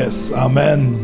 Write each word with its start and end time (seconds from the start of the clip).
Yes, 0.00 0.32
Amen. 0.32 0.96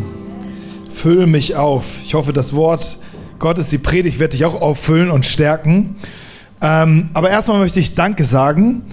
Fülle 0.90 1.27
mich 1.27 1.55
auf. 1.55 1.98
Ich 2.06 2.15
hoffe, 2.15 2.32
das 2.32 2.55
Wort 2.55 2.97
Gottes, 3.39 3.69
die 3.69 3.76
Predigt, 3.76 4.19
wird 4.19 4.32
dich 4.32 4.46
auch 4.46 4.62
auffüllen 4.62 5.11
und 5.11 5.26
stärken. 5.26 5.96
Ähm, 6.62 7.11
aber 7.12 7.29
erstmal 7.29 7.59
möchte 7.59 7.79
ich 7.79 7.95
Danke 7.95 8.24
sagen. 8.24 8.85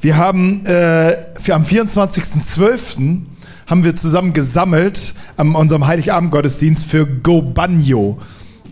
Wir 0.00 0.16
haben 0.16 0.64
äh, 0.66 1.16
am 1.50 1.64
24.12. 1.64 3.22
haben 3.66 3.82
wir 3.82 3.96
zusammen 3.96 4.34
gesammelt 4.34 5.14
an 5.36 5.56
unserem 5.56 5.84
Heiligabend-Gottesdienst 5.84 6.86
für 6.86 7.04
Go 7.04 7.42
Banjo. 7.42 8.18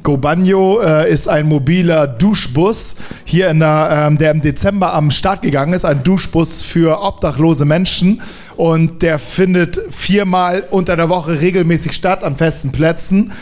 Gobanjo 0.03 0.81
äh, 0.81 1.11
ist 1.11 1.29
ein 1.29 1.49
mobiler 1.49 2.07
Duschbus 2.07 2.97
hier 3.25 3.51
in 3.51 3.61
der, 3.61 4.07
ähm, 4.07 4.19
der 4.19 4.31
im 4.31 4.43
Dezember 4.43 4.95
am 4.95 5.11
Start 5.11 5.43
gegangen 5.43 5.73
ist, 5.73 5.85
ein 5.85 6.03
Duschbus 6.03 6.63
für 6.63 7.03
obdachlose 7.03 7.65
Menschen 7.65 8.23
und 8.59 9.03
der 9.03 9.21
findet 9.21 9.81
viermal 9.89 10.65
unter 10.71 10.97
der 10.97 11.09
Woche 11.09 11.41
regelmäßig 11.41 11.93
statt 11.93 12.25
an 12.25 12.35
festen 12.35 12.73
Plätzen 12.73 13.33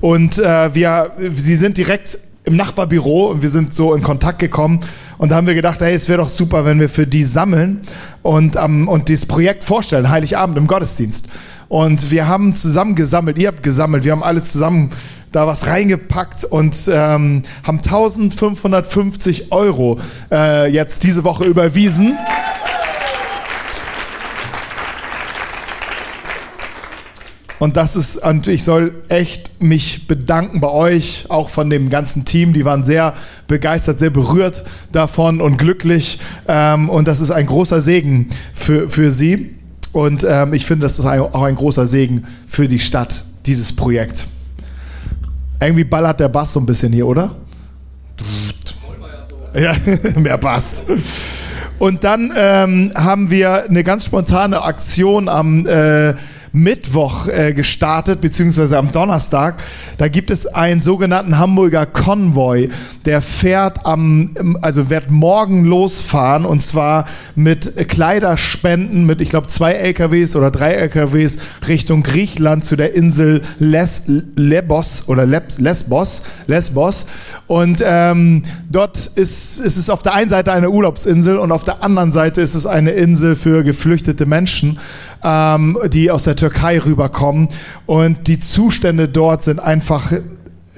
und 0.00 0.38
äh, 0.38 0.74
wir, 0.74 1.12
sie 1.34 1.56
sind 1.56 1.76
direkt 1.76 2.18
im 2.44 2.56
Nachbarbüro 2.56 3.26
und 3.26 3.42
wir 3.42 3.50
sind 3.50 3.74
so 3.74 3.92
in 3.92 4.02
Kontakt 4.02 4.38
gekommen 4.38 4.80
und 5.18 5.28
da 5.28 5.36
haben 5.36 5.46
wir 5.46 5.54
gedacht, 5.54 5.80
hey, 5.80 5.94
es 5.94 6.08
wäre 6.08 6.22
doch 6.22 6.28
super, 6.30 6.64
wenn 6.64 6.80
wir 6.80 6.88
für 6.88 7.06
die 7.06 7.22
sammeln 7.22 7.82
und, 8.22 8.56
ähm, 8.56 8.88
und 8.88 9.10
dieses 9.10 9.26
Projekt 9.26 9.62
vorstellen, 9.62 10.08
Heiligabend 10.08 10.56
im 10.56 10.66
Gottesdienst. 10.66 11.28
Und 11.68 12.10
wir 12.10 12.26
haben 12.26 12.54
zusammen 12.54 12.94
gesammelt, 12.94 13.36
ihr 13.36 13.48
habt 13.48 13.62
gesammelt, 13.62 14.04
wir 14.04 14.12
haben 14.12 14.22
alle 14.22 14.42
zusammen 14.42 14.88
da 15.32 15.46
was 15.46 15.66
reingepackt 15.66 16.44
und 16.44 16.76
ähm, 16.90 17.42
haben 17.62 17.76
1550 17.76 19.52
Euro 19.52 19.98
äh, 20.30 20.70
jetzt 20.72 21.04
diese 21.04 21.24
Woche 21.24 21.44
überwiesen. 21.44 22.16
Und 27.62 27.76
das 27.76 27.94
ist, 27.94 28.16
und 28.16 28.48
ich 28.48 28.64
soll 28.64 28.92
echt 29.08 29.62
mich 29.62 30.08
bedanken 30.08 30.60
bei 30.60 30.68
euch, 30.68 31.26
auch 31.28 31.48
von 31.48 31.70
dem 31.70 31.90
ganzen 31.90 32.24
Team. 32.24 32.54
Die 32.54 32.64
waren 32.64 32.82
sehr 32.82 33.14
begeistert, 33.46 34.00
sehr 34.00 34.10
berührt 34.10 34.64
davon 34.90 35.40
und 35.40 35.58
glücklich. 35.58 36.18
Ähm, 36.48 36.90
und 36.90 37.06
das 37.06 37.20
ist 37.20 37.30
ein 37.30 37.46
großer 37.46 37.80
Segen 37.80 38.30
für, 38.52 38.88
für 38.88 39.12
sie. 39.12 39.54
Und 39.92 40.26
ähm, 40.28 40.54
ich 40.54 40.66
finde, 40.66 40.86
das 40.86 40.98
ist 40.98 41.04
auch 41.04 41.44
ein 41.44 41.54
großer 41.54 41.86
Segen 41.86 42.24
für 42.48 42.66
die 42.66 42.80
Stadt, 42.80 43.22
dieses 43.46 43.76
Projekt. 43.76 44.26
Irgendwie 45.60 45.84
ballert 45.84 46.18
der 46.18 46.30
Bass 46.30 46.54
so 46.54 46.58
ein 46.58 46.66
bisschen 46.66 46.92
hier, 46.92 47.06
oder? 47.06 47.30
Ja, 49.54 49.72
mehr 50.18 50.36
Bass. 50.36 50.82
Und 51.78 52.02
dann 52.02 52.32
ähm, 52.36 52.90
haben 52.96 53.30
wir 53.30 53.66
eine 53.70 53.84
ganz 53.84 54.06
spontane 54.06 54.62
Aktion 54.62 55.28
am 55.28 55.64
äh, 55.64 56.14
Mittwoch 56.52 57.28
äh, 57.28 57.54
gestartet, 57.54 58.20
beziehungsweise 58.20 58.76
am 58.76 58.92
Donnerstag. 58.92 59.56
Da 59.96 60.08
gibt 60.08 60.30
es 60.30 60.46
einen 60.46 60.80
sogenannten 60.80 61.38
Hamburger 61.38 61.86
Konvoi. 61.86 62.68
Der 63.06 63.22
fährt 63.22 63.86
am, 63.86 64.58
also 64.60 64.90
wird 64.90 65.10
morgen 65.10 65.64
losfahren 65.64 66.44
und 66.44 66.62
zwar 66.62 67.06
mit 67.34 67.88
Kleiderspenden, 67.88 69.06
mit 69.06 69.20
ich 69.20 69.30
glaube 69.30 69.46
zwei 69.46 69.72
LKWs 69.72 70.36
oder 70.36 70.50
drei 70.50 70.72
LKWs 70.72 71.38
Richtung 71.68 72.02
Griechenland 72.02 72.64
zu 72.64 72.76
der 72.76 72.94
Insel 72.94 73.40
Les, 73.58 74.02
Lebos 74.36 75.04
oder 75.06 75.24
Lesbos. 75.26 76.22
Lesbos. 76.46 77.06
Und 77.46 77.82
ähm, 77.84 78.42
dort 78.70 79.06
ist, 79.14 79.58
ist 79.58 79.76
es 79.76 79.88
auf 79.88 80.02
der 80.02 80.14
einen 80.14 80.28
Seite 80.28 80.52
eine 80.52 80.70
Urlaubsinsel 80.70 81.38
und 81.38 81.50
auf 81.50 81.64
der 81.64 81.82
anderen 81.82 82.12
Seite 82.12 82.40
ist 82.40 82.54
es 82.54 82.66
eine 82.66 82.90
Insel 82.90 83.36
für 83.36 83.64
geflüchtete 83.64 84.26
Menschen 84.26 84.78
ähm, 85.24 85.78
die 85.92 86.10
aus 86.10 86.24
der 86.24 86.36
Türkei 86.36 86.78
rüberkommen. 86.78 87.48
Und 87.86 88.28
die 88.28 88.40
Zustände 88.40 89.08
dort 89.08 89.44
sind 89.44 89.60
einfach, 89.60 90.12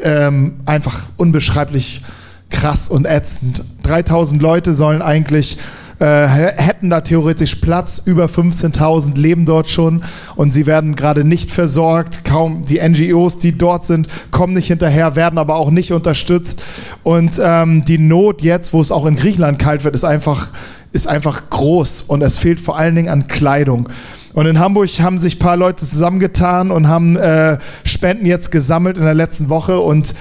ähm, 0.02 0.60
einfach 0.66 1.06
unbeschreiblich 1.16 2.02
krass 2.50 2.88
und 2.88 3.06
ätzend. 3.06 3.62
3000 3.82 4.40
Leute 4.40 4.72
sollen 4.72 5.02
eigentlich 5.02 5.58
äh, 6.00 6.26
hätten 6.26 6.90
da 6.90 7.00
theoretisch 7.00 7.56
Platz. 7.56 8.02
Über 8.04 8.26
15.000 8.26 9.16
leben 9.16 9.46
dort 9.46 9.68
schon 9.68 10.02
und 10.36 10.52
sie 10.52 10.66
werden 10.66 10.96
gerade 10.96 11.24
nicht 11.24 11.50
versorgt. 11.50 12.24
Kaum 12.24 12.64
die 12.64 12.80
NGOs, 12.80 13.38
die 13.38 13.56
dort 13.56 13.84
sind, 13.84 14.08
kommen 14.30 14.54
nicht 14.54 14.68
hinterher, 14.68 15.16
werden 15.16 15.38
aber 15.38 15.56
auch 15.56 15.70
nicht 15.70 15.92
unterstützt. 15.92 16.60
Und 17.02 17.40
ähm, 17.42 17.84
die 17.84 17.98
Not 17.98 18.42
jetzt, 18.42 18.72
wo 18.72 18.80
es 18.80 18.90
auch 18.90 19.06
in 19.06 19.16
Griechenland 19.16 19.58
kalt 19.58 19.84
wird, 19.84 19.94
ist 19.94 20.04
einfach, 20.04 20.48
ist 20.92 21.06
einfach 21.06 21.50
groß 21.50 22.02
und 22.02 22.22
es 22.22 22.38
fehlt 22.38 22.60
vor 22.60 22.76
allen 22.76 22.94
Dingen 22.94 23.08
an 23.08 23.28
Kleidung. 23.28 23.88
Und 24.34 24.46
in 24.46 24.58
Hamburg 24.58 24.90
haben 25.00 25.18
sich 25.18 25.36
ein 25.36 25.38
paar 25.38 25.56
Leute 25.56 25.86
zusammengetan 25.86 26.72
und 26.72 26.88
haben 26.88 27.16
äh, 27.16 27.58
Spenden 27.84 28.26
jetzt 28.26 28.50
gesammelt 28.50 28.98
in 28.98 29.04
der 29.04 29.14
letzten 29.14 29.48
Woche. 29.48 29.78
Und 29.78 30.12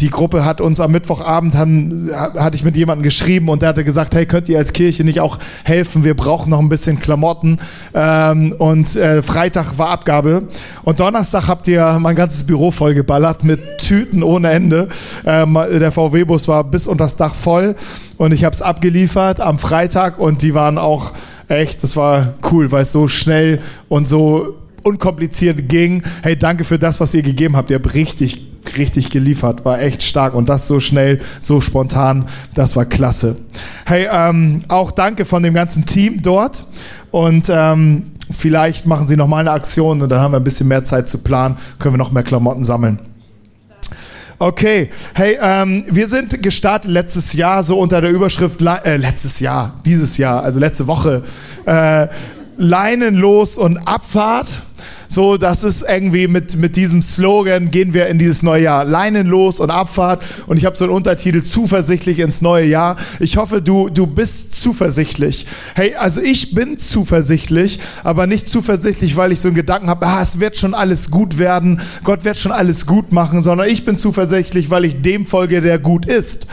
die 0.00 0.10
Gruppe 0.10 0.44
hat 0.44 0.60
uns 0.60 0.80
am 0.80 0.92
Mittwochabend, 0.92 1.56
haben, 1.56 2.10
hatte 2.12 2.56
ich 2.56 2.64
mit 2.64 2.76
jemandem 2.76 3.02
geschrieben 3.02 3.48
und 3.48 3.62
der 3.62 3.70
hatte 3.70 3.84
gesagt, 3.84 4.14
hey, 4.14 4.26
könnt 4.26 4.48
ihr 4.48 4.58
als 4.58 4.72
Kirche 4.72 5.02
nicht 5.04 5.20
auch 5.20 5.38
helfen? 5.64 6.04
Wir 6.04 6.14
brauchen 6.14 6.50
noch 6.50 6.60
ein 6.60 6.68
bisschen 6.68 7.00
Klamotten. 7.00 7.58
Ähm, 7.94 8.54
und 8.58 8.94
äh, 8.96 9.22
Freitag 9.22 9.78
war 9.78 9.88
Abgabe. 9.88 10.44
Und 10.84 11.00
Donnerstag 11.00 11.48
habt 11.48 11.66
ihr 11.68 11.98
mein 12.00 12.16
ganzes 12.16 12.44
Büro 12.44 12.70
vollgeballert 12.70 13.42
mit 13.44 13.78
Tüten 13.78 14.22
ohne 14.22 14.50
Ende. 14.50 14.88
Ähm, 15.26 15.54
der 15.54 15.90
VW-Bus 15.90 16.48
war 16.48 16.64
bis 16.64 16.86
unter 16.86 17.04
das 17.04 17.16
Dach 17.16 17.34
voll 17.34 17.74
und 18.18 18.32
ich 18.32 18.44
habe 18.44 18.54
es 18.54 18.60
abgeliefert 18.60 19.40
am 19.40 19.58
Freitag 19.58 20.18
und 20.18 20.42
die 20.42 20.52
waren 20.52 20.76
auch 20.76 21.12
echt, 21.48 21.82
das 21.82 21.96
war 21.96 22.34
cool, 22.50 22.70
weil 22.70 22.82
es 22.82 22.92
so 22.92 23.08
schnell 23.08 23.60
und 23.88 24.06
so 24.06 24.58
unkompliziert 24.82 25.68
ging. 25.68 26.02
Hey, 26.22 26.36
danke 26.36 26.64
für 26.64 26.78
das, 26.78 27.00
was 27.00 27.14
ihr 27.14 27.22
gegeben 27.22 27.56
habt. 27.56 27.70
Ihr 27.70 27.76
habt 27.76 27.94
richtig, 27.94 28.47
richtig 28.76 29.10
geliefert. 29.10 29.64
War 29.64 29.80
echt 29.80 30.02
stark. 30.02 30.34
Und 30.34 30.48
das 30.48 30.66
so 30.66 30.80
schnell, 30.80 31.20
so 31.40 31.60
spontan. 31.60 32.26
Das 32.54 32.76
war 32.76 32.84
klasse. 32.84 33.36
Hey, 33.86 34.08
ähm, 34.10 34.62
auch 34.68 34.90
danke 34.90 35.24
von 35.24 35.42
dem 35.42 35.54
ganzen 35.54 35.86
Team 35.86 36.20
dort. 36.22 36.64
Und 37.10 37.50
ähm, 37.50 38.12
vielleicht 38.30 38.86
machen 38.86 39.06
sie 39.06 39.16
noch 39.16 39.28
mal 39.28 39.38
eine 39.38 39.52
Aktion 39.52 40.02
und 40.02 40.08
dann 40.08 40.20
haben 40.20 40.32
wir 40.32 40.40
ein 40.40 40.44
bisschen 40.44 40.68
mehr 40.68 40.84
Zeit 40.84 41.08
zu 41.08 41.18
planen. 41.18 41.56
Können 41.78 41.94
wir 41.94 41.98
noch 41.98 42.12
mehr 42.12 42.22
Klamotten 42.22 42.64
sammeln. 42.64 42.98
Okay, 44.40 44.88
hey, 45.14 45.36
ähm, 45.42 45.84
wir 45.88 46.06
sind 46.06 46.40
gestartet 46.44 46.88
letztes 46.88 47.32
Jahr 47.32 47.64
so 47.64 47.76
unter 47.76 48.00
der 48.00 48.10
Überschrift, 48.10 48.62
äh, 48.62 48.96
letztes 48.96 49.40
Jahr, 49.40 49.74
dieses 49.84 50.16
Jahr, 50.16 50.44
also 50.44 50.60
letzte 50.60 50.86
Woche, 50.86 51.24
äh, 51.66 52.06
Leinenlos 52.56 53.58
und 53.58 53.78
Abfahrt. 53.78 54.62
So, 55.08 55.38
das 55.38 55.64
ist 55.64 55.84
irgendwie 55.88 56.28
mit, 56.28 56.56
mit 56.56 56.76
diesem 56.76 57.00
Slogan 57.00 57.70
gehen 57.70 57.94
wir 57.94 58.08
in 58.08 58.18
dieses 58.18 58.42
neue 58.42 58.64
Jahr. 58.64 58.84
Leinenlos 58.84 59.58
und 59.58 59.70
Abfahrt. 59.70 60.22
Und 60.46 60.58
ich 60.58 60.66
habe 60.66 60.76
so 60.76 60.84
einen 60.84 60.92
Untertitel 60.92 61.42
Zuversichtlich 61.42 62.18
ins 62.18 62.42
neue 62.42 62.66
Jahr. 62.66 62.96
Ich 63.18 63.38
hoffe, 63.38 63.62
du, 63.62 63.88
du 63.88 64.06
bist 64.06 64.54
zuversichtlich. 64.54 65.46
Hey, 65.74 65.94
also 65.94 66.20
ich 66.20 66.54
bin 66.54 66.76
zuversichtlich, 66.76 67.80
aber 68.04 68.26
nicht 68.26 68.46
zuversichtlich, 68.48 69.16
weil 69.16 69.32
ich 69.32 69.40
so 69.40 69.48
einen 69.48 69.54
Gedanken 69.54 69.88
habe, 69.88 70.06
ah, 70.06 70.22
es 70.22 70.40
wird 70.40 70.58
schon 70.58 70.74
alles 70.74 71.10
gut 71.10 71.38
werden. 71.38 71.80
Gott 72.04 72.24
wird 72.24 72.36
schon 72.36 72.52
alles 72.52 72.84
gut 72.84 73.10
machen, 73.10 73.40
sondern 73.40 73.68
ich 73.68 73.86
bin 73.86 73.96
zuversichtlich, 73.96 74.68
weil 74.68 74.84
ich 74.84 75.00
dem 75.00 75.24
folge, 75.24 75.62
der 75.62 75.78
gut 75.78 76.04
ist. 76.04 76.46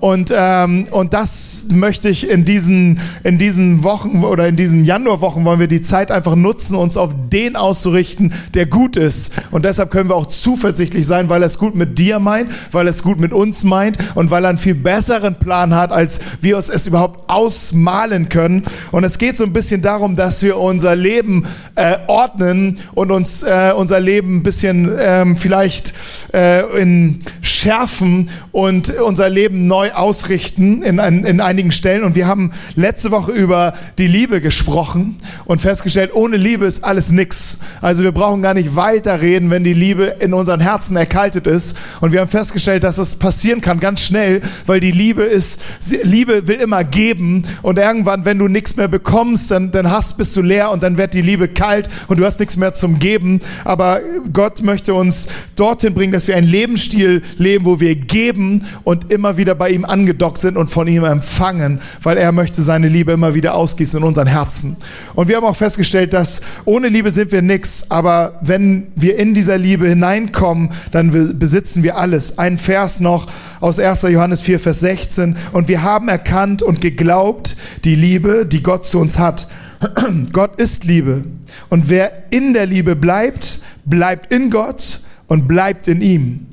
Und, 0.00 0.32
ähm, 0.36 0.86
und 0.90 1.12
das 1.12 1.66
möchte 1.70 2.08
ich 2.08 2.28
in 2.28 2.44
diesen, 2.44 3.00
in 3.24 3.38
diesen 3.38 3.82
Wochen 3.82 4.24
oder 4.24 4.48
in 4.48 4.56
diesen 4.56 4.84
Januarwochen 4.84 5.44
wollen 5.44 5.60
wir 5.60 5.68
die 5.68 5.82
Zeit 5.82 6.10
einfach 6.10 6.36
nutzen, 6.36 6.76
uns 6.76 6.96
auf 6.96 7.14
den 7.32 7.56
auszurichten, 7.56 8.32
der 8.54 8.66
gut 8.66 8.96
ist. 8.96 9.32
Und 9.50 9.64
deshalb 9.64 9.90
können 9.90 10.08
wir 10.08 10.16
auch 10.16 10.26
zuversichtlich 10.26 11.06
sein, 11.06 11.28
weil 11.28 11.42
er 11.42 11.46
es 11.46 11.58
gut 11.58 11.74
mit 11.74 11.98
dir 11.98 12.18
meint, 12.18 12.50
weil 12.72 12.86
er 12.86 12.90
es 12.90 13.02
gut 13.02 13.18
mit 13.18 13.32
uns 13.32 13.64
meint 13.64 13.98
und 14.14 14.30
weil 14.30 14.44
er 14.44 14.50
einen 14.50 14.58
viel 14.58 14.74
besseren 14.74 15.36
Plan 15.38 15.74
hat, 15.74 15.92
als 15.92 16.20
wir 16.40 16.56
uns 16.56 16.68
es 16.68 16.86
überhaupt 16.86 17.28
ausmalen 17.30 18.28
können. 18.28 18.62
Und 18.92 19.04
es 19.04 19.18
geht 19.18 19.36
so 19.36 19.44
ein 19.44 19.52
bisschen 19.52 19.82
darum, 19.82 20.16
dass 20.16 20.42
wir 20.42 20.58
unser 20.58 20.96
Leben 20.96 21.46
äh, 21.74 21.96
ordnen 22.06 22.78
und 22.94 23.10
uns 23.10 23.42
äh, 23.42 23.72
unser 23.76 24.00
Leben 24.00 24.38
ein 24.38 24.42
bisschen 24.42 24.90
ähm, 24.98 25.36
vielleicht 25.36 25.94
äh, 26.32 26.62
in 26.80 27.20
schärfen 27.42 28.30
und 28.52 28.90
unser 28.90 29.28
Leben 29.28 29.66
neu 29.66 29.85
neu 29.86 29.92
ausrichten 29.92 30.82
in, 30.82 30.98
in 30.98 31.40
einigen 31.40 31.72
Stellen. 31.72 32.04
Und 32.04 32.14
wir 32.14 32.26
haben 32.26 32.52
letzte 32.74 33.10
Woche 33.10 33.32
über 33.32 33.74
die 33.98 34.06
Liebe 34.06 34.40
gesprochen 34.40 35.16
und 35.44 35.60
festgestellt, 35.60 36.14
ohne 36.14 36.36
Liebe 36.36 36.66
ist 36.66 36.84
alles 36.84 37.10
nix. 37.10 37.58
Also 37.80 38.02
wir 38.02 38.12
brauchen 38.12 38.42
gar 38.42 38.54
nicht 38.54 38.76
weiterreden, 38.76 39.50
wenn 39.50 39.64
die 39.64 39.74
Liebe 39.74 40.16
in 40.20 40.34
unseren 40.34 40.60
Herzen 40.60 40.96
erkaltet 40.96 41.46
ist. 41.46 41.76
Und 42.00 42.12
wir 42.12 42.20
haben 42.20 42.30
festgestellt, 42.30 42.84
dass 42.84 42.96
das 42.96 43.16
passieren 43.16 43.60
kann 43.60 43.80
ganz 43.80 44.00
schnell, 44.00 44.40
weil 44.66 44.80
die 44.80 44.92
Liebe 44.92 45.22
ist, 45.22 45.60
Liebe 46.02 46.48
will 46.48 46.56
immer 46.56 46.84
geben. 46.84 47.42
Und 47.62 47.78
irgendwann, 47.78 48.24
wenn 48.24 48.38
du 48.38 48.48
nichts 48.48 48.76
mehr 48.76 48.88
bekommst, 48.88 49.50
dann, 49.50 49.70
dann 49.70 49.90
hast, 49.90 50.16
bist 50.16 50.36
du 50.36 50.42
leer 50.42 50.70
und 50.70 50.82
dann 50.82 50.98
wird 50.98 51.14
die 51.14 51.22
Liebe 51.22 51.48
kalt 51.48 51.88
und 52.08 52.18
du 52.18 52.24
hast 52.24 52.40
nichts 52.40 52.56
mehr 52.56 52.74
zum 52.74 52.98
Geben. 52.98 53.40
Aber 53.64 54.00
Gott 54.32 54.62
möchte 54.62 54.94
uns 54.94 55.28
dorthin 55.54 55.94
bringen, 55.94 56.12
dass 56.12 56.28
wir 56.28 56.36
einen 56.36 56.48
Lebensstil 56.48 57.22
leben, 57.36 57.64
wo 57.64 57.80
wir 57.80 57.94
geben 57.94 58.64
und 58.84 59.10
immer 59.10 59.36
wieder 59.36 59.54
bei 59.54 59.70
ihm 59.70 59.75
ihm 59.76 59.84
angedockt 59.84 60.38
sind 60.38 60.56
und 60.56 60.68
von 60.68 60.88
ihm 60.88 61.04
empfangen, 61.04 61.80
weil 62.02 62.16
er 62.16 62.32
möchte 62.32 62.62
seine 62.62 62.88
Liebe 62.88 63.12
immer 63.12 63.34
wieder 63.34 63.54
ausgießen 63.54 64.00
in 64.00 64.04
unseren 64.04 64.26
Herzen. 64.26 64.76
Und 65.14 65.28
wir 65.28 65.36
haben 65.36 65.44
auch 65.44 65.56
festgestellt, 65.56 66.12
dass 66.12 66.40
ohne 66.64 66.88
Liebe 66.88 67.12
sind 67.12 67.30
wir 67.30 67.42
nichts, 67.42 67.90
aber 67.90 68.38
wenn 68.40 68.88
wir 68.96 69.18
in 69.18 69.34
dieser 69.34 69.58
Liebe 69.58 69.88
hineinkommen, 69.88 70.70
dann 70.90 71.38
besitzen 71.38 71.82
wir 71.82 71.96
alles. 71.96 72.38
Ein 72.38 72.58
Vers 72.58 73.00
noch 73.00 73.26
aus 73.60 73.78
1. 73.78 74.02
Johannes 74.02 74.42
4, 74.42 74.58
Vers 74.58 74.80
16. 74.80 75.36
Und 75.52 75.68
wir 75.68 75.82
haben 75.82 76.08
erkannt 76.08 76.62
und 76.62 76.80
geglaubt 76.80 77.56
die 77.84 77.94
Liebe, 77.94 78.46
die 78.46 78.62
Gott 78.62 78.84
zu 78.86 78.98
uns 78.98 79.18
hat. 79.18 79.46
Gott 80.32 80.58
ist 80.58 80.84
Liebe. 80.84 81.24
Und 81.68 81.88
wer 81.88 82.12
in 82.30 82.54
der 82.54 82.66
Liebe 82.66 82.96
bleibt, 82.96 83.60
bleibt 83.84 84.32
in 84.32 84.50
Gott 84.50 85.00
und 85.26 85.48
bleibt 85.48 85.88
in 85.88 86.00
ihm. 86.00 86.46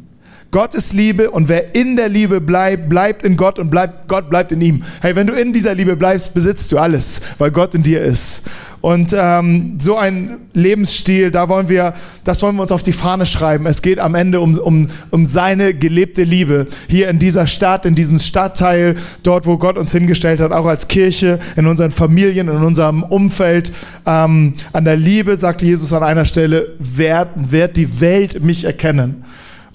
Gott 0.54 0.76
ist 0.76 0.94
Liebe 0.94 1.32
und 1.32 1.50
wer 1.50 1.74
in 1.74 1.96
der 1.96 2.10
Liebe 2.10 2.40
bleibt, 2.40 2.88
bleibt 2.88 3.26
in 3.26 3.38
Gott 3.38 3.58
und 3.58 3.72
bleibt, 3.72 4.08
Gott 4.08 4.30
bleibt 4.30 4.52
in 4.52 4.62
ihm. 4.62 4.84
Hey, 5.02 5.16
wenn 5.16 5.26
du 5.26 5.34
in 5.34 5.52
dieser 5.52 5.74
Liebe 5.74 5.96
bleibst, 5.96 6.36
besitzt 6.36 6.72
du 6.72 6.78
alles, 6.78 7.22
weil 7.40 7.50
Gott 7.50 7.74
in 7.74 7.82
dir 7.82 8.02
ist. 8.02 8.44
Und 8.80 9.16
ähm, 9.18 9.80
so 9.80 9.98
ein 9.98 10.42
Lebensstil, 10.54 11.32
da 11.32 11.50
wollen 11.50 11.70
wir, 11.70 11.94
das 12.24 12.44
wollen 12.44 12.56
wir 12.56 12.62
uns 12.62 12.72
auf 12.72 12.84
die 12.84 12.92
Fahne 12.92 13.26
schreiben. 13.26 13.66
Es 13.66 13.82
geht 13.82 13.98
am 13.98 14.14
Ende 14.14 14.42
um, 14.42 14.56
um, 14.60 14.90
um 15.10 15.26
seine 15.26 15.74
gelebte 15.74 16.24
Liebe 16.24 16.68
hier 16.88 17.10
in 17.10 17.18
dieser 17.18 17.48
Stadt, 17.48 17.88
in 17.88 17.96
diesem 17.96 18.20
Stadtteil, 18.20 18.94
dort, 19.24 19.48
wo 19.48 19.58
Gott 19.58 19.80
uns 19.80 19.92
hingestellt 19.92 20.40
hat, 20.40 20.52
auch 20.52 20.68
als 20.68 20.88
Kirche, 20.88 21.40
in 21.56 21.66
unseren 21.66 21.90
Familien, 21.90 22.48
in 22.48 22.58
unserem 22.58 23.02
Umfeld. 23.02 23.72
Ähm, 24.06 24.54
an 24.72 24.86
der 24.86 24.98
Liebe, 24.98 25.36
sagte 25.36 25.66
Jesus 25.66 25.92
an 25.94 26.04
einer 26.04 26.26
Stelle, 26.26 26.76
wird, 26.78 27.30
wird 27.36 27.76
die 27.76 28.00
Welt 28.02 28.44
mich 28.44 28.66
erkennen. 28.66 29.24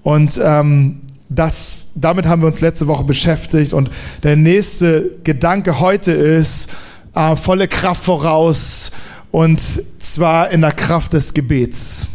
Und 0.02 0.40
ähm, 0.42 1.00
das, 1.28 1.86
damit 1.94 2.26
haben 2.26 2.42
wir 2.42 2.46
uns 2.46 2.60
letzte 2.60 2.86
Woche 2.86 3.04
beschäftigt. 3.04 3.72
Und 3.72 3.90
der 4.22 4.36
nächste 4.36 5.10
Gedanke 5.24 5.80
heute 5.80 6.12
ist, 6.12 6.70
äh, 7.14 7.36
volle 7.36 7.68
Kraft 7.68 8.02
voraus 8.02 8.92
und 9.30 9.60
zwar 9.98 10.50
in 10.50 10.62
der 10.62 10.72
Kraft 10.72 11.12
des 11.12 11.34
Gebets. 11.34 12.08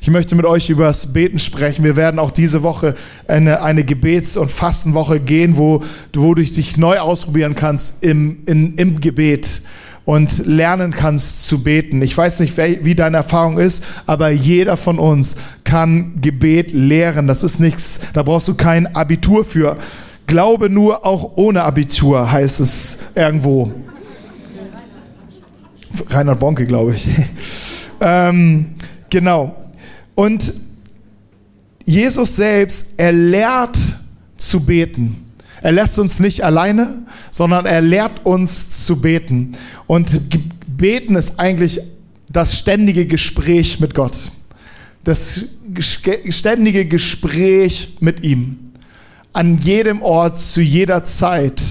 Ich 0.00 0.10
möchte 0.10 0.34
mit 0.34 0.46
euch 0.46 0.70
über 0.70 0.84
das 0.84 1.12
Beten 1.12 1.38
sprechen. 1.38 1.84
Wir 1.84 1.96
werden 1.96 2.18
auch 2.18 2.30
diese 2.30 2.62
Woche 2.62 2.94
eine, 3.26 3.62
eine 3.62 3.84
Gebets- 3.84 4.36
und 4.36 4.50
Fastenwoche 4.50 5.20
gehen, 5.20 5.56
wo, 5.56 5.82
wo 6.14 6.34
du 6.34 6.42
dich 6.42 6.76
neu 6.76 6.98
ausprobieren 6.98 7.54
kannst 7.54 8.04
im, 8.04 8.38
in, 8.46 8.74
im 8.74 9.00
Gebet 9.00 9.62
und 10.08 10.46
lernen 10.46 10.92
kannst 10.92 11.42
zu 11.42 11.62
beten. 11.62 12.00
Ich 12.00 12.16
weiß 12.16 12.40
nicht, 12.40 12.56
wie 12.56 12.94
deine 12.94 13.18
Erfahrung 13.18 13.58
ist, 13.58 13.84
aber 14.06 14.30
jeder 14.30 14.78
von 14.78 14.98
uns 14.98 15.36
kann 15.64 16.18
Gebet 16.22 16.72
lehren. 16.72 17.26
Das 17.26 17.44
ist 17.44 17.60
nichts, 17.60 18.00
da 18.14 18.22
brauchst 18.22 18.48
du 18.48 18.54
kein 18.54 18.96
Abitur 18.96 19.44
für. 19.44 19.76
Glaube 20.26 20.70
nur 20.70 21.04
auch 21.04 21.32
ohne 21.36 21.62
Abitur, 21.62 22.32
heißt 22.32 22.58
es 22.60 23.00
irgendwo. 23.14 23.70
Reinhard 26.08 26.40
Bonke, 26.40 26.64
glaube 26.64 26.94
ich. 26.94 27.06
ähm, 28.00 28.76
genau. 29.10 29.56
Und 30.14 30.54
Jesus 31.84 32.34
selbst, 32.34 32.94
er 32.96 33.12
lehrt 33.12 33.76
zu 34.38 34.60
beten. 34.60 35.27
Er 35.62 35.72
lässt 35.72 35.98
uns 35.98 36.20
nicht 36.20 36.42
alleine, 36.44 37.02
sondern 37.30 37.66
er 37.66 37.80
lehrt 37.80 38.24
uns 38.24 38.84
zu 38.84 39.00
beten. 39.00 39.52
Und 39.86 40.20
beten 40.66 41.16
ist 41.16 41.38
eigentlich 41.40 41.80
das 42.30 42.58
ständige 42.58 43.06
Gespräch 43.06 43.80
mit 43.80 43.94
Gott. 43.94 44.30
Das 45.04 45.44
ständige 46.28 46.86
Gespräch 46.86 47.96
mit 48.00 48.22
ihm. 48.22 48.58
An 49.32 49.58
jedem 49.58 50.02
Ort, 50.02 50.40
zu 50.40 50.60
jeder 50.60 51.04
Zeit. 51.04 51.62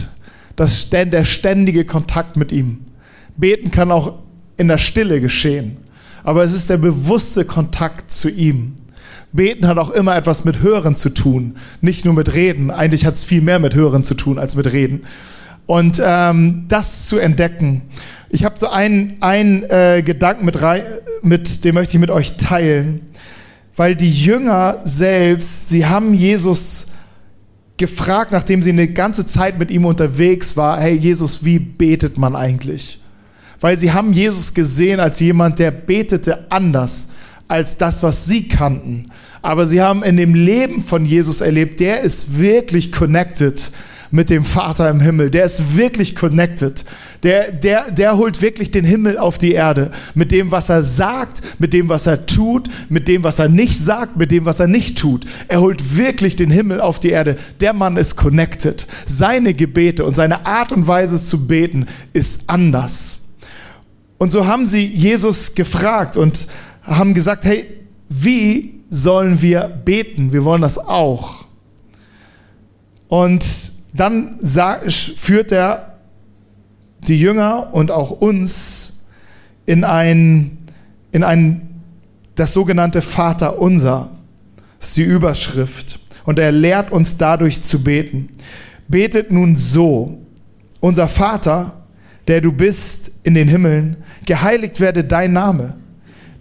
Das, 0.56 0.90
der 0.90 1.26
ständige 1.26 1.86
Kontakt 1.86 2.36
mit 2.36 2.52
ihm. 2.52 2.80
Beten 3.36 3.70
kann 3.72 3.92
auch 3.92 4.20
in 4.58 4.68
der 4.68 4.80
Stille 4.80 5.22
geschehen. 5.22 5.78
Aber 6.24 6.44
es 6.44 6.54
ist 6.54 6.70
der 6.70 6.78
bewusste 6.78 7.46
Kontakt 7.46 8.12
zu 8.12 8.30
ihm. 8.30 8.76
Beten 9.34 9.68
hat 9.68 9.78
auch 9.78 9.90
immer 9.90 10.16
etwas 10.16 10.46
mit 10.46 10.62
Hören 10.62 10.96
zu 10.96 11.10
tun, 11.10 11.56
nicht 11.82 12.06
nur 12.06 12.14
mit 12.14 12.34
Reden. 12.34 12.72
Eigentlich 12.72 13.06
hat 13.06 13.16
es 13.16 13.24
viel 13.24 13.42
mehr 13.42 13.60
mit 13.60 13.76
Hören 13.76 14.04
zu 14.04 14.14
tun 14.14 14.40
als 14.40 14.56
mit 14.56 14.72
Reden. 14.72 15.04
Und 15.66 16.02
ähm, 16.04 16.66
das 16.70 17.08
zu 17.08 17.18
entdecken. 17.18 17.82
Ich 18.30 18.46
habe 18.46 18.58
so 18.58 18.70
einen, 18.70 19.18
einen 19.22 19.64
äh, 19.64 20.02
Gedanken 20.04 20.46
mit, 20.46 20.58
mit, 21.22 21.64
den 21.66 21.74
möchte 21.74 21.98
ich 21.98 22.02
mit 22.02 22.10
euch 22.10 22.38
teilen, 22.38 23.02
weil 23.76 23.96
die 23.96 24.12
Jünger 24.12 24.80
selbst, 24.86 25.70
sie 25.70 25.86
haben 25.86 26.14
Jesus 26.14 26.88
gefragt, 27.78 28.32
nachdem 28.32 28.62
sie 28.64 28.72
eine 28.72 28.88
ganze 28.88 29.26
Zeit 29.26 29.60
mit 29.60 29.70
ihm 29.70 29.86
unterwegs 29.86 30.58
war, 30.58 30.80
hey 30.80 30.96
Jesus, 30.96 31.46
wie 31.46 31.60
betet 31.60 32.18
man 32.18 32.36
eigentlich? 32.36 33.00
Weil 33.60 33.78
sie 33.78 33.92
haben 33.92 34.14
Jesus 34.14 34.54
gesehen 34.54 35.00
als 35.00 35.20
jemand, 35.20 35.60
der 35.60 35.72
betete 35.72 36.52
anders 36.52 37.10
als 37.48 37.78
das, 37.78 38.04
was 38.04 38.26
sie 38.26 38.48
kannten. 38.48 39.08
Aber 39.42 39.66
sie 39.66 39.82
haben 39.82 40.04
in 40.04 40.18
dem 40.18 40.34
Leben 40.34 40.82
von 40.82 41.06
Jesus 41.06 41.42
erlebt, 41.42 41.80
der 41.80 42.02
ist 42.02 42.40
wirklich 42.40 42.92
connected 42.92 43.72
mit 44.12 44.30
dem 44.30 44.46
Vater 44.46 44.90
im 44.90 45.00
Himmel. 45.00 45.30
Der 45.30 45.46
ist 45.46 45.76
wirklich 45.76 46.16
connected. 46.16 46.86
Der, 47.24 47.52
der, 47.52 47.92
der 47.92 48.18
holt 48.18 48.42
wirklich 48.42 48.72
den 48.72 48.86
Himmel 48.86 49.18
auf 49.18 49.38
die 49.38 49.54
Erde. 49.54 49.92
Mit 50.16 50.32
dem, 50.32 50.52
was 50.52 50.70
er 50.70 50.84
sagt, 50.84 51.42
mit 51.60 51.74
dem, 51.74 51.90
was 51.90 52.08
er 52.08 52.26
tut, 52.26 52.70
mit 52.90 53.08
dem, 53.08 53.24
was 53.24 53.40
er 53.40 53.50
nicht 53.50 53.78
sagt, 53.78 54.18
mit 54.18 54.32
dem, 54.32 54.46
was 54.46 54.60
er 54.60 54.68
nicht 54.68 54.98
tut. 54.98 55.26
Er 55.48 55.62
holt 55.62 55.98
wirklich 55.98 56.36
den 56.36 56.52
Himmel 56.52 56.82
auf 56.82 57.00
die 57.00 57.10
Erde. 57.10 57.38
Der 57.60 57.74
Mann 57.74 57.98
ist 57.98 58.16
connected. 58.16 58.88
Seine 59.06 59.54
Gebete 59.54 60.06
und 60.06 60.16
seine 60.16 60.46
Art 60.46 60.72
und 60.72 60.88
Weise 60.88 61.22
zu 61.22 61.48
beten 61.48 61.86
ist 62.14 62.44
anders. 62.48 63.24
Und 64.18 64.32
so 64.32 64.48
haben 64.48 64.66
sie 64.66 64.86
Jesus 64.86 65.54
gefragt 65.54 66.18
und 66.18 66.48
haben 66.88 67.14
gesagt, 67.14 67.46
hey, 67.46 67.68
wie 68.10 68.82
sollen 68.90 69.42
wir 69.42 69.68
beten? 69.68 70.32
Wir 70.32 70.44
wollen 70.46 70.62
das 70.62 70.78
auch. 70.78 71.46
Und 73.10 73.72
dann 73.94 74.40
führt 74.40 75.52
er 75.52 75.98
die 77.08 77.20
Jünger 77.20 77.70
und 77.74 77.92
auch 77.92 78.12
uns 78.12 79.04
in 79.66 79.84
ein, 79.84 80.58
in 81.12 81.24
ein, 81.24 81.82
das 82.36 82.54
sogenannte 82.54 83.02
Vater 83.02 83.60
unser. 83.60 84.10
Das 84.80 84.90
ist 84.90 84.98
die 84.98 85.04
Überschrift. 85.04 86.00
Und 86.26 86.40
er 86.40 86.52
lehrt 86.52 86.92
uns 86.92 87.18
dadurch 87.18 87.62
zu 87.62 87.84
beten. 87.84 88.30
Betet 88.88 89.32
nun 89.32 89.58
so, 89.58 90.22
unser 90.80 91.08
Vater, 91.08 91.86
der 92.28 92.42
du 92.42 92.52
bist 92.52 93.12
in 93.24 93.34
den 93.34 93.48
Himmeln, 93.48 93.98
geheiligt 94.26 94.80
werde 94.80 95.04
dein 95.04 95.34
Name 95.34 95.76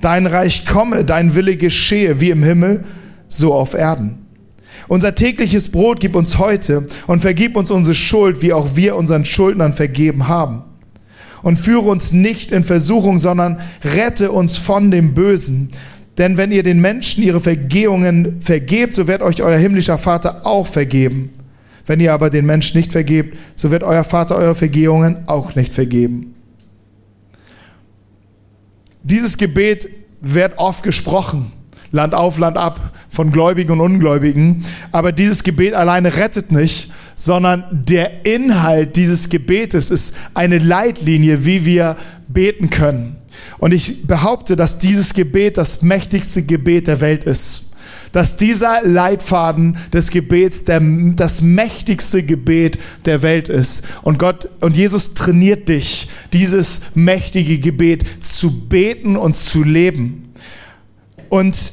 Dein 0.00 0.26
Reich 0.26 0.66
komme, 0.66 1.04
dein 1.04 1.34
Wille 1.34 1.56
geschehe, 1.56 2.20
wie 2.20 2.30
im 2.30 2.42
Himmel, 2.42 2.84
so 3.28 3.54
auf 3.54 3.74
Erden. 3.74 4.26
Unser 4.88 5.14
tägliches 5.14 5.70
Brot 5.70 6.00
gib 6.00 6.14
uns 6.14 6.38
heute 6.38 6.86
und 7.06 7.20
vergib 7.20 7.56
uns 7.56 7.70
unsere 7.70 7.94
Schuld, 7.94 8.42
wie 8.42 8.52
auch 8.52 8.76
wir 8.76 8.96
unseren 8.96 9.24
Schuldnern 9.24 9.72
vergeben 9.72 10.28
haben. 10.28 10.62
Und 11.42 11.58
führe 11.58 11.88
uns 11.88 12.12
nicht 12.12 12.52
in 12.52 12.64
Versuchung, 12.64 13.18
sondern 13.18 13.60
rette 13.84 14.32
uns 14.32 14.56
von 14.56 14.90
dem 14.90 15.14
Bösen. 15.14 15.68
Denn 16.18 16.36
wenn 16.36 16.50
ihr 16.50 16.62
den 16.62 16.80
Menschen 16.80 17.22
ihre 17.22 17.40
Vergehungen 17.40 18.40
vergebt, 18.40 18.94
so 18.94 19.06
wird 19.06 19.22
euch 19.22 19.42
euer 19.42 19.58
himmlischer 19.58 19.98
Vater 19.98 20.46
auch 20.46 20.66
vergeben. 20.66 21.30
Wenn 21.84 22.00
ihr 22.00 22.12
aber 22.12 22.30
den 22.30 22.46
Menschen 22.46 22.78
nicht 22.78 22.92
vergebt, 22.92 23.36
so 23.54 23.70
wird 23.70 23.82
euer 23.82 24.04
Vater 24.04 24.36
eure 24.36 24.54
Vergehungen 24.54 25.18
auch 25.26 25.54
nicht 25.54 25.74
vergeben. 25.74 26.35
Dieses 29.08 29.38
Gebet 29.38 29.88
wird 30.20 30.58
oft 30.58 30.82
gesprochen, 30.82 31.52
Land 31.92 32.12
auf, 32.12 32.38
Land 32.38 32.56
ab, 32.58 32.92
von 33.08 33.30
Gläubigen 33.30 33.70
und 33.70 33.80
Ungläubigen. 33.80 34.64
Aber 34.90 35.12
dieses 35.12 35.44
Gebet 35.44 35.74
alleine 35.74 36.16
rettet 36.16 36.50
nicht, 36.50 36.90
sondern 37.14 37.64
der 37.70 38.26
Inhalt 38.26 38.96
dieses 38.96 39.28
Gebetes 39.28 39.92
ist 39.92 40.16
eine 40.34 40.58
Leitlinie, 40.58 41.44
wie 41.44 41.64
wir 41.64 41.96
beten 42.26 42.68
können. 42.68 43.16
Und 43.58 43.70
ich 43.70 44.08
behaupte, 44.08 44.56
dass 44.56 44.78
dieses 44.78 45.14
Gebet 45.14 45.56
das 45.56 45.82
mächtigste 45.82 46.42
Gebet 46.42 46.88
der 46.88 47.00
Welt 47.00 47.22
ist 47.22 47.75
dass 48.12 48.36
dieser 48.36 48.82
Leitfaden 48.84 49.76
des 49.92 50.10
Gebets 50.10 50.64
der, 50.64 50.80
das 50.80 51.42
mächtigste 51.42 52.22
Gebet 52.22 52.78
der 53.04 53.22
Welt 53.22 53.48
ist. 53.48 53.84
Und 54.02 54.18
Gott 54.18 54.48
und 54.60 54.76
Jesus 54.76 55.14
trainiert 55.14 55.68
dich, 55.68 56.08
dieses 56.32 56.82
mächtige 56.94 57.58
Gebet 57.58 58.04
zu 58.20 58.68
beten 58.68 59.16
und 59.16 59.36
zu 59.36 59.62
leben. 59.62 60.22
Und 61.28 61.72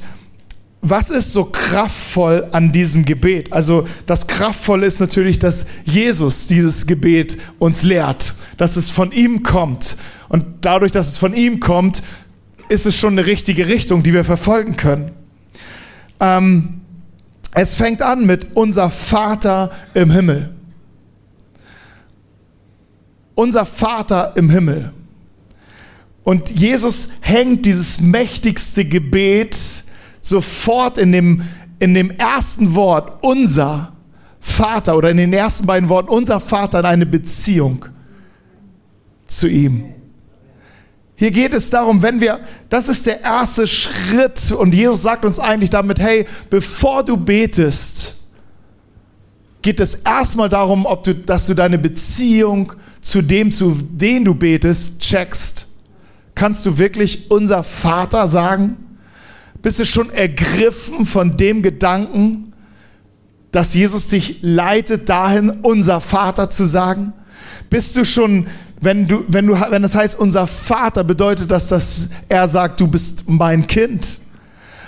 was 0.86 1.08
ist 1.08 1.32
so 1.32 1.46
kraftvoll 1.46 2.48
an 2.52 2.70
diesem 2.70 3.06
Gebet? 3.06 3.52
Also 3.54 3.88
das 4.06 4.26
Kraftvolle 4.26 4.84
ist 4.84 5.00
natürlich, 5.00 5.38
dass 5.38 5.66
Jesus 5.86 6.46
dieses 6.46 6.86
Gebet 6.86 7.38
uns 7.58 7.84
lehrt, 7.84 8.34
dass 8.58 8.76
es 8.76 8.90
von 8.90 9.10
ihm 9.10 9.42
kommt. 9.42 9.96
Und 10.28 10.44
dadurch, 10.60 10.92
dass 10.92 11.08
es 11.08 11.16
von 11.16 11.32
ihm 11.32 11.58
kommt, 11.58 12.02
ist 12.68 12.84
es 12.84 12.98
schon 12.98 13.14
eine 13.14 13.26
richtige 13.26 13.66
Richtung, 13.66 14.02
die 14.02 14.12
wir 14.12 14.24
verfolgen 14.24 14.76
können. 14.76 15.12
Ähm, 16.20 16.80
es 17.54 17.76
fängt 17.76 18.02
an 18.02 18.26
mit 18.26 18.56
unser 18.56 18.90
Vater 18.90 19.70
im 19.94 20.10
Himmel. 20.10 20.54
Unser 23.34 23.66
Vater 23.66 24.32
im 24.36 24.50
Himmel. 24.50 24.92
Und 26.24 26.50
Jesus 26.50 27.08
hängt 27.20 27.66
dieses 27.66 28.00
mächtigste 28.00 28.84
Gebet 28.84 29.84
sofort 30.20 30.98
in 30.98 31.12
dem, 31.12 31.42
in 31.78 31.94
dem 31.94 32.10
ersten 32.10 32.74
Wort, 32.74 33.18
unser 33.20 33.92
Vater, 34.40 34.96
oder 34.96 35.10
in 35.10 35.18
den 35.18 35.32
ersten 35.32 35.66
beiden 35.66 35.88
Worten, 35.88 36.08
unser 36.08 36.40
Vater, 36.40 36.80
in 36.80 36.86
eine 36.86 37.06
Beziehung 37.06 37.84
zu 39.26 39.48
ihm. 39.48 39.94
Hier 41.16 41.30
geht 41.30 41.54
es 41.54 41.70
darum, 41.70 42.02
wenn 42.02 42.20
wir, 42.20 42.40
das 42.74 42.88
ist 42.88 43.06
der 43.06 43.20
erste 43.20 43.68
Schritt 43.68 44.50
und 44.50 44.74
Jesus 44.74 45.02
sagt 45.02 45.24
uns 45.24 45.38
eigentlich 45.38 45.70
damit, 45.70 46.00
hey, 46.00 46.26
bevor 46.50 47.04
du 47.04 47.16
betest, 47.16 48.16
geht 49.62 49.78
es 49.78 49.94
erstmal 49.94 50.48
darum, 50.48 50.84
ob 50.84 51.04
du, 51.04 51.14
dass 51.14 51.46
du 51.46 51.54
deine 51.54 51.78
Beziehung 51.78 52.72
zu 53.00 53.22
dem, 53.22 53.52
zu 53.52 53.78
dem 53.80 54.24
du 54.24 54.34
betest, 54.34 54.98
checkst. 54.98 55.68
Kannst 56.34 56.66
du 56.66 56.76
wirklich 56.76 57.30
unser 57.30 57.62
Vater 57.62 58.26
sagen? 58.26 58.76
Bist 59.62 59.78
du 59.78 59.84
schon 59.84 60.10
ergriffen 60.10 61.06
von 61.06 61.36
dem 61.36 61.62
Gedanken, 61.62 62.54
dass 63.52 63.74
Jesus 63.74 64.08
dich 64.08 64.38
leitet 64.40 65.08
dahin, 65.08 65.60
unser 65.62 66.00
Vater 66.00 66.50
zu 66.50 66.64
sagen? 66.64 67.12
Bist 67.70 67.94
du 67.94 68.04
schon 68.04 68.48
wenn, 68.80 69.06
du, 69.06 69.24
wenn, 69.28 69.46
du, 69.46 69.54
wenn 69.54 69.82
das 69.82 69.94
heißt, 69.94 70.18
unser 70.18 70.46
Vater, 70.46 71.04
bedeutet 71.04 71.50
das, 71.50 71.68
dass 71.68 72.10
er 72.28 72.48
sagt, 72.48 72.80
du 72.80 72.86
bist 72.86 73.24
mein 73.26 73.66
Kind. 73.66 74.20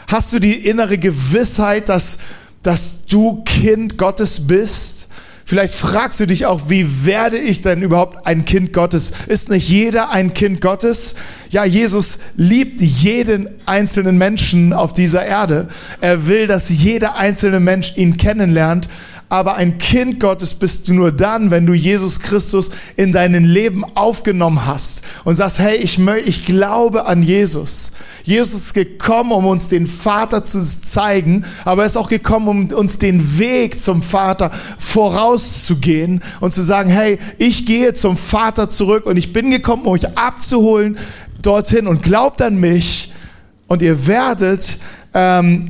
Hast 0.09 0.33
du 0.33 0.39
die 0.39 0.67
innere 0.67 0.99
Gewissheit, 0.99 1.89
dass, 1.89 2.19
dass 2.63 3.07
du 3.07 3.43
Kind 3.45 3.99
Gottes 3.99 4.47
bist? 4.47 5.09
Vielleicht 5.49 5.75
fragst 5.75 6.19
du 6.19 6.27
dich 6.27 6.45
auch, 6.45 6.63
wie 6.71 7.07
werde 7.07 7.39
ich 7.39 7.63
denn 7.63 7.81
überhaupt 7.81 8.27
ein 8.27 8.45
Kind 8.45 8.73
Gottes? 8.73 9.13
Ist 9.29 9.49
nicht 9.49 9.69
jeder 9.69 10.11
ein 10.11 10.35
Kind 10.35 10.61
Gottes? 10.61 11.15
Ja, 11.51 11.65
Jesus 11.65 12.19
liebt 12.35 12.81
jeden 12.81 13.49
einzelnen 13.65 14.19
Menschen 14.19 14.73
auf 14.73 14.93
dieser 14.93 15.25
Erde. 15.25 15.69
Er 16.01 16.27
will, 16.27 16.49
dass 16.49 16.69
jeder 16.71 17.15
einzelne 17.15 17.61
Mensch 17.61 17.97
ihn 17.97 18.17
kennenlernt 18.17 18.89
aber 19.29 19.57
ein 19.57 19.79
Kind 19.79 20.21
Gottes 20.21 20.55
bist 20.55 20.87
du 20.87 20.95
nur 20.95 21.11
dann, 21.11 21.51
wenn 21.51 21.67
du 21.67 21.75
Jesus 21.75 22.21
Christus 22.21 22.71
in 22.97 23.11
deinem 23.11 23.45
Leben 23.45 23.85
aufgenommen 23.97 24.67
hast 24.67 25.03
und 25.25 25.35
sagst, 25.35 25.59
hey, 25.59 25.77
ich, 25.77 25.99
ich 25.99 26.45
glaube 26.47 27.07
an 27.07 27.23
Jesus. 27.23 27.93
Jesus 28.23 28.55
ist 28.55 28.75
gekommen, 28.75 29.33
um 29.33 29.47
uns 29.47 29.69
den 29.69 29.89
Vater 29.89 30.45
zu 30.45 30.61
zeigen, 30.61 31.45
aber 31.65 31.83
er 31.83 31.87
ist 31.87 31.97
auch 31.97 32.09
gekommen, 32.09 32.49
um 32.71 32.79
uns 32.79 32.99
den 32.99 33.39
Weg 33.39 33.81
zum 33.81 34.01
Vater 34.01 34.53
vorauszugehen 34.79 36.23
und 36.41 36.53
zu 36.53 36.63
sagen, 36.63 36.91
hey, 36.91 37.19
ich 37.39 37.67
gehe 37.67 37.95
zum 37.95 38.17
Vater 38.17 38.71
zurück 38.71 39.07
und 39.07 39.17
ich 39.17 39.33
bin 39.33 39.51
gekommen, 39.51 39.87
um 39.87 39.93
euch 39.93 40.17
abzuholen 40.17 40.99
dorthin 41.43 41.87
und 41.87 42.03
glaubt 42.03 42.43
an 42.43 42.57
mich 42.57 43.13
und 43.67 43.83
ihr 43.83 44.07
werdet 44.07 44.79
ähm, 45.15 45.67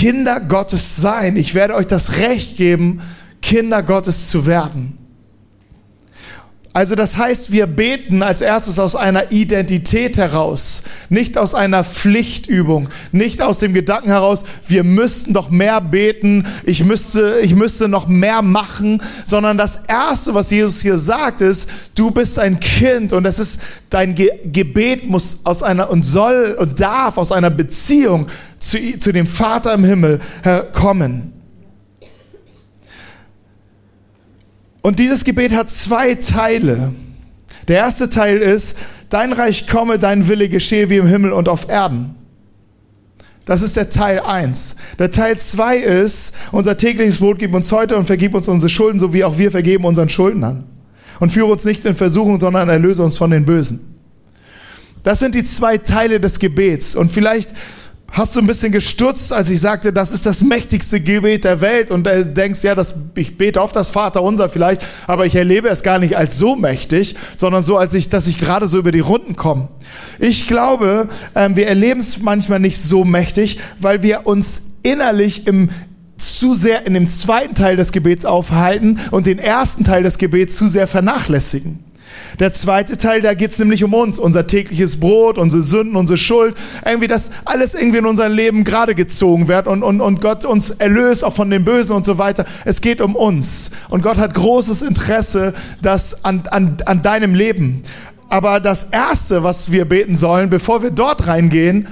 Kinder 0.00 0.40
Gottes 0.40 0.96
sein. 0.96 1.36
Ich 1.36 1.54
werde 1.54 1.74
euch 1.74 1.86
das 1.86 2.16
Recht 2.20 2.56
geben, 2.56 3.02
Kinder 3.42 3.82
Gottes 3.82 4.30
zu 4.30 4.46
werden. 4.46 4.96
Also 6.72 6.94
das 6.94 7.18
heißt, 7.18 7.52
wir 7.52 7.66
beten 7.66 8.22
als 8.22 8.40
erstes 8.40 8.78
aus 8.78 8.96
einer 8.96 9.30
Identität 9.30 10.16
heraus, 10.16 10.84
nicht 11.10 11.36
aus 11.36 11.54
einer 11.54 11.84
Pflichtübung, 11.84 12.88
nicht 13.12 13.42
aus 13.42 13.58
dem 13.58 13.74
Gedanken 13.74 14.08
heraus, 14.08 14.44
wir 14.66 14.84
müssten 14.84 15.34
doch 15.34 15.50
mehr 15.50 15.82
beten, 15.82 16.46
ich 16.64 16.82
müsste, 16.84 17.40
ich 17.42 17.54
müsste 17.54 17.88
noch 17.88 18.06
mehr 18.06 18.40
machen, 18.40 19.02
sondern 19.26 19.58
das 19.58 19.84
Erste, 19.88 20.32
was 20.32 20.50
Jesus 20.50 20.80
hier 20.80 20.96
sagt, 20.96 21.42
ist, 21.42 21.68
du 21.94 22.10
bist 22.10 22.38
ein 22.38 22.58
Kind 22.60 23.12
und 23.12 23.26
es 23.26 23.38
ist, 23.38 23.60
dein 23.90 24.14
Ge 24.14 24.30
Gebet 24.44 25.10
muss 25.10 25.40
aus 25.44 25.62
einer 25.62 25.90
und 25.90 26.04
soll 26.04 26.56
und 26.58 26.80
darf 26.80 27.18
aus 27.18 27.32
einer 27.32 27.50
Beziehung 27.50 28.28
zu, 28.60 28.98
zu 28.98 29.12
dem 29.12 29.26
Vater 29.26 29.74
im 29.74 29.84
Himmel 29.84 30.20
kommen. 30.72 31.32
Und 34.82 34.98
dieses 34.98 35.24
Gebet 35.24 35.52
hat 35.52 35.70
zwei 35.70 36.14
Teile. 36.14 36.92
Der 37.68 37.76
erste 37.76 38.08
Teil 38.08 38.38
ist, 38.38 38.78
dein 39.08 39.32
Reich 39.32 39.66
komme, 39.66 39.98
dein 39.98 40.28
Wille 40.28 40.48
geschehe 40.48 40.88
wie 40.88 40.96
im 40.96 41.06
Himmel 41.06 41.32
und 41.32 41.48
auf 41.48 41.68
Erden. 41.68 42.14
Das 43.44 43.62
ist 43.62 43.76
der 43.76 43.90
Teil 43.90 44.20
1. 44.20 44.76
Der 44.98 45.10
Teil 45.10 45.38
2 45.38 45.76
ist, 45.78 46.34
unser 46.52 46.76
tägliches 46.76 47.18
Brot 47.18 47.38
gib 47.38 47.54
uns 47.54 47.72
heute 47.72 47.96
und 47.96 48.06
vergib 48.06 48.34
uns 48.34 48.48
unsere 48.48 48.68
Schulden, 48.68 49.00
so 49.00 49.12
wie 49.12 49.24
auch 49.24 49.38
wir 49.38 49.50
vergeben 49.50 49.84
unseren 49.84 50.08
Schuldnern. 50.08 50.64
Und 51.18 51.30
führe 51.30 51.50
uns 51.50 51.64
nicht 51.64 51.84
in 51.84 51.94
Versuchung, 51.94 52.38
sondern 52.38 52.68
erlöse 52.68 53.02
uns 53.02 53.18
von 53.18 53.30
den 53.30 53.44
Bösen. 53.44 53.94
Das 55.02 55.18
sind 55.18 55.34
die 55.34 55.44
zwei 55.44 55.78
Teile 55.78 56.20
des 56.20 56.38
Gebets. 56.38 56.94
Und 56.94 57.10
vielleicht 57.10 57.50
Hast 58.12 58.34
du 58.34 58.40
ein 58.40 58.46
bisschen 58.46 58.72
gestutzt, 58.72 59.32
als 59.32 59.50
ich 59.50 59.60
sagte, 59.60 59.92
das 59.92 60.10
ist 60.10 60.26
das 60.26 60.42
mächtigste 60.42 61.00
Gebet 61.00 61.44
der 61.44 61.60
Welt 61.60 61.92
und 61.92 62.04
du 62.04 62.26
denkst, 62.26 62.64
ja, 62.64 62.74
das, 62.74 62.94
ich 63.14 63.38
bete 63.38 63.60
auf 63.60 63.70
das 63.70 63.90
Vaterunser 63.90 64.48
vielleicht, 64.48 64.82
aber 65.06 65.26
ich 65.26 65.36
erlebe 65.36 65.68
es 65.68 65.84
gar 65.84 66.00
nicht 66.00 66.16
als 66.16 66.36
so 66.36 66.56
mächtig, 66.56 67.14
sondern 67.36 67.62
so, 67.62 67.76
als 67.76 67.94
ich, 67.94 68.08
dass 68.08 68.26
ich 68.26 68.38
gerade 68.38 68.66
so 68.66 68.78
über 68.78 68.90
die 68.90 69.00
Runden 69.00 69.36
komme. 69.36 69.68
Ich 70.18 70.48
glaube, 70.48 71.06
ähm, 71.36 71.54
wir 71.54 71.68
erleben 71.68 72.00
es 72.00 72.20
manchmal 72.20 72.58
nicht 72.58 72.78
so 72.78 73.04
mächtig, 73.04 73.60
weil 73.78 74.02
wir 74.02 74.26
uns 74.26 74.62
innerlich 74.82 75.46
im, 75.46 75.70
zu 76.16 76.54
sehr 76.54 76.86
in 76.86 76.94
dem 76.94 77.06
zweiten 77.06 77.54
Teil 77.54 77.76
des 77.76 77.92
Gebets 77.92 78.24
aufhalten 78.24 78.98
und 79.12 79.26
den 79.26 79.38
ersten 79.38 79.84
Teil 79.84 80.02
des 80.02 80.18
Gebets 80.18 80.56
zu 80.56 80.66
sehr 80.66 80.88
vernachlässigen. 80.88 81.89
Der 82.38 82.52
zweite 82.52 82.96
Teil, 82.96 83.22
da 83.22 83.34
geht 83.34 83.50
es 83.50 83.58
nämlich 83.58 83.84
um 83.84 83.92
uns, 83.92 84.18
unser 84.18 84.46
tägliches 84.46 85.00
Brot, 85.00 85.38
unsere 85.38 85.62
Sünden, 85.62 85.96
unsere 85.96 86.16
Schuld, 86.16 86.56
irgendwie 86.84 87.08
das 87.08 87.30
alles 87.44 87.74
irgendwie 87.74 87.98
in 87.98 88.06
unserem 88.06 88.32
Leben 88.32 88.64
gerade 88.64 88.94
gezogen 88.94 89.48
wird 89.48 89.66
und, 89.66 89.82
und, 89.82 90.00
und 90.00 90.20
Gott 90.20 90.44
uns 90.44 90.70
erlöst 90.70 91.24
auch 91.24 91.34
von 91.34 91.50
dem 91.50 91.64
Bösen 91.64 91.94
und 91.96 92.06
so 92.06 92.18
weiter. 92.18 92.44
Es 92.64 92.80
geht 92.80 93.00
um 93.00 93.16
uns 93.16 93.70
und 93.88 94.02
Gott 94.02 94.16
hat 94.16 94.34
großes 94.34 94.82
Interesse 94.82 95.52
das 95.82 96.24
an, 96.24 96.44
an, 96.50 96.76
an 96.86 97.02
deinem 97.02 97.34
Leben. 97.34 97.82
Aber 98.28 98.60
das 98.60 98.84
Erste, 98.84 99.42
was 99.42 99.72
wir 99.72 99.84
beten 99.84 100.16
sollen, 100.16 100.50
bevor 100.50 100.82
wir 100.82 100.90
dort 100.90 101.26
reingehen, 101.26 101.88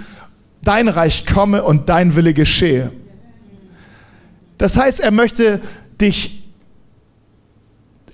dein 0.63 0.89
Reich 0.89 1.27
komme 1.27 1.65
und 1.65 1.89
dein 1.89 2.15
Wille 2.15 2.33
geschehe. 2.33 2.93
Das 4.57 4.77
heißt, 4.77 5.01
er 5.01 5.11
möchte 5.11 5.61
dich 6.01 6.48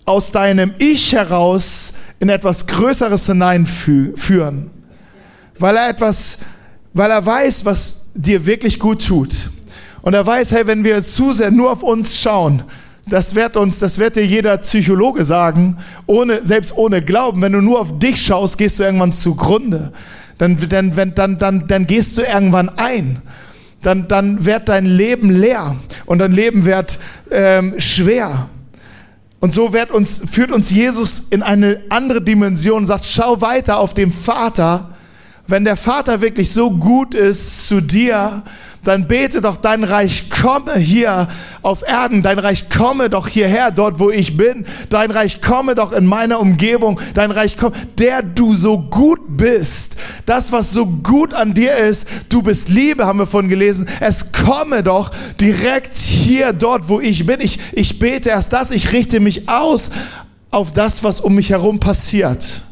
aus 0.05 0.33
deinem 0.33 0.75
Ich 0.79 1.13
heraus 1.13 1.95
in 2.21 2.29
etwas 2.29 2.67
Größeres 2.67 3.27
hineinführen. 3.27 4.71
Weil 5.59 5.77
er 5.77 5.89
etwas, 5.89 6.39
weil 6.93 7.11
er 7.11 7.25
weiß, 7.25 7.65
was 7.65 8.07
dir 8.15 8.45
wirklich 8.47 8.79
gut 8.79 9.07
tut. 9.07 9.51
Und 10.03 10.15
er 10.15 10.27
weiß, 10.27 10.53
hey, 10.53 10.67
wenn 10.67 10.85
wir 10.85 11.03
zu 11.03 11.33
sehr 11.33 11.51
nur 11.51 11.71
auf 11.71 11.83
uns 11.83 12.21
schauen, 12.21 12.63
das 13.07 13.35
wird 13.35 13.57
uns, 13.57 13.79
das 13.79 13.99
wird 13.99 14.17
dir 14.17 14.25
jeder 14.25 14.57
Psychologe 14.59 15.25
sagen, 15.25 15.77
ohne, 16.07 16.45
selbst 16.45 16.77
ohne 16.77 17.03
Glauben, 17.03 17.43
wenn 17.43 17.53
du 17.53 17.61
nur 17.61 17.81
auf 17.81 17.99
dich 17.99 18.21
schaust, 18.21 18.57
gehst 18.57 18.81
du 18.81 18.85
irgendwann 18.85 19.13
zugrunde. 19.13 19.93
Dann, 20.39 20.57
dann, 20.69 20.97
wenn, 20.97 21.15
dann, 21.15 21.39
dann, 21.39 21.67
dann 21.69 21.87
gehst 21.87 22.17
du 22.19 22.23
irgendwann 22.23 22.71
ein. 22.71 23.21
Dann, 23.83 24.09
dann 24.09 24.45
wird 24.47 24.71
dein 24.71 24.87
Leben 24.87 25.31
leer 25.31 25.77
und 26.07 26.19
dein 26.19 26.33
Leben 26.33 26.65
wird 26.65 26.99
ähm, 27.31 27.75
schwer. 27.79 28.49
Und 29.45 29.53
so 29.53 29.75
uns, 29.91 30.23
führt 30.25 30.51
uns 30.51 30.71
Jesus 30.71 31.25
in 31.29 31.43
eine 31.43 31.83
andere 31.91 32.23
Dimension, 32.23 32.87
sagt, 32.87 33.05
schau 33.05 33.43
weiter 33.43 33.77
auf 33.77 33.93
den 33.93 34.11
Vater. 34.11 34.94
Wenn 35.47 35.65
der 35.65 35.77
Vater 35.77 36.23
wirklich 36.23 36.51
so 36.51 36.71
gut 36.71 37.15
ist 37.15 37.69
zu 37.69 37.83
dir, 37.83 38.43
dann 38.83 39.07
bete 39.09 39.41
doch, 39.41 39.57
dein 39.57 39.85
Reich 39.85 40.31
komme 40.31 40.77
hier 40.77 41.29
auf 41.63 41.83
Erden, 41.87 42.23
dein 42.23 42.39
Reich 42.39 42.69
komme 42.71 43.11
doch 43.11 43.29
hierher, 43.29 43.71
dort 43.71 43.99
wo 43.99 44.11
ich 44.11 44.37
bin, 44.37 44.67
dein 44.91 45.11
Reich 45.11 45.43
komme 45.43 45.75
doch 45.75 45.93
in 45.93 46.07
meiner 46.07 46.41
Umgebung, 46.41 47.01
dein 47.15 47.31
Reich 47.31 47.57
komme, 47.57 47.75
der 47.99 48.23
du 48.23 48.55
so 48.55 48.79
gut 48.79 49.21
bist, 49.37 49.97
das 50.27 50.53
was 50.53 50.73
so 50.73 50.87
gut 50.87 51.35
an 51.35 51.55
dir 51.55 51.77
ist, 51.77 52.09
du 52.29 52.43
bist 52.43 52.69
Liebe, 52.69 53.07
haben 53.07 53.19
wir 53.19 53.27
von 53.27 53.49
gelesen, 53.49 53.87
es 54.01 54.33
komme 54.33 54.83
doch 54.83 55.11
direkt 55.41 55.97
hier, 55.97 56.53
dort 56.53 56.89
wo 56.89 57.01
ich 57.01 57.27
bin. 57.27 57.41
Ich, 57.41 57.59
ich 57.73 57.99
bete 57.99 58.31
erst 58.31 58.53
das, 58.53 58.71
ich 58.71 58.93
richte 58.93 59.21
mich 59.21 59.49
aus 59.49 59.91
auf 60.51 60.73
das, 60.73 61.03
was 61.03 61.21
um 61.21 61.35
mich 61.35 61.51
herum 61.51 61.81
passiert. 61.81 62.63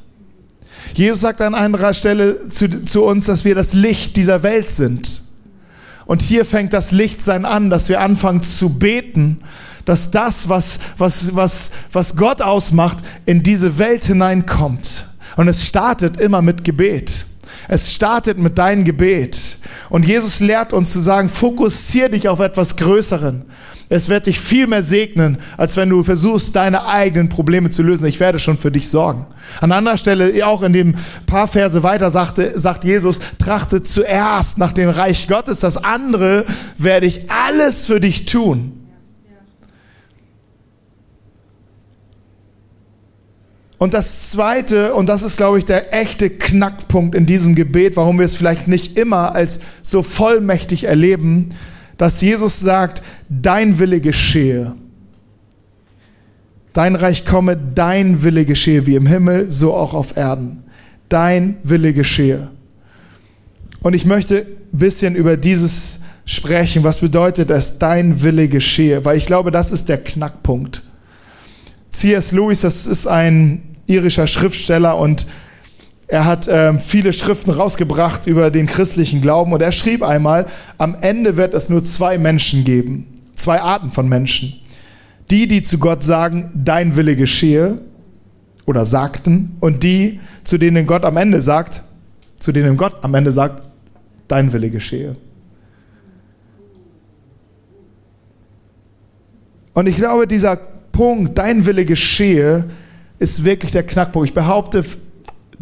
Jesus 0.95 1.21
sagt 1.21 1.41
an 1.41 1.55
einer 1.55 1.95
Stelle 1.95 2.49
zu, 2.49 2.85
zu 2.85 3.05
uns, 3.05 3.27
dass 3.27 3.45
wir 3.45 3.55
das 3.55 3.73
Licht 3.73 4.17
dieser 4.17 4.43
Welt 4.43 4.71
sind. 4.71 5.23
Und 6.05 6.23
hier 6.23 6.45
fängt 6.45 6.73
das 6.73 6.93
Lichtsein 6.93 7.45
an, 7.45 7.71
dass 7.71 7.89
wir 7.89 8.01
anfangen 8.01 8.43
zu 8.43 8.71
beten, 8.71 9.41
dass 9.85 10.11
das, 10.11 10.49
was, 10.49 10.79
was, 10.99 11.35
was, 11.35 11.71
was 11.93 12.17
Gott 12.17 12.43
ausmacht, 12.43 12.99
in 13.27 13.43
diese 13.43 13.79
Welt 13.79 14.05
hineinkommt. 14.05 15.07
Und 15.37 15.49
es 15.49 15.67
startet 15.67 16.19
immer 16.19 16.43
mit 16.43 16.65
Gebet. 16.65 17.27
Es 17.69 17.95
startet 17.95 18.39
mit 18.39 18.59
deinem 18.59 18.85
Gebet. 18.85 19.57
Und 19.89 20.07
Jesus 20.07 20.41
lehrt 20.41 20.73
uns 20.73 20.93
zu 20.93 21.01
sagen, 21.01 21.29
fokussier 21.29 22.09
dich 22.09 22.29
auf 22.29 22.41
etwas 22.41 22.77
Größeren. 22.77 23.43
Es 23.95 24.09
wird 24.09 24.27
dich 24.27 24.41
viel 24.41 24.67
mehr 24.67 24.83
segnen, 24.83 25.37
als 25.59 25.77
wenn 25.77 25.91
du 25.91 26.03
versuchst, 26.03 26.57
deine 26.57 26.87
eigenen 26.87 27.29
Probleme 27.29 27.69
zu 27.69 27.83
lösen. 27.83 28.07
Ich 28.07 28.21
werde 28.21 28.39
schon 28.39 28.57
für 28.57 28.71
dich 28.71 28.89
sorgen. 28.89 29.27
An 29.61 29.71
anderer 29.71 29.99
Stelle, 29.99 30.47
auch 30.47 30.63
in 30.63 30.73
dem 30.73 30.95
paar 31.27 31.47
Verse 31.47 31.83
weiter, 31.83 32.11
sagte, 32.11 32.59
sagt 32.59 32.85
Jesus, 32.85 33.21
trachte 33.39 33.83
zuerst 33.83 34.57
nach 34.57 34.73
dem 34.73 34.89
Reich 34.89 35.29
Gottes. 35.29 35.61
Das 35.61 35.77
andere 35.77 36.47
werde 36.79 37.05
ich 37.05 37.31
alles 37.31 37.87
für 37.87 38.01
dich 38.01 38.25
tun. 38.25 38.79
Und 43.77 43.93
das 43.93 44.31
Zweite, 44.31 44.95
und 44.95 45.11
das 45.11 45.23
ist, 45.23 45.37
glaube 45.37 45.59
ich, 45.59 45.67
der 45.67 45.93
echte 45.93 46.31
Knackpunkt 46.31 47.15
in 47.15 47.27
diesem 47.27 47.55
Gebet, 47.55 47.97
warum 47.97 48.19
wir 48.19 48.25
es 48.25 48.37
vielleicht 48.37 48.69
nicht 48.69 48.97
immer 48.97 49.35
als 49.35 49.61
so 49.83 50.03
vollmächtig 50.03 50.85
erleben, 50.85 51.51
dass 52.03 52.21
Jesus 52.21 52.59
sagt, 52.59 53.01
dein 53.29 53.79
Wille 53.79 54.01
geschehe. 54.01 54.75
Dein 56.73 56.97
Reich 56.97 57.25
komme, 57.25 57.57
dein 57.57 58.25
Wille 58.25 58.45
geschehe, 58.45 58.89
wie 58.89 58.97
im 58.97 59.07
Himmel, 59.07 59.49
so 59.49 59.73
auch 59.73 59.95
auf 59.95 60.17
Erden. 60.17 60.65
Dein 61.09 61.59
Wille 61.63 61.93
geschehe. 61.93 62.51
Und 63.83 63.95
ich 63.95 64.05
möchte 64.05 64.39
ein 64.39 64.79
bisschen 64.79 65.15
über 65.15 65.37
dieses 65.37 66.01
sprechen. 66.25 66.83
Was 66.83 66.99
bedeutet 66.99 67.51
es, 67.51 67.79
dein 67.79 68.21
Wille 68.21 68.49
geschehe? 68.49 69.05
Weil 69.05 69.17
ich 69.17 69.27
glaube, 69.27 69.53
das 69.53 69.71
ist 69.71 69.89
der 69.89 69.99
Knackpunkt. 69.99 70.83
C.S. 71.91 72.33
Lewis, 72.33 72.63
das 72.63 72.89
ist 72.89 73.07
ein 73.07 73.63
irischer 73.87 74.27
Schriftsteller 74.27 74.99
und 74.99 75.29
er 76.13 76.27
hat 76.27 76.47
äh, 76.47 76.79
viele 76.79 77.15
Schriften 77.15 77.51
rausgebracht 77.53 78.27
über 78.27 78.51
den 78.51 78.67
christlichen 78.67 79.23
Glauben 79.23 79.55
und 79.55 79.63
er 79.63 79.73
schrieb 79.73 80.03
einmal, 80.03 80.45
am 80.77 80.95
Ende 81.01 81.39
wird 81.39 81.55
es 81.55 81.71
nur 81.71 81.83
zwei 81.85 82.19
Menschen 82.19 82.65
geben, 82.65 83.07
zwei 83.35 83.63
Arten 83.63 83.91
von 83.91 84.11
Menschen. 84.11 84.53
Die, 85.31 85.49
die 85.49 85.63
zu 85.63 85.79
Gott 85.79 86.03
sagen, 86.03 86.51
dein 86.55 86.97
Wille 86.97 87.17
geschehe 87.17 87.79
oder 88.67 88.85
sagten 88.85 89.57
und 89.61 89.85
die, 89.85 90.21
zu 90.45 90.59
denen 90.59 90.85
Gott 90.85 91.07
am 91.07 91.17
Ende 91.17 91.41
sagt, 91.41 91.83
zu 92.39 92.53
denen 92.53 92.77
Gott 92.77 92.97
am 93.01 93.15
Ende 93.15 93.33
sagt, 93.33 93.63
dein 94.29 94.53
Wille 94.53 94.69
geschehe. 94.69 95.17
Und 99.73 99.87
ich 99.87 99.97
glaube, 99.97 100.27
dieser 100.27 100.57
Punkt, 100.57 101.39
dein 101.39 101.65
Wille 101.65 101.87
geschehe, 101.87 102.67
ist 103.19 103.45
wirklich 103.45 103.73
der 103.73 103.85
Knackpunkt. 103.85 104.29
Ich 104.29 104.35
behaupte, 104.35 104.85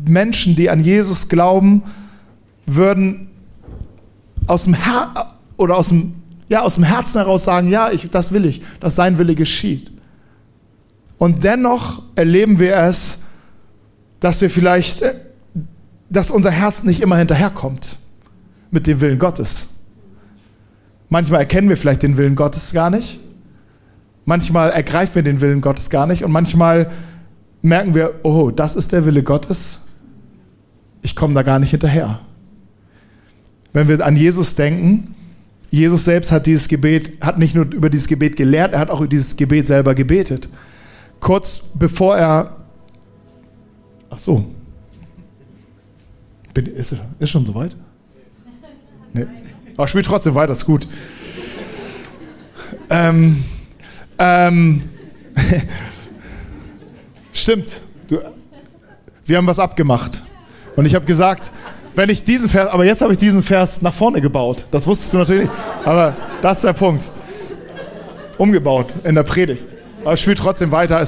Menschen, 0.07 0.57
die 0.57 0.71
an 0.71 0.81
Jesus 0.81 1.29
glauben, 1.29 1.83
würden 2.67 3.31
aus 4.47 4.65
dem, 4.65 4.75
Her 4.75 5.35
oder 5.57 5.77
aus 5.77 5.89
dem, 5.89 6.15
ja, 6.49 6.63
aus 6.63 6.75
dem 6.75 6.85
Herzen 6.85 7.19
heraus 7.19 7.45
sagen, 7.45 7.69
ja, 7.69 7.91
ich, 7.91 8.11
das 8.11 8.33
will 8.33 8.45
ich, 8.45 8.63
dass 8.81 8.95
sein 8.95 9.19
Wille 9.19 9.35
geschieht. 9.35 9.91
Und 11.19 11.45
dennoch 11.45 12.03
erleben 12.15 12.59
wir 12.59 12.77
es, 12.77 13.25
dass 14.21 14.41
wir 14.41 14.51
vielleicht, 14.51 15.03
äh, 15.03 15.15
dass 16.09 16.31
unser 16.31 16.51
Herz 16.51 16.83
nicht 16.83 17.01
immer 17.01 17.17
hinterherkommt 17.17 17.99
mit 18.71 18.87
dem 18.87 19.01
Willen 19.01 19.19
Gottes. 19.19 19.81
Manchmal 21.09 21.41
erkennen 21.41 21.69
wir 21.69 21.77
vielleicht 21.77 22.03
den 22.03 22.17
Willen 22.17 22.37
Gottes 22.37 22.73
gar 22.73 22.91
nicht. 22.91 23.19
Manchmal 24.25 24.71
ergreifen 24.71 25.17
wir 25.17 25.23
den 25.23 25.41
Willen 25.41 25.61
Gottes 25.61 25.91
gar 25.91 26.07
nicht. 26.07 26.25
Und 26.25 26.31
manchmal 26.31 26.91
merken 27.63 27.95
wir, 27.95 28.21
oh, 28.23 28.51
das 28.51 28.77
ist 28.77 28.93
der 28.93 29.05
Wille 29.05 29.23
Gottes. 29.23 29.81
Ich 31.03 31.17
komme 31.17 31.35
da 31.35 31.43
gar 31.43 31.59
nicht 31.59 31.71
hinterher. 31.71 32.21
Wenn 33.73 33.89
wir 33.89 34.05
an 34.05 34.17
Jesus 34.17 34.55
denken, 34.55 35.15
Jesus 35.71 36.05
selbst 36.05 36.33
hat 36.33 36.47
dieses 36.47 36.67
Gebet, 36.67 37.13
hat 37.21 37.39
nicht 37.39 37.55
nur 37.55 37.65
über 37.73 37.89
dieses 37.91 38.09
Gebet 38.09 38.37
gelehrt, 38.37 38.73
er 38.73 38.81
hat 38.81 38.91
auch 38.91 39.01
über 39.01 39.09
dieses 39.09 39.37
Gebet 39.37 39.67
selber 39.67 39.95
gebetet. 39.95 40.49
Kurz 41.21 41.69
bevor 41.75 42.17
er, 42.17 42.57
ach 44.11 44.19
so, 44.19 44.47
Bin, 46.53 46.67
ist, 46.67 46.97
ist 47.19 47.31
schon 47.31 47.47
soweit? 47.47 47.77
Nee. 49.13 49.27
Aber 49.77 49.87
spielt 49.87 50.07
trotzdem 50.07 50.35
weiter, 50.35 50.53
ist 50.53 50.67
gut. 50.67 50.89
Ähm, 52.89 53.45
ähm, 54.19 54.83
Stimmt. 57.33 57.71
Du, 58.09 58.19
wir 59.25 59.37
haben 59.37 59.47
was 59.47 59.59
abgemacht. 59.59 60.23
Und 60.77 60.87
ich 60.87 60.95
habe 60.95 61.05
gesagt, 61.05 61.51
wenn 61.95 62.09
ich 62.09 62.25
diesen 62.25 62.49
Vers, 62.49 62.69
aber 62.71 62.85
jetzt 62.85 63.03
habe 63.03 63.13
ich 63.13 63.19
diesen 63.19 63.43
Vers 63.43 63.83
nach 63.83 63.93
vorne 63.93 64.21
gebaut. 64.21 64.67
Das 64.71 64.87
wusstest 64.87 65.13
du 65.13 65.19
natürlich. 65.19 65.49
Aber 65.85 66.17
das 66.41 66.59
ist 66.59 66.65
der 66.65 66.73
Punkt. 66.73 67.11
Umgebaut 68.39 68.87
in 69.05 69.15
der 69.15 69.23
Predigt. 69.23 69.67
Aber 70.05 70.17
spielt 70.17 70.39
trotzdem 70.39 70.73
weiter. 70.73 71.03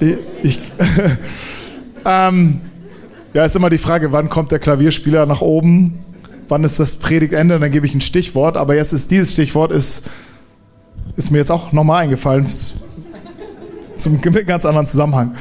Ich, 0.00 0.16
ich 0.42 0.58
ähm, 2.04 2.60
ja, 3.34 3.44
ist 3.44 3.56
immer 3.56 3.70
die 3.70 3.78
Frage, 3.78 4.12
wann 4.12 4.28
kommt 4.28 4.52
der 4.52 4.58
Klavierspieler 4.58 5.26
nach 5.26 5.40
oben? 5.40 6.00
Wann 6.48 6.64
ist 6.64 6.80
das 6.80 6.96
Predigtende? 6.96 7.54
Und 7.54 7.60
dann 7.60 7.70
gebe 7.70 7.86
ich 7.86 7.94
ein 7.94 8.00
Stichwort. 8.00 8.56
Aber 8.56 8.74
jetzt 8.74 8.92
ist 8.92 9.10
dieses 9.10 9.32
Stichwort 9.32 9.70
ist, 9.70 10.02
ist 11.16 11.30
mir 11.30 11.38
jetzt 11.38 11.50
auch 11.50 11.72
nochmal 11.72 12.02
eingefallen 12.02 12.46
zum 13.96 14.20
ganz 14.20 14.64
anderen 14.64 14.86
Zusammenhang. 14.86 15.34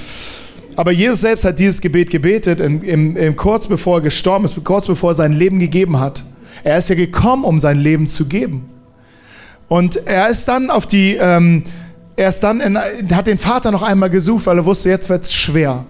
Aber 0.76 0.92
Jesus 0.92 1.22
selbst 1.22 1.44
hat 1.44 1.60
dieses 1.60 1.82
Gebet 1.82 2.10
gebetet, 2.10 2.60
in, 2.60 2.82
in, 2.82 3.16
in, 3.16 3.36
kurz 3.36 3.68
bevor 3.68 3.98
er 3.98 4.02
gestorben 4.02 4.46
ist, 4.46 4.62
kurz 4.64 4.88
bevor 4.88 5.12
er 5.12 5.16
sein 5.16 5.34
Leben 5.34 5.60
gegeben 5.60 6.00
hat. 6.00 6.24
Er 6.64 6.78
ist 6.78 6.90
ja 6.90 6.96
gekommen, 6.96 7.44
um 7.44 7.60
sein 7.60 7.80
Leben 7.80 8.08
zu 8.08 8.28
geben. 8.28 8.66
Und 9.68 9.96
er 10.08 10.30
ist 10.30 10.48
dann 10.48 10.70
auf 10.70 10.86
die, 10.86 11.18
ähm, 11.20 11.64
er 12.16 12.30
ist 12.30 12.42
dann 12.42 12.60
in, 12.60 12.78
hat 12.78 13.28
den 13.28 13.38
Vater 13.38 13.72
noch 13.72 13.82
einmal 13.82 14.10
gesucht, 14.10 14.46
weil 14.46 14.58
er 14.58 14.66
wusste, 14.66 14.90
jetzt 14.90 15.10
wird 15.10 15.26
es 15.26 15.34
schwer. 15.34 15.86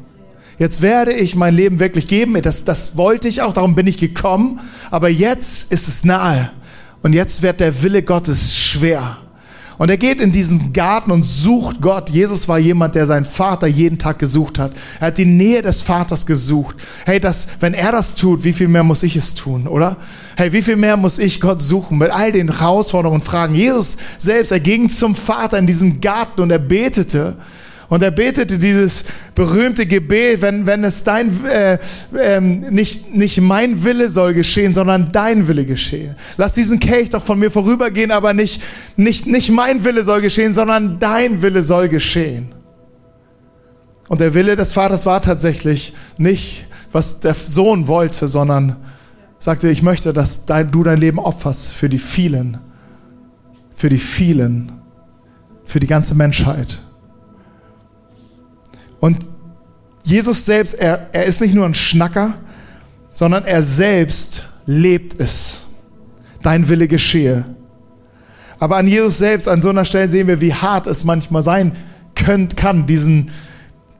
Jetzt 0.57 0.81
werde 0.81 1.11
ich 1.13 1.35
mein 1.35 1.55
Leben 1.55 1.79
wirklich 1.79 2.07
geben. 2.07 2.39
Das, 2.41 2.63
das 2.63 2.95
wollte 2.95 3.27
ich 3.27 3.41
auch, 3.41 3.53
darum 3.53 3.73
bin 3.73 3.87
ich 3.87 3.97
gekommen. 3.97 4.59
Aber 4.91 5.09
jetzt 5.09 5.71
ist 5.71 5.87
es 5.87 6.03
nahe. 6.03 6.51
Und 7.01 7.13
jetzt 7.13 7.41
wird 7.41 7.59
der 7.59 7.81
Wille 7.81 8.03
Gottes 8.03 8.55
schwer. 8.55 9.17
Und 9.81 9.89
er 9.89 9.97
geht 9.97 10.21
in 10.21 10.31
diesen 10.31 10.73
Garten 10.73 11.09
und 11.09 11.23
sucht 11.23 11.81
Gott. 11.81 12.11
Jesus 12.11 12.47
war 12.47 12.59
jemand, 12.59 12.93
der 12.93 13.07
seinen 13.07 13.25
Vater 13.25 13.65
jeden 13.65 13.97
Tag 13.97 14.19
gesucht 14.19 14.59
hat. 14.59 14.73
Er 14.99 15.07
hat 15.07 15.17
die 15.17 15.25
Nähe 15.25 15.63
des 15.63 15.81
Vaters 15.81 16.27
gesucht. 16.27 16.75
Hey, 17.03 17.19
das, 17.19 17.47
wenn 17.61 17.73
er 17.73 17.91
das 17.91 18.13
tut, 18.13 18.43
wie 18.43 18.53
viel 18.53 18.67
mehr 18.67 18.83
muss 18.83 19.01
ich 19.01 19.15
es 19.15 19.33
tun, 19.33 19.65
oder? 19.65 19.97
Hey, 20.37 20.53
wie 20.53 20.61
viel 20.61 20.75
mehr 20.75 20.97
muss 20.97 21.17
ich 21.17 21.41
Gott 21.41 21.63
suchen 21.63 21.97
mit 21.97 22.11
all 22.11 22.31
den 22.31 22.59
Herausforderungen 22.59 23.21
und 23.21 23.25
Fragen? 23.25 23.55
Jesus 23.55 23.97
selbst, 24.19 24.51
er 24.51 24.59
ging 24.59 24.87
zum 24.87 25.15
Vater 25.15 25.57
in 25.57 25.65
diesem 25.65 25.99
Garten 25.99 26.41
und 26.41 26.51
er 26.51 26.59
betete. 26.59 27.37
Und 27.91 28.01
er 28.01 28.11
betete 28.11 28.57
dieses 28.57 29.03
berühmte 29.35 29.85
Gebet, 29.85 30.41
wenn, 30.41 30.65
wenn 30.65 30.85
es 30.85 31.03
dein, 31.03 31.29
äh, 31.43 31.77
äh, 32.17 32.39
nicht, 32.39 33.13
nicht 33.13 33.41
mein 33.41 33.83
Wille 33.83 34.09
soll 34.09 34.33
geschehen, 34.33 34.73
sondern 34.73 35.11
dein 35.11 35.49
Wille 35.49 35.65
geschehen. 35.65 36.15
Lass 36.37 36.53
diesen 36.53 36.79
Kelch 36.79 37.09
doch 37.09 37.21
von 37.21 37.37
mir 37.37 37.51
vorübergehen, 37.51 38.11
aber 38.11 38.33
nicht, 38.33 38.61
nicht, 38.95 39.27
nicht 39.27 39.51
mein 39.51 39.83
Wille 39.83 40.05
soll 40.05 40.21
geschehen, 40.21 40.53
sondern 40.53 40.99
dein 40.99 41.41
Wille 41.41 41.63
soll 41.63 41.89
geschehen. 41.89 42.55
Und 44.07 44.21
der 44.21 44.33
Wille 44.35 44.55
des 44.55 44.71
Vaters 44.71 45.05
war 45.05 45.21
tatsächlich 45.21 45.91
nicht, 46.17 46.67
was 46.93 47.19
der 47.19 47.33
Sohn 47.33 47.89
wollte, 47.89 48.29
sondern 48.29 48.77
sagte, 49.37 49.67
ich 49.67 49.83
möchte, 49.83 50.13
dass 50.13 50.45
dein, 50.45 50.71
du 50.71 50.85
dein 50.85 50.97
Leben 50.97 51.19
opferst 51.19 51.73
für 51.73 51.89
die 51.89 51.97
vielen, 51.97 52.57
für 53.75 53.89
die 53.89 53.97
vielen, 53.97 54.71
für 55.65 55.81
die 55.81 55.87
ganze 55.87 56.15
Menschheit. 56.15 56.79
Und 59.01 59.17
Jesus 60.03 60.45
selbst, 60.45 60.75
er, 60.75 61.09
er 61.11 61.25
ist 61.25 61.41
nicht 61.41 61.53
nur 61.53 61.65
ein 61.65 61.73
Schnacker, 61.73 62.35
sondern 63.09 63.43
er 63.43 63.61
selbst 63.61 64.45
lebt 64.65 65.19
es. 65.19 65.67
Dein 66.41 66.69
Wille 66.69 66.87
geschehe. 66.87 67.45
Aber 68.59 68.77
an 68.77 68.87
Jesus 68.87 69.17
selbst, 69.17 69.49
an 69.49 69.61
so 69.61 69.69
einer 69.69 69.85
Stelle 69.85 70.07
sehen 70.07 70.27
wir, 70.27 70.39
wie 70.39 70.53
hart 70.53 70.87
es 70.87 71.03
manchmal 71.03 71.41
sein 71.41 71.73
könnt, 72.15 72.55
kann, 72.55 72.85
diesen, 72.85 73.31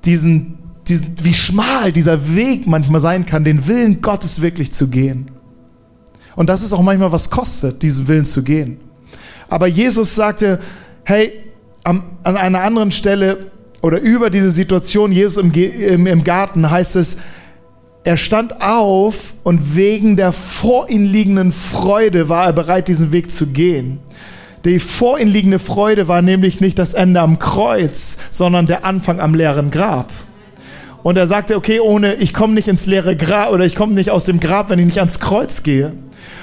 diesen, 0.06 0.60
diesen, 0.88 1.16
wie 1.24 1.34
schmal 1.34 1.92
dieser 1.92 2.36
Weg 2.36 2.68
manchmal 2.68 3.02
sein 3.02 3.26
kann, 3.26 3.44
den 3.44 3.68
Willen 3.68 4.02
Gottes 4.02 4.42
wirklich 4.42 4.72
zu 4.72 4.90
gehen. 4.90 5.32
Und 6.36 6.48
das 6.48 6.64
ist 6.64 6.74
auch 6.74 6.82
manchmal 6.84 7.12
was 7.12 7.30
kostet, 7.30 7.82
diesen 7.82 8.08
Willen 8.08 8.26
zu 8.26 8.44
gehen. 8.44 8.80
Aber 9.50 9.68
Jesus 9.68 10.16
sagte, 10.16 10.60
hey, 11.04 11.34
an 11.84 12.04
einer 12.24 12.62
anderen 12.62 12.92
Stelle, 12.92 13.52
oder 13.82 14.00
über 14.00 14.30
diese 14.30 14.50
Situation 14.50 15.12
Jesus 15.12 15.44
im, 15.44 15.54
im, 15.54 16.08
im 16.08 16.24
Garten 16.24 16.70
heißt 16.70 16.96
es, 16.96 17.18
er 18.04 18.18
stand 18.18 18.62
auf 18.62 19.34
und 19.44 19.76
wegen 19.76 20.16
der 20.18 20.32
vor 20.32 20.90
ihm 20.90 21.04
liegenden 21.04 21.52
Freude 21.52 22.30
war 22.30 22.46
er 22.46 22.54
bereit, 22.54 22.88
diesen 22.88 23.12
Weg 23.12 23.32
zu 23.32 23.48
gehen. 23.48 24.00
Die 24.66 24.80
vor 24.80 25.20
ihm 25.20 25.28
liegende 25.28 25.60
Freude 25.60 26.08
war 26.08 26.22
nämlich 26.22 26.62
nicht 26.62 26.78
das 26.80 26.94
Ende 26.94 27.22
am 27.22 27.40
Kreuz, 27.40 28.18
sondern 28.30 28.66
der 28.66 28.86
Anfang 28.86 29.20
am 29.20 29.34
leeren 29.34 29.72
Grab. 29.72 30.12
Und 31.04 31.18
er 31.18 31.26
sagte, 31.26 31.56
okay, 31.56 31.80
ohne, 31.80 32.16
ich 32.16 32.34
komme 32.34 32.54
nicht 32.54 32.68
ins 32.68 32.86
leere 32.86 33.16
Grab 33.16 33.52
oder 33.52 33.66
ich 33.66 33.76
komme 33.76 33.94
nicht 33.94 34.12
aus 34.12 34.26
dem 34.26 34.40
Grab, 34.40 34.70
wenn 34.70 34.80
ich 34.80 34.86
nicht 34.86 35.00
ans 35.00 35.20
Kreuz 35.20 35.64
gehe. 35.64 35.94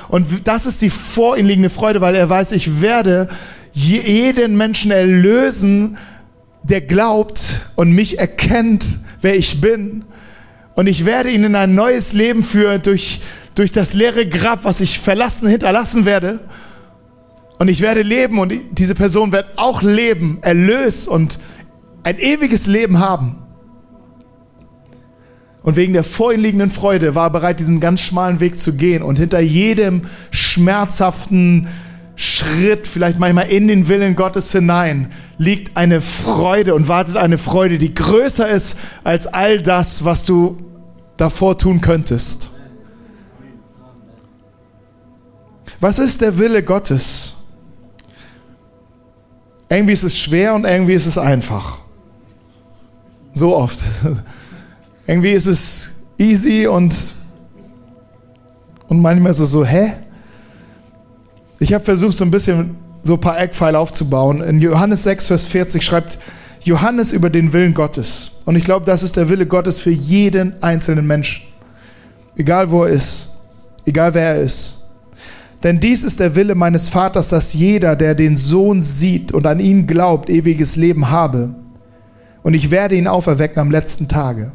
Und 0.08 0.26
das 0.46 0.66
ist 0.66 0.82
die 0.82 0.90
vor 0.90 1.36
ihm 1.36 1.46
liegende 1.46 1.70
Freude, 1.70 2.00
weil 2.00 2.14
er 2.14 2.28
weiß, 2.28 2.52
ich 2.52 2.80
werde 2.80 3.28
jeden 3.72 4.56
Menschen 4.56 4.90
erlösen, 4.90 5.96
der 6.62 6.80
glaubt 6.80 7.62
und 7.76 7.92
mich 7.92 8.18
erkennt, 8.18 9.00
wer 9.20 9.36
ich 9.36 9.60
bin. 9.60 10.04
Und 10.74 10.86
ich 10.86 11.04
werde 11.04 11.30
ihn 11.30 11.44
in 11.44 11.54
ein 11.54 11.74
neues 11.74 12.12
Leben 12.12 12.42
führen 12.42 12.82
durch, 12.82 13.20
durch 13.54 13.72
das 13.72 13.94
leere 13.94 14.26
Grab, 14.26 14.64
was 14.64 14.80
ich 14.80 14.98
verlassen, 14.98 15.48
hinterlassen 15.48 16.04
werde. 16.04 16.40
Und 17.58 17.68
ich 17.68 17.80
werde 17.80 18.02
leben 18.02 18.38
und 18.38 18.52
diese 18.70 18.94
Person 18.94 19.32
wird 19.32 19.46
auch 19.56 19.82
leben, 19.82 20.38
erlöst 20.42 21.08
und 21.08 21.38
ein 22.04 22.18
ewiges 22.18 22.66
Leben 22.66 23.00
haben. 23.00 23.38
Und 25.62 25.76
wegen 25.76 25.92
der 25.92 26.04
vor 26.04 26.32
ihm 26.32 26.40
liegenden 26.40 26.70
Freude 26.70 27.14
war 27.14 27.26
er 27.26 27.30
bereit, 27.30 27.58
diesen 27.58 27.80
ganz 27.80 28.00
schmalen 28.00 28.40
Weg 28.40 28.58
zu 28.58 28.74
gehen. 28.74 29.02
Und 29.02 29.18
hinter 29.18 29.40
jedem 29.40 30.02
schmerzhaften 30.30 31.66
Schritt, 32.20 32.88
vielleicht 32.88 33.20
manchmal 33.20 33.46
in 33.46 33.68
den 33.68 33.86
Willen 33.86 34.16
Gottes 34.16 34.50
hinein, 34.50 35.12
liegt 35.38 35.76
eine 35.76 36.00
Freude 36.00 36.74
und 36.74 36.88
wartet 36.88 37.16
eine 37.16 37.38
Freude, 37.38 37.78
die 37.78 37.94
größer 37.94 38.48
ist 38.48 38.76
als 39.04 39.28
all 39.28 39.62
das, 39.62 40.04
was 40.04 40.24
du 40.24 40.58
davor 41.16 41.56
tun 41.56 41.80
könntest. 41.80 42.50
Was 45.78 46.00
ist 46.00 46.20
der 46.20 46.36
Wille 46.38 46.64
Gottes? 46.64 47.36
Irgendwie 49.68 49.92
ist 49.92 50.02
es 50.02 50.18
schwer 50.18 50.54
und 50.54 50.64
irgendwie 50.64 50.94
ist 50.94 51.06
es 51.06 51.18
einfach. 51.18 51.78
So 53.32 53.54
oft. 53.54 53.78
Irgendwie 55.06 55.30
ist 55.30 55.46
es 55.46 56.00
easy 56.18 56.66
und, 56.66 57.14
und 58.88 59.00
manchmal 59.00 59.30
ist 59.30 59.38
es 59.38 59.52
so, 59.52 59.64
hä? 59.64 59.92
Ich 61.60 61.72
habe 61.72 61.84
versucht, 61.84 62.16
so 62.16 62.24
ein 62.24 62.30
bisschen 62.30 62.76
so 63.02 63.14
ein 63.14 63.20
paar 63.20 63.40
Eckpfeile 63.40 63.78
aufzubauen. 63.78 64.42
In 64.42 64.60
Johannes 64.60 65.02
6, 65.02 65.28
Vers 65.28 65.46
40 65.46 65.82
schreibt 65.82 66.18
Johannes 66.62 67.12
über 67.12 67.30
den 67.30 67.52
Willen 67.52 67.74
Gottes. 67.74 68.32
Und 68.44 68.56
ich 68.56 68.64
glaube, 68.64 68.86
das 68.86 69.02
ist 69.02 69.16
der 69.16 69.28
Wille 69.28 69.46
Gottes 69.46 69.78
für 69.78 69.90
jeden 69.90 70.62
einzelnen 70.62 71.06
Menschen. 71.06 71.42
Egal 72.36 72.70
wo 72.70 72.84
er 72.84 72.90
ist, 72.90 73.36
egal 73.84 74.14
wer 74.14 74.34
er 74.34 74.42
ist. 74.42 74.84
Denn 75.62 75.80
dies 75.80 76.04
ist 76.04 76.20
der 76.20 76.36
Wille 76.36 76.54
meines 76.54 76.88
Vaters, 76.88 77.28
dass 77.28 77.52
jeder, 77.52 77.96
der 77.96 78.14
den 78.14 78.36
Sohn 78.36 78.82
sieht 78.82 79.32
und 79.32 79.44
an 79.46 79.58
ihn 79.58 79.88
glaubt, 79.88 80.30
ewiges 80.30 80.76
Leben 80.76 81.10
habe. 81.10 81.54
Und 82.42 82.54
ich 82.54 82.70
werde 82.70 82.94
ihn 82.94 83.08
auferwecken 83.08 83.58
am 83.58 83.70
letzten 83.72 84.06
Tage. 84.06 84.52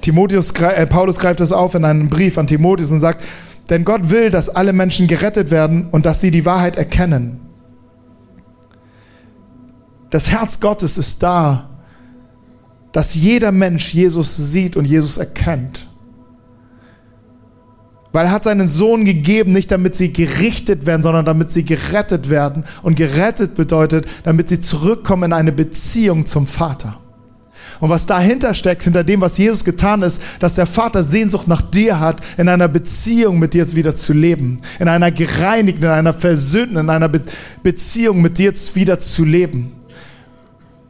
Timotheus, 0.00 0.50
äh, 0.52 0.86
Paulus 0.86 1.18
greift 1.18 1.40
das 1.40 1.52
auf 1.52 1.74
in 1.74 1.84
einem 1.84 2.08
Brief 2.08 2.38
an 2.38 2.46
Timotheus 2.48 2.90
und 2.90 3.00
sagt, 3.00 3.22
denn 3.68 3.84
Gott 3.84 4.10
will, 4.10 4.30
dass 4.30 4.48
alle 4.48 4.72
Menschen 4.72 5.06
gerettet 5.08 5.50
werden 5.50 5.88
und 5.90 6.06
dass 6.06 6.20
sie 6.20 6.30
die 6.30 6.44
Wahrheit 6.44 6.76
erkennen. 6.76 7.40
Das 10.10 10.30
Herz 10.30 10.60
Gottes 10.60 10.96
ist 10.96 11.22
da, 11.22 11.68
dass 12.92 13.14
jeder 13.14 13.52
Mensch 13.52 13.92
Jesus 13.92 14.36
sieht 14.36 14.76
und 14.76 14.86
Jesus 14.86 15.18
erkennt. 15.18 15.88
Weil 18.12 18.24
er 18.24 18.32
hat 18.32 18.44
seinen 18.44 18.66
Sohn 18.66 19.04
gegeben, 19.04 19.52
nicht 19.52 19.70
damit 19.70 19.94
sie 19.94 20.12
gerichtet 20.12 20.86
werden, 20.86 21.02
sondern 21.02 21.26
damit 21.26 21.50
sie 21.50 21.64
gerettet 21.64 22.30
werden. 22.30 22.64
Und 22.82 22.96
gerettet 22.96 23.54
bedeutet, 23.54 24.06
damit 24.24 24.48
sie 24.48 24.60
zurückkommen 24.60 25.24
in 25.24 25.32
eine 25.34 25.52
Beziehung 25.52 26.24
zum 26.24 26.46
Vater. 26.46 26.98
Und 27.80 27.90
was 27.90 28.06
dahinter 28.06 28.54
steckt, 28.54 28.82
hinter 28.82 29.04
dem, 29.04 29.20
was 29.20 29.38
Jesus 29.38 29.64
getan 29.64 30.02
ist, 30.02 30.20
dass 30.40 30.56
der 30.56 30.66
Vater 30.66 31.04
Sehnsucht 31.04 31.46
nach 31.46 31.62
dir 31.62 32.00
hat, 32.00 32.20
in 32.36 32.48
einer 32.48 32.68
Beziehung 32.68 33.38
mit 33.38 33.54
dir 33.54 33.72
wieder 33.74 33.94
zu 33.94 34.12
leben. 34.12 34.58
In 34.78 34.88
einer 34.88 35.10
gereinigten, 35.10 35.84
in 35.84 35.90
einer 35.90 36.12
versöhnten, 36.12 36.76
in 36.76 36.90
einer 36.90 37.08
Be 37.08 37.22
Beziehung 37.62 38.20
mit 38.20 38.38
dir 38.38 38.52
wieder 38.74 38.98
zu 38.98 39.24
leben. 39.24 39.72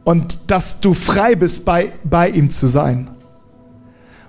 Und 0.03 0.49
dass 0.49 0.81
du 0.81 0.93
frei 0.93 1.35
bist, 1.35 1.65
bei, 1.65 1.91
bei 2.03 2.29
ihm 2.29 2.49
zu 2.49 2.65
sein. 2.65 3.09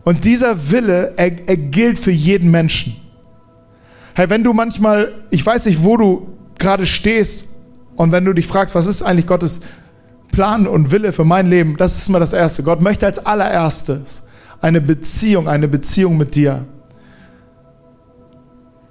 Und 0.05 0.25
dieser 0.25 0.71
Wille, 0.71 1.15
er, 1.17 1.49
er 1.49 1.57
gilt 1.57 1.99
für 1.99 2.11
jeden 2.11 2.51
Menschen. 2.51 2.97
Hey, 4.15 4.29
wenn 4.29 4.45
du 4.45 4.53
manchmal, 4.53 5.15
ich 5.31 5.45
weiß 5.45 5.67
nicht, 5.67 5.83
wo 5.83 5.97
du 5.97 6.29
gerade 6.59 6.85
stehst 6.85 7.49
und 7.97 8.13
wenn 8.13 8.25
du 8.25 8.33
dich 8.33 8.47
fragst, 8.47 8.75
was 8.75 8.87
ist 8.87 9.03
eigentlich 9.03 9.27
Gottes 9.27 9.61
Plan 10.33 10.67
und 10.67 10.91
Wille 10.91 11.13
für 11.13 11.25
mein 11.25 11.49
Leben, 11.49 11.77
das 11.77 11.99
ist 11.99 12.09
mal 12.09 12.21
das 12.21 12.33
Erste. 12.33 12.63
Gott 12.63 12.81
möchte 12.81 13.07
als 13.07 13.25
allererstes 13.25 14.23
eine 14.61 14.81
Beziehung, 14.81 15.49
eine 15.49 15.69
Beziehung 15.69 16.17
mit 16.17 16.35
dir. 16.35 16.65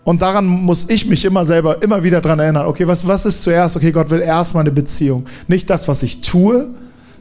Und 0.03 0.21
daran 0.21 0.45
muss 0.45 0.89
ich 0.89 1.05
mich 1.05 1.23
immer 1.25 1.45
selber, 1.45 1.83
immer 1.83 2.03
wieder 2.03 2.21
daran 2.21 2.39
erinnern. 2.39 2.67
Okay, 2.67 2.87
was, 2.87 3.05
was 3.05 3.25
ist 3.25 3.43
zuerst? 3.43 3.75
Okay, 3.75 3.91
Gott 3.91 4.09
will 4.09 4.21
erstmal 4.21 4.61
eine 4.61 4.71
Beziehung. 4.71 5.25
Nicht 5.47 5.69
das, 5.69 5.87
was 5.87 6.01
ich 6.01 6.21
tue, 6.21 6.69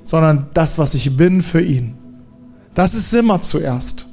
sondern 0.02 0.46
das, 0.54 0.78
was 0.78 0.94
ich 0.94 1.16
bin 1.16 1.42
für 1.42 1.60
ihn. 1.60 1.98
Das 2.74 2.94
ist 2.94 3.12
immer 3.12 3.42
zuerst. 3.42 4.06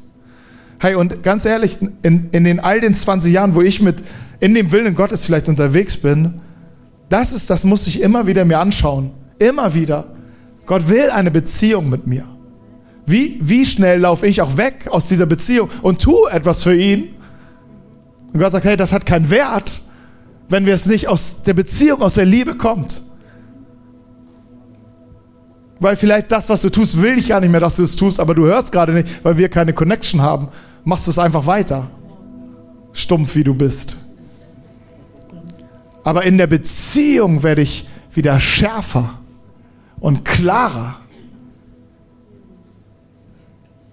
Hey, 0.79 0.95
und 0.95 1.23
ganz 1.23 1.45
ehrlich, 1.45 1.77
in, 2.01 2.29
in 2.31 2.43
den 2.43 2.59
all 2.59 2.81
den 2.81 2.93
20 2.93 3.31
Jahren, 3.31 3.55
wo 3.55 3.61
ich 3.61 3.81
mit 3.81 4.03
in 4.39 4.53
dem 4.53 4.71
Willen 4.71 4.93
Gottes 4.95 5.25
vielleicht 5.25 5.47
unterwegs 5.47 5.95
bin, 5.97 6.41
das 7.07 7.31
ist, 7.31 7.49
das 7.49 7.63
muss 7.63 7.87
ich 7.87 8.01
immer 8.01 8.27
wieder 8.27 8.43
mir 8.43 8.59
anschauen. 8.59 9.11
Immer 9.39 9.73
wieder. 9.73 10.05
Gott 10.65 10.87
will 10.87 11.09
eine 11.09 11.31
Beziehung 11.31 11.89
mit 11.89 12.07
mir. 12.07 12.25
Wie, 13.05 13.37
wie 13.41 13.65
schnell 13.65 13.99
laufe 13.99 14.25
ich 14.25 14.41
auch 14.41 14.57
weg 14.57 14.87
aus 14.89 15.05
dieser 15.05 15.25
Beziehung 15.25 15.69
und 15.81 16.01
tue 16.01 16.31
etwas 16.31 16.63
für 16.63 16.75
ihn? 16.75 17.09
Und 18.33 18.39
Gott 18.39 18.51
sagt, 18.51 18.65
hey, 18.65 18.75
das 18.75 18.91
hat 18.91 19.05
keinen 19.05 19.29
Wert, 19.29 19.83
wenn 20.49 20.65
wir 20.65 20.73
es 20.73 20.87
nicht 20.87 21.07
aus 21.07 21.43
der 21.43 21.53
Beziehung, 21.53 22.01
aus 22.01 22.15
der 22.15 22.25
Liebe 22.25 22.55
kommt. 22.55 23.01
Weil 25.79 25.95
vielleicht 25.95 26.31
das, 26.31 26.49
was 26.49 26.61
du 26.61 26.69
tust, 26.69 27.01
will 27.01 27.17
ich 27.17 27.27
gar 27.27 27.41
nicht 27.41 27.51
mehr, 27.51 27.59
dass 27.59 27.75
du 27.75 27.83
es 27.83 27.95
tust, 27.95 28.19
aber 28.19 28.33
du 28.33 28.45
hörst 28.45 28.71
gerade 28.71 28.93
nicht, 28.93 29.23
weil 29.23 29.37
wir 29.37 29.49
keine 29.49 29.73
Connection 29.73 30.21
haben. 30.21 30.47
Machst 30.83 31.05
du 31.05 31.11
es 31.11 31.19
einfach 31.19 31.45
weiter. 31.45 31.89
Stumpf 32.93 33.35
wie 33.35 33.43
du 33.43 33.53
bist. 33.53 33.97
Aber 36.03 36.23
in 36.23 36.37
der 36.37 36.47
Beziehung 36.47 37.43
werde 37.43 37.61
ich 37.61 37.87
wieder 38.13 38.39
schärfer 38.39 39.19
und 39.99 40.25
klarer. 40.25 40.99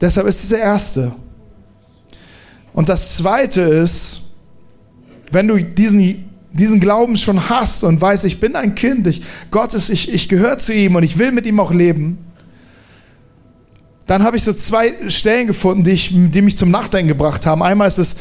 Deshalb 0.00 0.26
ist 0.26 0.42
dieser 0.42 0.58
erste. 0.58 1.12
Und 2.72 2.88
das 2.88 3.16
zweite 3.16 3.62
ist, 3.62 4.34
wenn 5.30 5.46
du 5.48 5.62
diesen, 5.62 6.28
diesen 6.52 6.80
Glauben 6.80 7.16
schon 7.16 7.48
hast 7.48 7.84
und 7.84 8.00
weißt, 8.00 8.24
ich 8.24 8.40
bin 8.40 8.56
ein 8.56 8.74
Kind, 8.74 9.06
ich, 9.06 9.22
Gott 9.50 9.74
ist, 9.74 9.90
ich, 9.90 10.12
ich 10.12 10.28
gehöre 10.28 10.58
zu 10.58 10.74
ihm 10.74 10.96
und 10.96 11.02
ich 11.02 11.18
will 11.18 11.32
mit 11.32 11.46
ihm 11.46 11.60
auch 11.60 11.72
leben, 11.72 12.18
dann 14.06 14.24
habe 14.24 14.36
ich 14.36 14.42
so 14.42 14.52
zwei 14.52 15.08
Stellen 15.08 15.46
gefunden, 15.46 15.84
die, 15.84 15.92
ich, 15.92 16.10
die 16.12 16.42
mich 16.42 16.56
zum 16.56 16.70
Nachdenken 16.70 17.08
gebracht 17.08 17.46
haben. 17.46 17.62
Einmal 17.62 17.88
ist 17.88 17.98
es, 17.98 18.16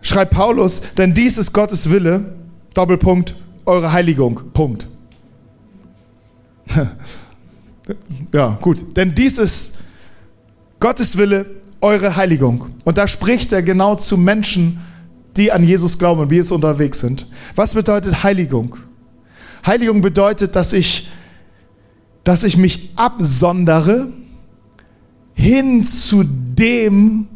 schreibt 0.00 0.32
Paulus, 0.32 0.82
denn 0.96 1.14
dies 1.14 1.38
ist 1.38 1.52
Gottes 1.52 1.90
Wille, 1.90 2.34
Doppelpunkt, 2.74 3.34
eure 3.64 3.92
Heiligung, 3.92 4.40
Punkt. 4.52 4.88
ja, 8.32 8.58
gut. 8.60 8.96
Denn 8.96 9.14
dies 9.14 9.38
ist 9.38 9.78
Gottes 10.80 11.16
Wille, 11.16 11.46
eure 11.80 12.16
Heiligung. 12.16 12.66
Und 12.84 12.98
da 12.98 13.06
spricht 13.06 13.52
er 13.52 13.62
genau 13.62 13.94
zu 13.94 14.16
Menschen, 14.16 14.80
die 15.36 15.52
an 15.52 15.62
Jesus 15.62 15.98
glauben 15.98 16.22
und 16.22 16.30
wie 16.30 16.38
es 16.38 16.50
unterwegs 16.50 17.00
sind. 17.00 17.26
Was 17.54 17.74
bedeutet 17.74 18.22
Heiligung? 18.22 18.76
Heiligung 19.64 20.00
bedeutet, 20.00 20.56
dass 20.56 20.72
ich, 20.72 21.10
dass 22.24 22.44
ich 22.44 22.56
mich 22.56 22.90
absondere 22.96 24.08
hin 25.34 25.84
zu 25.84 26.24
dem, 26.24 27.28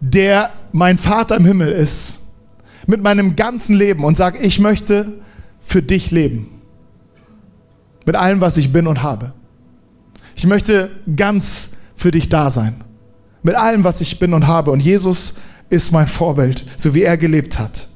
der 0.00 0.50
mein 0.72 0.98
Vater 0.98 1.36
im 1.36 1.44
Himmel 1.44 1.72
ist, 1.72 2.20
mit 2.86 3.02
meinem 3.02 3.36
ganzen 3.36 3.76
Leben 3.76 4.04
und 4.04 4.16
sage, 4.16 4.38
ich 4.38 4.58
möchte 4.58 5.20
für 5.60 5.80
dich 5.80 6.10
leben. 6.10 6.48
Mit 8.04 8.16
allem, 8.16 8.40
was 8.40 8.56
ich 8.56 8.72
bin 8.72 8.86
und 8.86 9.02
habe. 9.02 9.32
Ich 10.34 10.46
möchte 10.46 10.90
ganz 11.16 11.72
für 11.96 12.10
dich 12.10 12.28
da 12.28 12.50
sein. 12.50 12.82
Mit 13.42 13.54
allem, 13.54 13.84
was 13.84 14.00
ich 14.00 14.18
bin 14.18 14.34
und 14.34 14.46
habe. 14.46 14.70
Und 14.70 14.80
Jesus 14.80 15.34
ist 15.70 15.92
mein 15.92 16.06
Vorbild, 16.06 16.64
so 16.76 16.94
wie 16.94 17.02
er 17.02 17.16
gelebt 17.16 17.58
hat. 17.58 17.88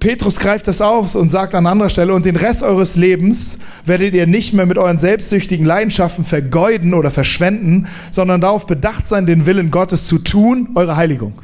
Petrus 0.00 0.38
greift 0.38 0.68
das 0.68 0.80
auf 0.82 1.14
und 1.14 1.30
sagt 1.30 1.54
an 1.54 1.66
anderer 1.66 1.88
Stelle, 1.88 2.14
und 2.14 2.26
den 2.26 2.36
Rest 2.36 2.62
eures 2.62 2.96
Lebens 2.96 3.58
werdet 3.86 4.14
ihr 4.14 4.26
nicht 4.26 4.52
mehr 4.52 4.66
mit 4.66 4.78
euren 4.78 4.98
selbstsüchtigen 4.98 5.64
Leidenschaften 5.64 6.24
vergeuden 6.24 6.94
oder 6.94 7.10
verschwenden, 7.10 7.86
sondern 8.10 8.40
darauf 8.40 8.66
bedacht 8.66 9.06
sein, 9.06 9.26
den 9.26 9.46
Willen 9.46 9.70
Gottes 9.70 10.06
zu 10.06 10.18
tun, 10.18 10.70
eure 10.74 10.96
Heiligung. 10.96 11.40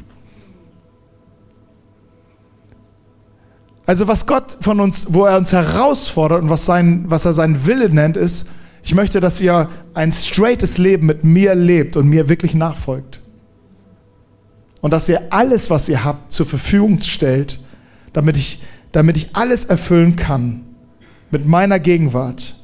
Also 3.85 4.07
was 4.07 4.25
Gott 4.27 4.57
von 4.61 4.79
uns, 4.79 5.07
wo 5.09 5.25
er 5.25 5.37
uns 5.37 5.51
herausfordert 5.51 6.43
und 6.43 6.49
was, 6.49 6.65
sein, 6.65 7.05
was 7.07 7.25
er 7.25 7.33
seinen 7.33 7.65
Wille 7.65 7.89
nennt, 7.89 8.15
ist, 8.15 8.49
ich 8.83 8.93
möchte, 8.93 9.19
dass 9.19 9.41
ihr 9.41 9.69
ein 9.93 10.13
straightes 10.13 10.77
Leben 10.77 11.07
mit 11.07 11.23
mir 11.23 11.55
lebt 11.55 11.97
und 11.97 12.07
mir 12.07 12.29
wirklich 12.29 12.53
nachfolgt. 12.53 13.21
Und 14.81 14.91
dass 14.91 15.07
ihr 15.07 15.21
alles, 15.29 15.69
was 15.69 15.87
ihr 15.87 16.03
habt, 16.03 16.31
zur 16.31 16.45
Verfügung 16.45 16.99
stellt, 16.99 17.59
damit 18.11 18.37
ich 18.37 18.61
damit 18.93 19.17
ich 19.17 19.35
alles 19.35 19.65
erfüllen 19.65 20.15
kann 20.15 20.63
mit 21.31 21.45
meiner 21.45 21.79
Gegenwart. 21.79 22.55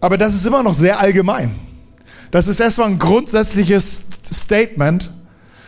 Aber 0.00 0.16
das 0.16 0.34
ist 0.34 0.46
immer 0.46 0.62
noch 0.62 0.74
sehr 0.74 0.98
allgemein. 0.98 1.54
Das 2.30 2.48
ist 2.48 2.58
erstmal 2.60 2.88
ein 2.88 2.98
grundsätzliches 2.98 4.06
Statement. 4.24 5.12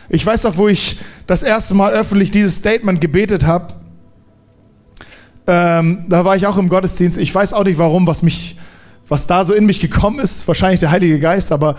Ich 0.09 0.25
weiß 0.25 0.47
auch, 0.47 0.57
wo 0.57 0.67
ich 0.67 0.97
das 1.27 1.43
erste 1.43 1.75
Mal 1.75 1.93
öffentlich 1.93 2.31
dieses 2.31 2.55
Statement 2.55 2.99
gebetet 2.99 3.45
habe. 3.45 3.75
Ähm, 5.45 6.05
da 6.07 6.23
war 6.23 6.35
ich 6.35 6.47
auch 6.47 6.57
im 6.57 6.69
Gottesdienst. 6.69 7.17
Ich 7.17 7.33
weiß 7.33 7.53
auch 7.53 7.63
nicht 7.63 7.77
warum, 7.77 8.07
was 8.07 8.23
mich, 8.23 8.57
was 9.07 9.27
da 9.27 9.43
so 9.43 9.53
in 9.53 9.65
mich 9.65 9.79
gekommen 9.79 10.19
ist. 10.19 10.47
Wahrscheinlich 10.47 10.79
der 10.79 10.91
Heilige 10.91 11.19
Geist, 11.19 11.51
aber, 11.51 11.75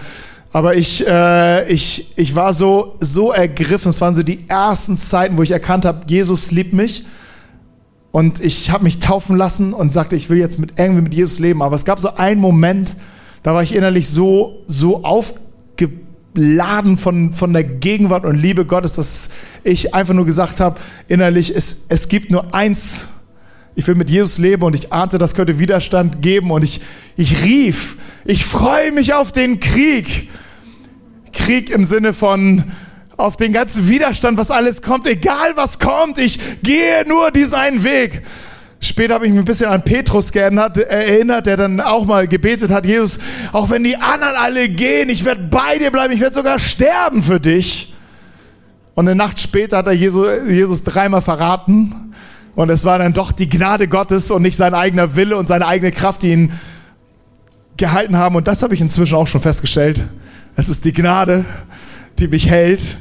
aber 0.52 0.76
ich, 0.76 1.06
äh, 1.06 1.66
ich, 1.72 2.12
ich 2.16 2.34
war 2.34 2.52
so, 2.52 2.96
so 3.00 3.32
ergriffen. 3.32 3.90
Es 3.90 4.00
waren 4.00 4.14
so 4.14 4.22
die 4.22 4.48
ersten 4.48 4.96
Zeiten, 4.96 5.38
wo 5.38 5.42
ich 5.42 5.50
erkannt 5.50 5.84
habe, 5.84 6.02
Jesus 6.06 6.50
liebt 6.50 6.72
mich. 6.72 7.04
Und 8.12 8.38
ich 8.38 8.70
habe 8.70 8.84
mich 8.84 9.00
taufen 9.00 9.36
lassen 9.36 9.72
und 9.72 9.92
sagte, 9.92 10.14
ich 10.14 10.30
will 10.30 10.38
jetzt 10.38 10.58
mit, 10.60 10.78
irgendwie 10.78 11.02
mit 11.02 11.14
Jesus 11.14 11.40
leben. 11.40 11.62
Aber 11.62 11.74
es 11.74 11.84
gab 11.84 11.98
so 11.98 12.14
einen 12.14 12.40
Moment, 12.40 12.94
da 13.42 13.54
war 13.54 13.62
ich 13.62 13.74
innerlich 13.74 14.08
so, 14.08 14.62
so 14.68 15.02
aufgeladen 15.02 16.96
von, 16.96 17.32
von 17.32 17.52
der 17.52 17.64
Gegenwart 17.64 18.24
und 18.24 18.36
Liebe 18.36 18.66
Gottes, 18.66 18.94
dass 18.94 19.30
ich 19.64 19.94
einfach 19.94 20.14
nur 20.14 20.26
gesagt 20.26 20.60
habe, 20.60 20.78
innerlich, 21.08 21.56
es, 21.56 21.86
es 21.88 22.08
gibt 22.08 22.30
nur 22.30 22.54
eins, 22.54 23.08
ich 23.76 23.86
will 23.86 23.94
mit 23.94 24.10
Jesus 24.10 24.38
leben 24.38 24.62
und 24.62 24.74
ich 24.74 24.92
ahnte, 24.92 25.18
das 25.18 25.34
könnte 25.34 25.58
Widerstand 25.58 26.22
geben 26.22 26.50
und 26.50 26.62
ich, 26.62 26.80
ich 27.16 27.42
rief, 27.42 27.96
ich 28.24 28.44
freue 28.44 28.92
mich 28.92 29.14
auf 29.14 29.32
den 29.32 29.60
Krieg. 29.60 30.28
Krieg 31.32 31.70
im 31.70 31.84
Sinne 31.84 32.12
von 32.12 32.64
auf 33.16 33.36
den 33.36 33.52
ganzen 33.52 33.88
Widerstand, 33.88 34.38
was 34.38 34.50
alles 34.50 34.82
kommt, 34.82 35.06
egal 35.06 35.56
was 35.56 35.78
kommt, 35.78 36.18
ich 36.18 36.38
gehe 36.62 37.06
nur 37.06 37.30
diesen 37.30 37.54
einen 37.54 37.84
Weg. 37.84 38.22
Später 38.80 39.14
habe 39.14 39.26
ich 39.26 39.32
mich 39.32 39.40
ein 39.40 39.46
bisschen 39.46 39.70
an 39.70 39.82
Petrus 39.82 40.30
geändert, 40.30 40.76
erinnert, 40.76 41.46
der 41.46 41.56
dann 41.56 41.80
auch 41.80 42.04
mal 42.04 42.28
gebetet 42.28 42.70
hat, 42.70 42.86
Jesus, 42.86 43.18
auch 43.52 43.70
wenn 43.70 43.82
die 43.82 43.96
anderen 43.96 44.36
alle 44.36 44.68
gehen, 44.68 45.08
ich 45.08 45.24
werde 45.24 45.44
bei 45.44 45.78
dir 45.78 45.90
bleiben, 45.90 46.12
ich 46.12 46.20
werde 46.20 46.34
sogar 46.34 46.58
sterben 46.58 47.22
für 47.22 47.40
dich. 47.40 47.94
Und 48.94 49.08
eine 49.08 49.16
Nacht 49.16 49.40
später 49.40 49.78
hat 49.78 49.86
er 49.86 49.92
Jesus, 49.92 50.28
Jesus 50.48 50.84
dreimal 50.84 51.22
verraten 51.22 52.13
und 52.56 52.70
es 52.70 52.84
war 52.84 52.98
dann 52.98 53.12
doch 53.12 53.32
die 53.32 53.48
Gnade 53.48 53.88
Gottes 53.88 54.30
und 54.30 54.42
nicht 54.42 54.56
sein 54.56 54.74
eigener 54.74 55.16
Wille 55.16 55.36
und 55.36 55.48
seine 55.48 55.66
eigene 55.66 55.90
Kraft, 55.90 56.22
die 56.22 56.32
ihn 56.32 56.52
gehalten 57.76 58.16
haben. 58.16 58.36
Und 58.36 58.46
das 58.46 58.62
habe 58.62 58.74
ich 58.74 58.80
inzwischen 58.80 59.16
auch 59.16 59.26
schon 59.26 59.40
festgestellt. 59.40 60.04
Es 60.54 60.68
ist 60.68 60.84
die 60.84 60.92
Gnade, 60.92 61.44
die 62.18 62.28
mich 62.28 62.48
hält 62.48 62.98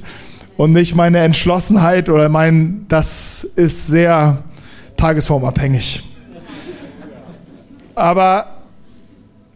und 0.58 0.74
nicht 0.74 0.96
meine 0.96 1.20
Entschlossenheit 1.20 2.10
oder 2.10 2.30
mein, 2.30 2.86
das 2.88 3.44
ist 3.44 3.88
sehr 3.88 4.40
tagesformabhängig. 4.98 6.04
Aber, 7.94 8.48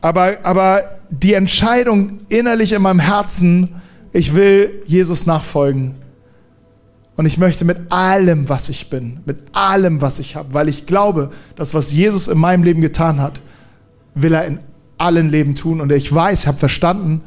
aber, 0.01 0.37
aber 0.43 0.81
die 1.09 1.33
Entscheidung 1.33 2.19
innerlich 2.29 2.73
in 2.73 2.83
meinem 2.83 2.99
Herzen, 2.99 3.81
ich 4.13 4.35
will 4.35 4.83
Jesus 4.85 5.25
nachfolgen 5.25 5.95
und 7.17 7.25
ich 7.25 7.39
möchte 7.39 7.65
mit 7.65 7.91
allem, 7.91 8.47
was 8.47 8.69
ich 8.69 8.91
bin, 8.91 9.21
mit 9.25 9.39
allem, 9.53 10.01
was 10.01 10.19
ich 10.19 10.35
habe, 10.35 10.53
weil 10.53 10.69
ich 10.69 10.85
glaube, 10.85 11.31
dass 11.55 11.73
was 11.73 11.91
Jesus 11.91 12.27
in 12.27 12.37
meinem 12.37 12.63
Leben 12.63 12.79
getan 12.79 13.19
hat, 13.19 13.41
will 14.13 14.33
er 14.33 14.45
in 14.45 14.59
allen 14.99 15.29
Leben 15.29 15.55
tun. 15.55 15.81
Und 15.81 15.91
ich 15.91 16.13
weiß, 16.13 16.41
ich 16.41 16.47
habe 16.47 16.59
verstanden, 16.59 17.21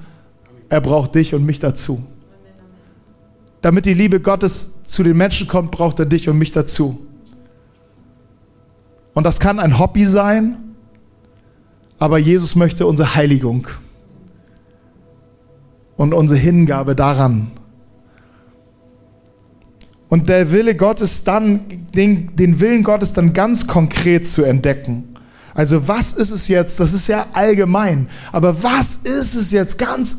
er 0.68 0.80
braucht 0.80 1.16
dich 1.16 1.34
und 1.34 1.44
mich 1.44 1.58
dazu. 1.58 2.04
Damit 3.62 3.84
die 3.84 3.94
Liebe 3.94 4.20
Gottes 4.20 4.84
zu 4.84 5.02
den 5.02 5.16
Menschen 5.16 5.48
kommt, 5.48 5.72
braucht 5.72 5.98
er 5.98 6.06
dich 6.06 6.28
und 6.28 6.38
mich 6.38 6.52
dazu. 6.52 7.04
Und 9.12 9.24
das 9.24 9.40
kann 9.40 9.58
ein 9.58 9.76
Hobby 9.80 10.04
sein, 10.04 10.56
aber 11.98 12.18
Jesus 12.18 12.54
möchte 12.54 12.86
unsere 12.86 13.16
Heiligung 13.16 13.66
und 15.96 16.14
unsere 16.14 16.38
Hingabe 16.38 16.94
daran. 16.94 17.50
Und 20.10 20.28
der 20.28 20.50
Wille 20.50 20.74
Gottes 20.74 21.22
dann, 21.22 21.60
den, 21.94 22.34
den 22.34 22.58
Willen 22.60 22.82
Gottes 22.82 23.12
dann 23.12 23.32
ganz 23.32 23.68
konkret 23.68 24.26
zu 24.26 24.42
entdecken. 24.42 25.04
Also 25.54 25.86
was 25.86 26.12
ist 26.12 26.32
es 26.32 26.48
jetzt, 26.48 26.80
das 26.80 26.92
ist 26.92 27.06
ja 27.06 27.26
allgemein, 27.32 28.08
aber 28.32 28.62
was 28.62 28.96
ist 28.96 29.34
es 29.36 29.52
jetzt 29.52 29.78
ganz 29.78 30.16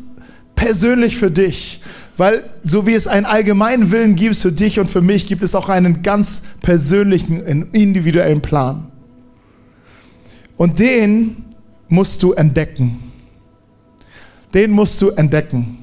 persönlich 0.54 1.18
für 1.18 1.30
dich? 1.30 1.82
Weil 2.16 2.44
so 2.64 2.86
wie 2.86 2.94
es 2.94 3.06
einen 3.06 3.26
allgemeinen 3.26 3.90
Willen 3.90 4.14
gibt 4.14 4.36
für 4.36 4.50
dich 4.50 4.80
und 4.80 4.88
für 4.88 5.02
mich, 5.02 5.26
gibt 5.26 5.42
es 5.42 5.54
auch 5.54 5.68
einen 5.68 6.02
ganz 6.02 6.42
persönlichen, 6.62 7.68
individuellen 7.72 8.40
Plan. 8.40 8.90
Und 10.56 10.78
den 10.78 11.44
musst 11.88 12.22
du 12.22 12.32
entdecken. 12.32 12.98
Den 14.54 14.70
musst 14.70 15.02
du 15.02 15.10
entdecken 15.10 15.81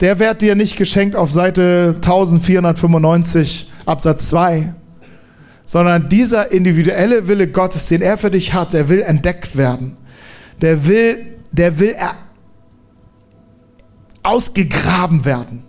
der 0.00 0.18
wird 0.18 0.42
dir 0.42 0.54
nicht 0.54 0.76
geschenkt 0.76 1.14
auf 1.14 1.30
Seite 1.30 1.94
1495 1.96 3.70
Absatz 3.84 4.28
2, 4.28 4.74
sondern 5.66 6.08
dieser 6.08 6.50
individuelle 6.52 7.28
Wille 7.28 7.48
Gottes, 7.48 7.86
den 7.86 8.00
er 8.00 8.16
für 8.16 8.30
dich 8.30 8.54
hat, 8.54 8.72
der 8.72 8.88
will 8.88 9.02
entdeckt 9.02 9.56
werden. 9.56 9.96
Der 10.62 10.86
will, 10.86 11.38
der 11.52 11.78
will 11.78 11.94
ausgegraben 14.22 15.24
werden. 15.24 15.64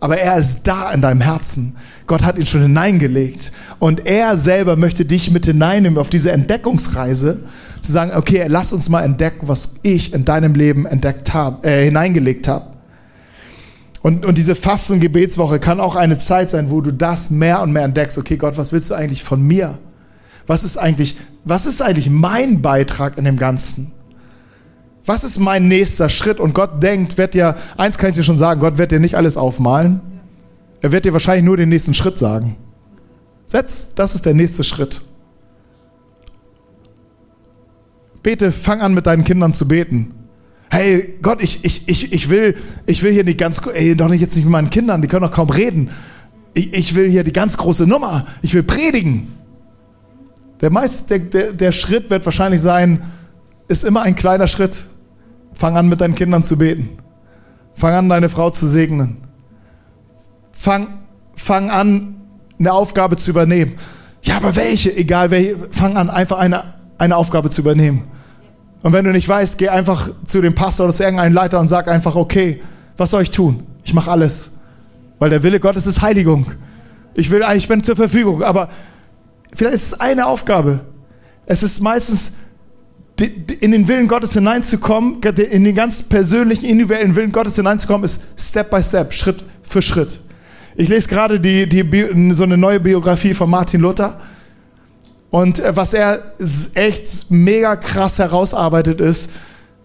Aber 0.00 0.18
er 0.18 0.36
ist 0.36 0.64
da 0.64 0.90
in 0.92 1.00
deinem 1.00 1.22
Herzen. 1.22 1.76
Gott 2.06 2.22
hat 2.22 2.38
ihn 2.38 2.44
schon 2.46 2.60
hineingelegt. 2.60 3.52
Und 3.78 4.04
er 4.06 4.36
selber 4.36 4.76
möchte 4.76 5.06
dich 5.06 5.30
mit 5.30 5.46
hineinnehmen 5.46 5.98
auf 5.98 6.10
diese 6.10 6.30
Entdeckungsreise, 6.30 7.40
zu 7.80 7.92
sagen, 7.92 8.12
okay, 8.14 8.44
lass 8.48 8.74
uns 8.74 8.90
mal 8.90 9.02
entdecken, 9.02 9.48
was 9.48 9.76
ich 9.82 10.12
in 10.12 10.26
deinem 10.26 10.54
Leben 10.54 10.84
entdeckt 10.84 11.32
habe, 11.32 11.66
äh, 11.66 11.84
hineingelegt 11.84 12.48
habe. 12.48 12.73
Und, 14.04 14.26
und 14.26 14.36
diese 14.36 14.54
Fasten- 14.54 15.00
Gebetswoche 15.00 15.58
kann 15.58 15.80
auch 15.80 15.96
eine 15.96 16.18
Zeit 16.18 16.50
sein, 16.50 16.68
wo 16.70 16.82
du 16.82 16.92
das 16.92 17.30
mehr 17.30 17.62
und 17.62 17.72
mehr 17.72 17.84
entdeckst. 17.84 18.18
Okay, 18.18 18.36
Gott, 18.36 18.58
was 18.58 18.70
willst 18.70 18.90
du 18.90 18.94
eigentlich 18.94 19.24
von 19.24 19.40
mir? 19.40 19.78
Was 20.46 20.62
ist 20.62 20.76
eigentlich, 20.76 21.16
was 21.46 21.64
ist 21.64 21.80
eigentlich 21.80 22.10
mein 22.10 22.60
Beitrag 22.60 23.16
in 23.16 23.24
dem 23.24 23.38
Ganzen? 23.38 23.92
Was 25.06 25.24
ist 25.24 25.38
mein 25.38 25.68
nächster 25.68 26.10
Schritt? 26.10 26.38
Und 26.38 26.52
Gott 26.52 26.82
denkt, 26.82 27.16
wird 27.16 27.32
dir, 27.32 27.56
eins 27.78 27.96
kann 27.96 28.10
ich 28.10 28.16
dir 28.16 28.24
schon 28.24 28.36
sagen, 28.36 28.60
Gott 28.60 28.76
wird 28.76 28.92
dir 28.92 29.00
nicht 29.00 29.14
alles 29.14 29.38
aufmalen. 29.38 30.02
Er 30.82 30.92
wird 30.92 31.06
dir 31.06 31.14
wahrscheinlich 31.14 31.46
nur 31.46 31.56
den 31.56 31.70
nächsten 31.70 31.94
Schritt 31.94 32.18
sagen. 32.18 32.56
Setz, 33.46 33.94
das 33.94 34.14
ist 34.14 34.26
der 34.26 34.34
nächste 34.34 34.64
Schritt. 34.64 35.00
Bete, 38.22 38.52
fang 38.52 38.82
an 38.82 38.92
mit 38.92 39.06
deinen 39.06 39.24
Kindern 39.24 39.54
zu 39.54 39.66
beten 39.66 40.14
hey 40.74 41.14
Gott, 41.22 41.40
ich, 41.40 41.64
ich, 41.64 41.88
ich, 41.88 42.12
ich, 42.12 42.30
will, 42.30 42.56
ich 42.84 43.02
will 43.04 43.12
hier 43.12 43.22
nicht 43.22 43.38
ganz, 43.38 43.60
ey, 43.72 43.94
doch 43.94 44.08
nicht 44.08 44.20
jetzt 44.20 44.34
nicht 44.34 44.44
mit 44.44 44.52
meinen 44.52 44.70
Kindern, 44.70 45.00
die 45.02 45.08
können 45.08 45.22
doch 45.22 45.30
kaum 45.30 45.48
reden. 45.48 45.90
Ich, 46.52 46.72
ich 46.74 46.94
will 46.96 47.08
hier 47.08 47.22
die 47.22 47.32
ganz 47.32 47.56
große 47.56 47.86
Nummer, 47.86 48.26
ich 48.42 48.54
will 48.54 48.64
predigen. 48.64 49.28
Der, 50.60 50.70
meist, 50.70 51.10
der, 51.10 51.20
der, 51.20 51.52
der 51.52 51.72
Schritt 51.72 52.10
wird 52.10 52.24
wahrscheinlich 52.24 52.60
sein, 52.60 53.02
ist 53.68 53.84
immer 53.84 54.02
ein 54.02 54.16
kleiner 54.16 54.48
Schritt. 54.48 54.84
Fang 55.52 55.76
an 55.76 55.88
mit 55.88 56.00
deinen 56.00 56.16
Kindern 56.16 56.42
zu 56.42 56.58
beten. 56.58 56.88
Fang 57.74 57.94
an, 57.94 58.08
deine 58.08 58.28
Frau 58.28 58.50
zu 58.50 58.66
segnen. 58.66 59.18
Fang, 60.50 61.04
fang 61.34 61.70
an, 61.70 62.16
eine 62.58 62.72
Aufgabe 62.72 63.16
zu 63.16 63.30
übernehmen. 63.30 63.74
Ja, 64.22 64.36
aber 64.38 64.56
welche? 64.56 64.96
Egal 64.96 65.30
welche. 65.30 65.56
Fang 65.70 65.96
an, 65.96 66.10
einfach 66.10 66.38
eine, 66.38 66.74
eine 66.98 67.16
Aufgabe 67.16 67.50
zu 67.50 67.60
übernehmen. 67.60 68.04
Und 68.84 68.92
wenn 68.92 69.06
du 69.06 69.12
nicht 69.12 69.26
weißt, 69.26 69.56
geh 69.56 69.70
einfach 69.70 70.10
zu 70.26 70.42
dem 70.42 70.54
Pastor 70.54 70.84
oder 70.84 70.94
zu 70.94 71.04
irgendeinem 71.04 71.32
Leiter 71.32 71.58
und 71.58 71.68
sag 71.68 71.88
einfach, 71.88 72.16
okay, 72.16 72.60
was 72.98 73.12
soll 73.12 73.22
ich 73.22 73.30
tun? 73.30 73.66
Ich 73.82 73.94
mache 73.94 74.10
alles. 74.10 74.50
Weil 75.18 75.30
der 75.30 75.42
Wille 75.42 75.58
Gottes 75.58 75.86
ist 75.86 76.02
Heiligung. 76.02 76.44
Ich 77.16 77.30
will 77.30 77.42
ich 77.56 77.66
bin 77.66 77.82
zur 77.82 77.96
Verfügung, 77.96 78.42
aber 78.42 78.68
vielleicht 79.54 79.76
ist 79.76 79.86
es 79.86 80.00
eine 80.00 80.26
Aufgabe. 80.26 80.80
Es 81.46 81.62
ist 81.62 81.80
meistens 81.80 82.34
in 83.18 83.72
den 83.72 83.88
Willen 83.88 84.06
Gottes 84.06 84.34
hineinzukommen, 84.34 85.22
in 85.22 85.64
den 85.64 85.74
ganz 85.74 86.02
persönlichen, 86.02 86.66
individuellen 86.66 87.16
Willen 87.16 87.32
Gottes 87.32 87.56
hineinzukommen, 87.56 88.04
ist 88.04 88.20
Step 88.36 88.70
by 88.70 88.82
Step, 88.82 89.14
Schritt 89.14 89.46
für 89.62 89.80
Schritt. 89.80 90.20
Ich 90.76 90.90
lese 90.90 91.08
gerade 91.08 91.40
die, 91.40 91.66
die, 91.66 92.34
so 92.34 92.42
eine 92.42 92.58
neue 92.58 92.80
Biografie 92.80 93.32
von 93.32 93.48
Martin 93.48 93.80
Luther. 93.80 94.20
Und 95.34 95.58
äh, 95.58 95.74
was 95.74 95.94
er 95.94 96.22
echt 96.74 97.28
mega 97.28 97.74
krass 97.74 98.20
herausarbeitet 98.20 99.00
ist, 99.00 99.30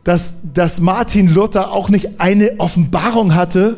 dass, 0.04 0.36
dass 0.54 0.80
Martin 0.80 1.28
Luther 1.28 1.72
auch 1.72 1.90
nicht 1.90 2.22
eine 2.22 2.60
Offenbarung 2.60 3.34
hatte, 3.34 3.78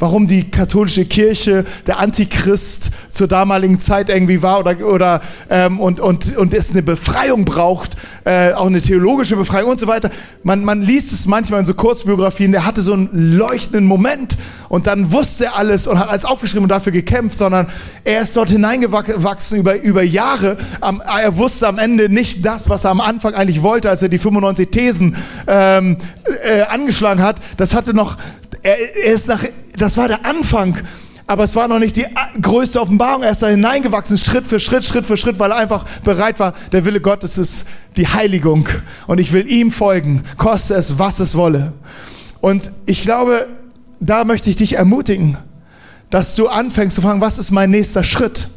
warum 0.00 0.26
die 0.26 0.50
katholische 0.50 1.04
Kirche 1.04 1.64
der 1.86 1.98
Antichrist 2.00 2.90
zur 3.08 3.28
damaligen 3.28 3.78
Zeit 3.78 4.08
irgendwie 4.08 4.42
war 4.42 4.58
oder, 4.60 4.86
oder 4.86 5.20
ähm, 5.48 5.78
und, 5.78 6.00
und, 6.00 6.36
und 6.36 6.54
es 6.54 6.70
eine 6.70 6.82
Befreiung 6.82 7.44
braucht, 7.44 7.96
äh, 8.24 8.52
auch 8.52 8.66
eine 8.66 8.80
theologische 8.80 9.36
Befreiung 9.36 9.70
und 9.70 9.78
so 9.78 9.86
weiter. 9.86 10.10
Man, 10.42 10.64
man 10.64 10.82
liest 10.82 11.12
es 11.12 11.26
manchmal 11.26 11.60
in 11.60 11.66
so 11.66 11.74
Kurzbiografien, 11.74 12.52
der 12.52 12.66
hatte 12.66 12.80
so 12.80 12.94
einen 12.94 13.10
leuchtenden 13.12 13.84
Moment 13.84 14.36
und 14.68 14.86
dann 14.86 15.12
wusste 15.12 15.46
er 15.46 15.56
alles 15.56 15.86
und 15.86 15.98
hat 15.98 16.08
alles 16.08 16.24
aufgeschrieben 16.24 16.64
und 16.64 16.70
dafür 16.70 16.92
gekämpft, 16.92 17.36
sondern 17.36 17.66
er 18.04 18.22
ist 18.22 18.36
dort 18.36 18.50
hineingewachsen 18.50 19.58
über, 19.58 19.80
über 19.80 20.02
Jahre. 20.02 20.56
Am, 20.80 21.00
er 21.00 21.36
wusste 21.36 21.68
am 21.68 21.78
Ende 21.78 22.08
nicht 22.08 22.44
das, 22.46 22.68
was 22.68 22.84
er 22.84 22.90
am 22.90 23.00
Anfang 23.00 23.34
eigentlich 23.34 23.62
wollte, 23.62 23.90
als 23.90 24.00
er 24.00 24.08
die 24.08 24.18
95 24.18 24.70
Thesen 24.70 25.16
ähm, 25.46 25.98
äh, 26.44 26.62
angeschlagen 26.62 27.22
hat. 27.22 27.40
Das 27.56 27.74
hatte 27.74 27.92
noch, 27.92 28.16
er, 28.62 28.96
er 28.96 29.12
ist 29.14 29.28
nach, 29.28 29.44
das 29.76 29.96
war 29.96 30.08
der 30.08 30.24
Anfang 30.26 30.76
aber 31.30 31.44
es 31.44 31.54
war 31.54 31.68
noch 31.68 31.78
nicht 31.78 31.96
die 31.96 32.06
größte 32.42 32.80
Offenbarung. 32.80 33.22
Er 33.22 33.30
ist 33.30 33.40
da 33.40 33.46
hineingewachsen, 33.46 34.18
Schritt 34.18 34.44
für 34.44 34.58
Schritt, 34.58 34.84
Schritt 34.84 35.06
für 35.06 35.16
Schritt, 35.16 35.38
weil 35.38 35.52
er 35.52 35.58
einfach 35.58 35.84
bereit 36.02 36.40
war. 36.40 36.54
Der 36.72 36.84
Wille 36.84 37.00
Gottes 37.00 37.38
ist 37.38 37.68
die 37.96 38.08
Heiligung 38.08 38.68
und 39.06 39.20
ich 39.20 39.30
will 39.30 39.46
ihm 39.48 39.70
folgen, 39.70 40.24
koste 40.38 40.74
es, 40.74 40.98
was 40.98 41.20
es 41.20 41.36
wolle. 41.36 41.72
Und 42.40 42.72
ich 42.84 43.02
glaube, 43.02 43.46
da 44.00 44.24
möchte 44.24 44.50
ich 44.50 44.56
dich 44.56 44.72
ermutigen, 44.72 45.38
dass 46.10 46.34
du 46.34 46.48
anfängst 46.48 46.96
zu 46.96 47.02
fragen, 47.02 47.20
was 47.20 47.38
ist 47.38 47.52
mein 47.52 47.70
nächster 47.70 48.02
Schritt? 48.02 48.48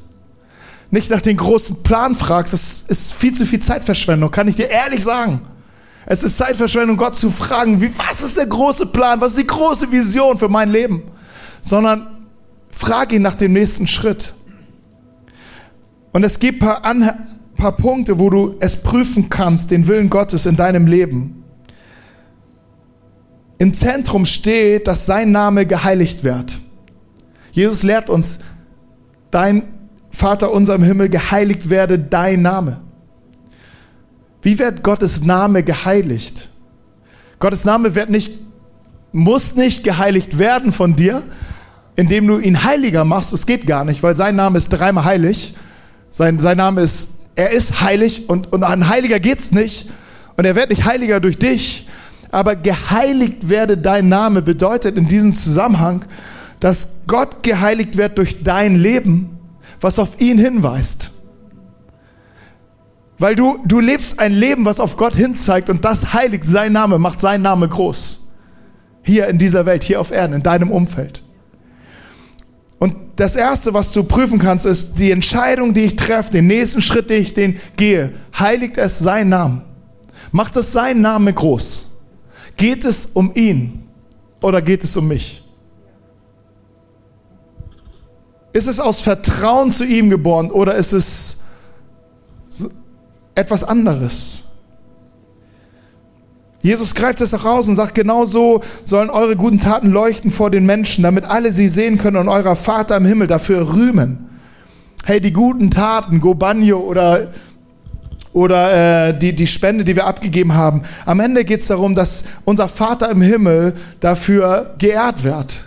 Nicht 0.89 1.11
nach 1.11 1.21
den 1.21 1.37
großen 1.37 1.83
Plan 1.83 2.15
fragst, 2.15 2.53
das 2.53 2.85
ist 2.87 3.13
viel 3.13 3.35
zu 3.35 3.45
viel 3.45 3.59
Zeitverschwendung, 3.59 4.31
kann 4.31 4.47
ich 4.47 4.55
dir 4.55 4.71
ehrlich 4.71 5.03
sagen. 5.03 5.41
Es 6.05 6.23
ist 6.23 6.37
Zeitverschwendung, 6.37 6.97
Gott 6.97 7.15
zu 7.15 7.31
fragen, 7.31 7.79
wie, 7.81 7.91
was 7.97 8.21
ist 8.21 8.37
der 8.37 8.45
große 8.45 8.87
Plan, 8.87 9.21
was 9.21 9.31
ist 9.31 9.39
die 9.39 9.47
große 9.47 9.91
Vision 9.91 10.37
für 10.37 10.49
mein 10.49 10.69
Leben? 10.69 11.03
Sondern 11.61 12.25
frag 12.71 13.13
ihn 13.13 13.21
nach 13.21 13.35
dem 13.35 13.53
nächsten 13.53 13.87
Schritt. 13.87 14.33
Und 16.11 16.23
es 16.23 16.39
gibt 16.39 16.61
ein 16.61 17.01
paar, 17.01 17.17
paar 17.55 17.71
Punkte, 17.77 18.19
wo 18.19 18.29
du 18.29 18.55
es 18.59 18.81
prüfen 18.81 19.29
kannst, 19.29 19.71
den 19.71 19.87
Willen 19.87 20.09
Gottes 20.09 20.45
in 20.45 20.55
deinem 20.55 20.87
Leben. 20.87 21.43
Im 23.57 23.73
Zentrum 23.73 24.25
steht, 24.25 24.87
dass 24.87 25.05
sein 25.05 25.31
Name 25.31 25.65
geheiligt 25.65 26.23
wird. 26.23 26.59
Jesus 27.51 27.83
lehrt 27.83 28.09
uns, 28.09 28.39
dein 29.31 29.63
Vater 30.11 30.51
unser 30.51 30.75
im 30.75 30.83
Himmel, 30.83 31.09
geheiligt 31.09 31.69
werde 31.69 31.97
dein 31.97 32.41
Name. 32.41 32.81
Wie 34.43 34.59
wird 34.59 34.83
Gottes 34.83 35.23
Name 35.23 35.63
geheiligt? 35.63 36.49
Gottes 37.39 37.63
Name 37.63 37.95
wird 37.95 38.09
nicht, 38.09 38.39
muss 39.13 39.55
nicht 39.55 39.85
geheiligt 39.85 40.37
werden 40.37 40.73
von 40.73 40.97
dir, 40.97 41.23
indem 41.95 42.27
du 42.27 42.39
ihn 42.39 42.65
heiliger 42.65 43.05
machst. 43.05 43.31
Es 43.31 43.45
geht 43.45 43.65
gar 43.65 43.85
nicht, 43.85 44.03
weil 44.03 44.15
sein 44.15 44.35
Name 44.35 44.57
ist 44.57 44.67
dreimal 44.67 45.05
heilig. 45.05 45.55
Sein, 46.09 46.39
sein 46.39 46.57
Name 46.57 46.81
ist, 46.81 47.29
er 47.35 47.51
ist 47.51 47.81
heilig 47.81 48.29
und, 48.29 48.51
und 48.51 48.63
an 48.63 48.89
Heiliger 48.89 49.21
geht's 49.21 49.53
nicht. 49.53 49.89
Und 50.35 50.43
er 50.43 50.55
wird 50.55 50.69
nicht 50.71 50.83
heiliger 50.83 51.21
durch 51.21 51.39
dich. 51.39 51.87
Aber 52.29 52.57
geheiligt 52.57 53.47
werde 53.47 53.77
dein 53.77 54.09
Name 54.09 54.41
bedeutet 54.41 54.97
in 54.97 55.07
diesem 55.07 55.33
Zusammenhang, 55.33 56.03
dass 56.59 57.03
Gott 57.07 57.43
geheiligt 57.43 57.95
wird 57.95 58.17
durch 58.17 58.43
dein 58.43 58.75
Leben, 58.75 59.37
was 59.79 59.99
auf 59.99 60.19
ihn 60.19 60.37
hinweist. 60.37 61.12
Weil 63.23 63.37
du, 63.37 63.57
du 63.63 63.79
lebst 63.79 64.19
ein 64.19 64.33
Leben, 64.33 64.65
was 64.65 64.81
auf 64.81 64.97
Gott 64.97 65.15
hinzeigt 65.15 65.69
und 65.69 65.85
das 65.85 66.11
heiligt 66.11 66.43
sein 66.43 66.73
Name, 66.73 66.99
macht 66.99 67.21
sein 67.21 67.41
Name 67.41 67.69
groß. 67.69 68.27
Hier 69.01 69.29
in 69.29 69.37
dieser 69.37 69.65
Welt, 69.65 69.85
hier 69.85 70.01
auf 70.01 70.11
Erden, 70.11 70.33
in 70.33 70.43
deinem 70.43 70.69
Umfeld. 70.69 71.23
Und 72.79 72.97
das 73.15 73.37
Erste, 73.37 73.73
was 73.73 73.93
du 73.93 74.03
prüfen 74.03 74.39
kannst, 74.39 74.65
ist 74.65 74.99
die 74.99 75.09
Entscheidung, 75.09 75.73
die 75.73 75.85
ich 75.85 75.95
treffe, 75.95 76.31
den 76.31 76.47
nächsten 76.47 76.81
Schritt, 76.81 77.09
den 77.09 77.21
ich 77.21 77.33
den 77.33 77.61
gehe. 77.77 78.11
Heiligt 78.37 78.77
es 78.77 78.99
seinen 78.99 79.29
Namen. 79.29 79.61
Macht 80.33 80.57
es 80.57 80.73
seinen 80.73 80.99
Namen 80.99 81.33
groß. 81.33 81.93
Geht 82.57 82.83
es 82.83 83.05
um 83.05 83.31
ihn 83.35 83.87
oder 84.41 84.61
geht 84.61 84.83
es 84.83 84.97
um 84.97 85.07
mich? 85.07 85.45
Ist 88.51 88.67
es 88.67 88.81
aus 88.81 89.01
Vertrauen 89.01 89.71
zu 89.71 89.85
ihm 89.85 90.09
geboren 90.09 90.51
oder 90.51 90.75
ist 90.75 90.91
es 90.91 91.39
etwas 93.35 93.63
anderes. 93.63 94.53
Jesus 96.63 96.95
greift 96.95 97.19
es 97.19 97.33
auch 97.33 97.43
raus 97.43 97.67
und 97.67 97.75
sagt, 97.75 97.93
genau 97.93 98.25
so 98.25 98.61
sollen 98.83 99.09
eure 99.09 99.35
guten 99.35 99.59
Taten 99.59 99.91
leuchten 99.91 100.31
vor 100.31 100.49
den 100.49 100.65
Menschen, 100.65 101.03
damit 101.03 101.25
alle 101.25 101.51
sie 101.51 101.67
sehen 101.67 101.97
können 101.97 102.15
und 102.15 102.29
eurer 102.29 102.55
Vater 102.55 102.95
im 102.95 103.05
Himmel 103.05 103.27
dafür 103.27 103.75
rühmen. 103.75 104.29
Hey, 105.03 105.19
die 105.19 105.33
guten 105.33 105.69
Taten, 105.69 106.21
Gobanio 106.21 106.79
oder, 106.79 107.31
oder 108.31 109.09
äh, 109.09 109.19
die, 109.19 109.35
die 109.35 109.47
Spende, 109.47 109.83
die 109.83 109.97
wir 109.97 110.07
abgegeben 110.07 110.53
haben, 110.53 110.83
am 111.05 111.19
Ende 111.19 111.43
geht 111.43 111.59
es 111.59 111.67
darum, 111.67 111.95
dass 111.95 112.23
unser 112.45 112.69
Vater 112.69 113.11
im 113.11 113.21
Himmel 113.21 113.73
dafür 113.99 114.75
geehrt 114.77 115.25
wird. 115.25 115.65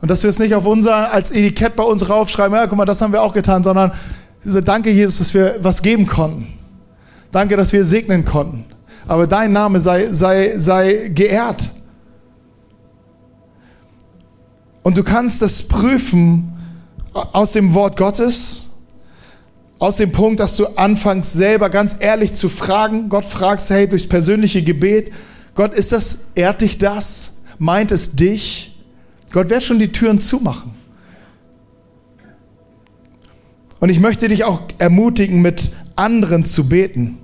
Und 0.00 0.10
dass 0.10 0.22
wir 0.22 0.30
es 0.30 0.38
nicht 0.38 0.54
auf 0.54 0.64
unser, 0.64 1.12
als 1.12 1.30
Etikett 1.30 1.76
bei 1.76 1.84
uns 1.84 2.08
raufschreiben, 2.08 2.56
ja, 2.56 2.66
guck 2.66 2.78
mal, 2.78 2.86
das 2.86 3.02
haben 3.02 3.12
wir 3.12 3.20
auch 3.20 3.34
getan, 3.34 3.62
sondern 3.62 3.92
danke 4.64 4.90
Jesus, 4.90 5.18
dass 5.18 5.34
wir 5.34 5.58
was 5.60 5.82
geben 5.82 6.06
konnten. 6.06 6.59
Danke, 7.32 7.56
dass 7.56 7.72
wir 7.72 7.84
segnen 7.84 8.24
konnten. 8.24 8.64
Aber 9.06 9.26
dein 9.26 9.52
Name 9.52 9.80
sei, 9.80 10.12
sei, 10.12 10.54
sei 10.58 11.10
geehrt. 11.14 11.70
Und 14.82 14.96
du 14.96 15.02
kannst 15.02 15.42
das 15.42 15.62
prüfen 15.62 16.52
aus 17.12 17.52
dem 17.52 17.74
Wort 17.74 17.96
Gottes, 17.96 18.68
aus 19.78 19.96
dem 19.96 20.12
Punkt, 20.12 20.40
dass 20.40 20.56
du 20.56 20.66
anfängst 20.76 21.32
selber 21.32 21.70
ganz 21.70 21.96
ehrlich 21.98 22.32
zu 22.34 22.48
fragen. 22.48 23.08
Gott 23.08 23.24
fragst, 23.24 23.70
hey, 23.70 23.88
durchs 23.88 24.06
persönliche 24.06 24.62
Gebet, 24.62 25.10
Gott, 25.54 25.74
ist 25.74 25.92
das, 25.92 26.26
ehrt 26.34 26.60
dich 26.60 26.78
das? 26.78 27.40
Meint 27.58 27.92
es 27.92 28.12
dich? 28.12 28.78
Gott 29.32 29.50
wird 29.50 29.62
schon 29.62 29.78
die 29.78 29.92
Türen 29.92 30.20
zumachen. 30.20 30.72
Und 33.80 33.88
ich 33.88 34.00
möchte 34.00 34.28
dich 34.28 34.44
auch 34.44 34.62
ermutigen, 34.78 35.40
mit 35.40 35.70
anderen 35.96 36.44
zu 36.44 36.68
beten. 36.68 37.19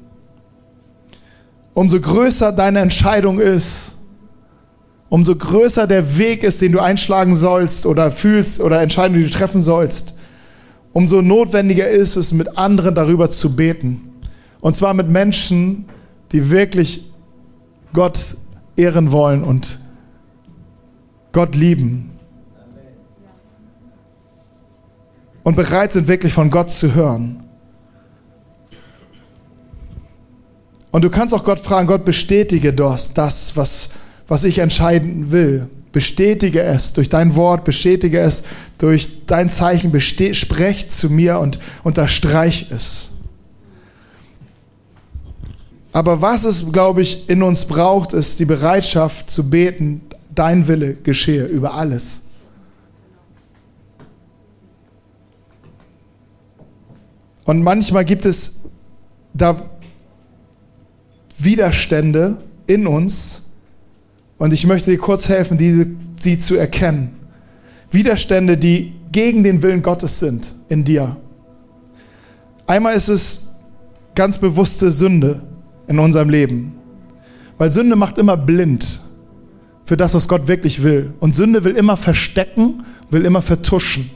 Umso 1.77 2.01
größer 2.01 2.53
deine 2.53 2.79
Entscheidung 2.79 3.39
ist, 3.39 3.99
umso 5.11 5.37
größer 5.37 5.87
der 5.87 6.17
Weg 6.17 6.43
ist, 6.43 6.63
den 6.63 6.73
du 6.73 6.81
einschlagen 6.81 7.35
sollst 7.35 7.85
oder 7.85 8.11
fühlst 8.11 8.63
oder 8.63 8.81
Entscheidungen, 8.81 9.21
die 9.21 9.27
du 9.27 9.37
treffen 9.37 9.61
sollst, 9.61 10.15
umso 10.95 11.21
notwendiger 11.21 11.87
ist 11.87 12.17
es, 12.17 12.33
mit 12.33 12.57
anderen 12.57 12.95
darüber 12.95 13.29
zu 13.29 13.55
beten. 13.55 14.15
Und 14.63 14.75
zwar 14.75 14.95
mit 14.95 15.11
Menschen, 15.11 15.85
die 16.33 16.51
wirklich 16.51 17.13
Gott 17.93 18.19
ehren 18.79 19.13
wollen 19.13 19.45
und 19.45 19.79
Gott 21.33 21.55
lieben. 21.55 22.13
Und 25.43 25.57
bereit 25.57 25.93
sind 25.93 26.09
wirklich 26.09 26.33
von 26.33 26.49
Gott 26.49 26.71
zu 26.71 26.95
hören. 26.95 27.46
Und 30.97 31.03
du 31.03 31.11
kannst 31.11 31.35
auch 31.35 31.45
Gott 31.45 31.61
fragen, 31.61 31.89
Gott 31.89 32.07
bestätige 32.07 32.73
das, 32.73 33.55
was, 33.55 33.91
was 34.29 34.45
ich 34.45 34.61
entscheiden 34.61 35.31
will. 35.31 35.69
Bestätige 35.93 36.63
es 36.63 36.95
durch 36.95 37.11
dein 37.11 37.37
Wort, 37.37 37.65
bestätige 37.65 38.19
es 38.19 38.45
durch 38.79 39.27
dein 39.27 39.51
Zeichen, 39.51 39.93
sprech 40.01 40.89
zu 40.89 41.11
mir 41.11 41.39
und 41.39 41.59
unterstreich 41.85 42.71
es. 42.71 43.11
Aber 45.93 46.23
was 46.23 46.47
es, 46.47 46.73
glaube 46.73 47.03
ich, 47.03 47.29
in 47.29 47.43
uns 47.43 47.67
braucht, 47.67 48.15
ist 48.15 48.41
die 48.41 48.47
Bereitschaft 48.47 49.29
zu 49.29 49.51
beten, 49.51 50.01
dein 50.35 50.67
Wille 50.67 50.95
geschehe 50.95 51.45
über 51.45 51.75
alles. 51.75 52.23
Und 57.45 57.63
manchmal 57.63 58.07
gibt 58.07 58.25
es 58.25 58.63
da 59.35 59.76
Widerstände 61.39 62.39
in 62.67 62.87
uns 62.87 63.43
und 64.39 64.53
ich 64.53 64.67
möchte 64.67 64.91
dir 64.91 64.99
kurz 64.99 65.29
helfen, 65.29 65.57
diese, 65.59 65.87
sie 66.17 66.39
zu 66.39 66.57
erkennen. 66.57 67.17
Widerstände, 67.91 68.57
die 68.57 68.93
gegen 69.13 69.43
den 69.43 69.63
Willen 69.63 69.83
Gottes 69.83 70.19
sind 70.19 70.55
in 70.69 70.85
dir. 70.85 71.17
Einmal 72.67 72.95
ist 72.95 73.09
es 73.09 73.55
ganz 74.15 74.39
bewusste 74.39 74.91
Sünde 74.91 75.43
in 75.87 75.99
unserem 75.99 76.29
Leben, 76.29 76.75
weil 77.59 77.71
Sünde 77.71 77.97
macht 77.97 78.19
immer 78.19 78.37
blind 78.37 79.01
für 79.85 79.97
das, 79.97 80.15
was 80.15 80.27
Gott 80.27 80.49
wirklich 80.49 80.83
will. 80.83 81.15
Und 81.21 81.35
Sünde 81.35 81.63
will 81.65 81.77
immer 81.77 81.97
verstecken, 81.97 82.83
will 83.11 83.25
immer 83.25 83.41
vertuschen. 83.41 84.11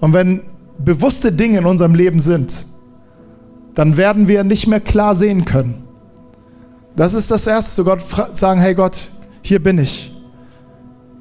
Und 0.00 0.14
wenn 0.14 0.40
bewusste 0.78 1.30
Dinge 1.30 1.58
in 1.58 1.66
unserem 1.66 1.94
Leben 1.94 2.20
sind, 2.20 2.66
dann 3.74 3.96
werden 3.96 4.28
wir 4.28 4.44
nicht 4.44 4.66
mehr 4.66 4.80
klar 4.80 5.14
sehen 5.14 5.44
können. 5.44 5.87
Das 6.98 7.14
ist 7.14 7.30
das 7.30 7.46
Erste, 7.46 7.76
zu 7.76 7.84
Gott 7.84 8.00
sagen, 8.36 8.60
hey 8.60 8.74
Gott, 8.74 9.10
hier 9.40 9.62
bin 9.62 9.78
ich. 9.78 10.12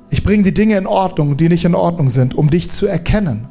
Ich 0.09 0.23
bringe 0.23 0.41
die 0.41 0.53
Dinge 0.53 0.75
in 0.75 0.87
Ordnung, 0.87 1.37
die 1.37 1.49
nicht 1.49 1.65
in 1.65 1.75
Ordnung 1.75 2.09
sind, 2.09 2.33
um 2.33 2.49
dich 2.49 2.71
zu 2.71 2.87
erkennen. 2.87 3.47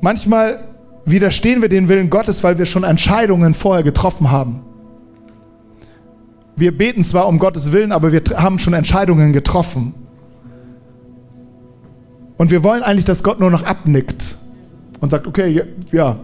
Manchmal 0.00 0.58
widerstehen 1.04 1.62
wir 1.62 1.68
den 1.68 1.88
Willen 1.88 2.10
Gottes, 2.10 2.42
weil 2.42 2.58
wir 2.58 2.66
schon 2.66 2.82
Entscheidungen 2.82 3.54
vorher 3.54 3.84
getroffen 3.84 4.32
haben. 4.32 4.64
Wir 6.56 6.76
beten 6.76 7.04
zwar 7.04 7.28
um 7.28 7.38
Gottes 7.38 7.70
Willen, 7.70 7.92
aber 7.92 8.10
wir 8.10 8.22
haben 8.34 8.58
schon 8.58 8.72
Entscheidungen 8.72 9.32
getroffen. 9.32 9.94
Und 12.38 12.50
wir 12.50 12.64
wollen 12.64 12.82
eigentlich, 12.82 13.04
dass 13.04 13.22
Gott 13.22 13.38
nur 13.38 13.52
noch 13.52 13.62
abnickt 13.62 14.36
und 14.98 15.10
sagt, 15.10 15.28
okay, 15.28 15.62
ja. 15.92 16.18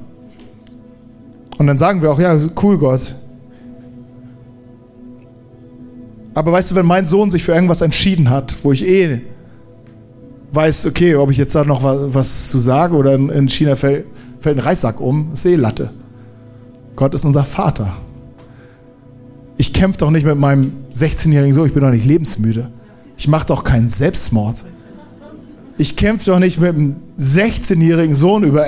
Und 1.61 1.67
dann 1.67 1.77
sagen 1.77 2.01
wir 2.01 2.11
auch, 2.11 2.19
ja, 2.19 2.39
cool 2.63 2.79
Gott. 2.79 3.15
Aber 6.33 6.53
weißt 6.53 6.71
du, 6.71 6.75
wenn 6.75 6.87
mein 6.87 7.05
Sohn 7.05 7.31
sich 7.31 7.45
für 7.45 7.53
irgendwas 7.53 7.83
entschieden 7.83 8.31
hat, 8.31 8.57
wo 8.63 8.73
ich 8.73 8.89
eh 8.89 9.21
weiß, 10.53 10.87
okay, 10.87 11.17
ob 11.17 11.31
ich 11.31 11.37
jetzt 11.37 11.55
da 11.55 11.63
noch 11.65 11.83
was, 11.83 12.15
was 12.15 12.49
zu 12.49 12.59
sage 12.59 12.97
oder 12.97 13.15
in 13.15 13.47
China 13.51 13.77
fällt, 13.77 14.07
fällt 14.39 14.57
ein 14.57 14.63
Reissack 14.63 15.03
um, 15.03 15.33
Seelatte. 15.35 15.91
Gott 16.97 17.15
ist 17.15 17.27
unser 17.27 17.45
Vater. 17.45 17.93
Ich 19.59 19.75
kämpfe 19.75 19.99
doch 19.99 20.11
nicht 20.11 20.25
mit 20.25 20.39
meinem 20.39 20.73
16-jährigen 20.91 21.53
Sohn, 21.53 21.67
ich 21.67 21.75
bin 21.75 21.83
doch 21.83 21.91
nicht 21.91 22.07
lebensmüde. 22.07 22.71
Ich 23.19 23.29
mache 23.29 23.45
doch 23.45 23.65
keinen 23.65 23.91
Selbstmord. 23.91 24.65
Ich 25.77 25.95
kämpfe 25.95 26.25
doch 26.25 26.39
nicht 26.39 26.59
mit 26.59 26.71
einem 26.71 27.01
16-jährigen 27.19 28.15
Sohn 28.15 28.45
über 28.45 28.65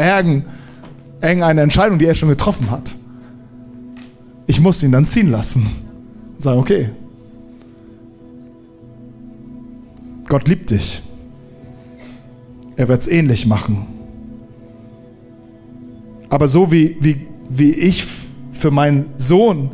irgendeine 1.22 1.62
Entscheidung, 1.62 1.98
die 1.98 2.06
er 2.06 2.14
schon 2.14 2.28
getroffen 2.28 2.70
hat. 2.70 2.94
Ich 4.46 4.60
muss 4.60 4.82
ihn 4.82 4.92
dann 4.92 5.06
ziehen 5.06 5.30
lassen. 5.30 5.62
Und 6.34 6.42
sagen, 6.42 6.58
okay, 6.58 6.90
Gott 10.28 10.48
liebt 10.48 10.70
dich. 10.70 11.02
Er 12.76 12.88
wird 12.88 13.02
es 13.02 13.08
ähnlich 13.08 13.46
machen. 13.46 13.86
Aber 16.28 16.48
so 16.48 16.72
wie, 16.72 16.96
wie, 17.00 17.28
wie 17.48 17.70
ich 17.70 18.04
für 18.50 18.70
meinen 18.70 19.12
Sohn 19.16 19.70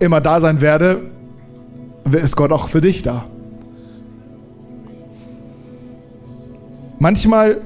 immer 0.00 0.20
da 0.20 0.40
sein 0.40 0.60
werde, 0.60 1.10
ist 2.10 2.36
Gott 2.36 2.50
auch 2.50 2.68
für 2.68 2.80
dich 2.80 3.02
da. 3.02 3.26
Manchmal 6.98 7.60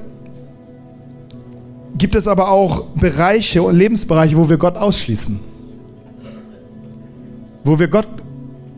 gibt 1.97 2.15
es 2.15 2.27
aber 2.27 2.49
auch 2.49 2.83
Bereiche 2.95 3.63
und 3.63 3.75
Lebensbereiche, 3.75 4.37
wo 4.37 4.49
wir 4.49 4.57
Gott 4.57 4.77
ausschließen. 4.77 5.39
Wo 7.63 7.79
wir 7.79 7.87
Gott 7.87 8.07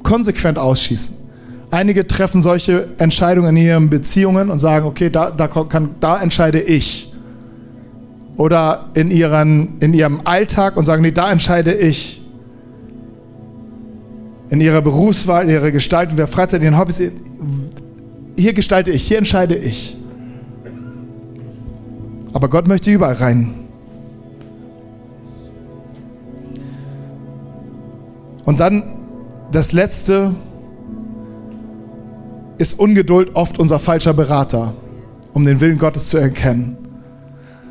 konsequent 0.04 0.58
ausschließen. 0.58 1.16
Einige 1.72 2.08
treffen 2.08 2.42
solche 2.42 2.88
Entscheidungen 2.98 3.56
in 3.56 3.64
ihren 3.64 3.90
Beziehungen 3.90 4.50
und 4.50 4.58
sagen, 4.58 4.86
okay, 4.86 5.10
da, 5.10 5.30
da, 5.30 5.48
kann, 5.48 5.92
da 6.00 6.20
entscheide 6.20 6.60
ich. 6.60 7.14
Oder 8.38 8.90
in, 8.96 9.12
ihren, 9.12 9.78
in 9.80 9.94
ihrem 9.94 10.22
Alltag 10.24 10.78
und 10.78 10.86
sagen, 10.86 11.02
nee, 11.02 11.12
da 11.12 11.32
entscheide 11.32 11.74
ich. 11.74 12.22
In 14.50 14.62
ihrer 14.62 14.82
Berufswahl, 14.82 15.44
in 15.44 15.50
ihrer 15.50 15.70
Gestaltung 15.70 16.16
der 16.16 16.28
Freizeit, 16.28 16.62
in 16.62 16.66
ihren 16.66 16.80
Hobbys, 16.80 17.04
hier 18.38 18.54
gestalte 18.54 18.90
ich, 18.90 19.04
hier 19.04 19.20
entscheide 19.20 19.56
ich. 19.56 19.99
Aber 22.34 22.48
Gott 22.50 22.68
möchte 22.68 22.92
überall 22.92 23.16
rein. 23.16 23.54
Und 28.46 28.60
dann 28.60 28.84
das 29.52 29.74
Letzte 29.74 30.36
ist 32.58 32.80
Ungeduld 32.80 33.36
oft 33.36 33.58
unser 33.58 33.80
falscher 33.80 34.14
Berater, 34.14 34.74
um 35.34 35.46
den 35.46 35.62
Willen 35.62 35.78
Gottes 35.78 36.10
zu 36.10 36.18
erkennen. 36.18 36.78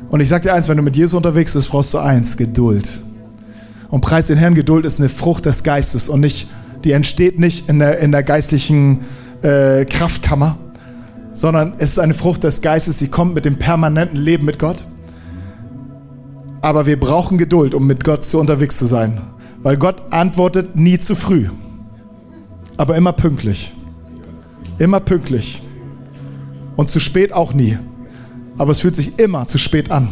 Und 0.09 0.19
ich 0.19 0.29
sage 0.29 0.43
dir 0.43 0.53
eins, 0.53 0.67
wenn 0.67 0.77
du 0.77 0.83
mit 0.83 0.97
Jesus 0.97 1.13
unterwegs 1.13 1.53
bist, 1.53 1.69
brauchst 1.69 1.93
du 1.93 1.99
eins, 1.99 2.35
Geduld. 2.35 2.99
Und 3.89 4.01
preis 4.01 4.27
den 4.27 4.37
Herrn, 4.37 4.55
Geduld 4.55 4.85
ist 4.85 4.99
eine 4.99 5.09
Frucht 5.09 5.45
des 5.45 5.63
Geistes 5.63 6.09
und 6.09 6.19
nicht, 6.19 6.49
die 6.83 6.91
entsteht 6.91 7.39
nicht 7.39 7.69
in 7.69 7.79
der, 7.79 7.99
in 7.99 8.11
der 8.11 8.23
geistlichen 8.23 9.01
äh, 9.41 9.85
Kraftkammer, 9.85 10.57
sondern 11.39 11.75
es 11.77 11.91
ist 11.91 11.99
eine 11.99 12.13
Frucht 12.13 12.43
des 12.43 12.61
Geistes, 12.61 12.97
die 12.97 13.07
kommt 13.07 13.33
mit 13.33 13.45
dem 13.45 13.55
permanenten 13.55 14.17
Leben 14.17 14.43
mit 14.43 14.59
Gott. 14.59 14.83
Aber 16.59 16.85
wir 16.85 16.99
brauchen 16.99 17.37
Geduld, 17.37 17.73
um 17.73 17.87
mit 17.87 18.03
Gott 18.03 18.25
zu 18.25 18.39
unterwegs 18.39 18.77
zu 18.77 18.83
sein. 18.83 19.21
Weil 19.63 19.77
Gott 19.77 20.11
antwortet 20.11 20.75
nie 20.75 20.99
zu 20.99 21.15
früh, 21.15 21.47
aber 22.75 22.97
immer 22.97 23.13
pünktlich. 23.13 23.73
Immer 24.79 24.99
pünktlich. 24.99 25.61
Und 26.75 26.89
zu 26.89 26.99
spät 26.99 27.31
auch 27.31 27.53
nie. 27.53 27.77
Aber 28.57 28.73
es 28.73 28.81
fühlt 28.81 28.97
sich 28.97 29.17
immer 29.17 29.47
zu 29.47 29.57
spät 29.57 29.91
an. 29.91 30.09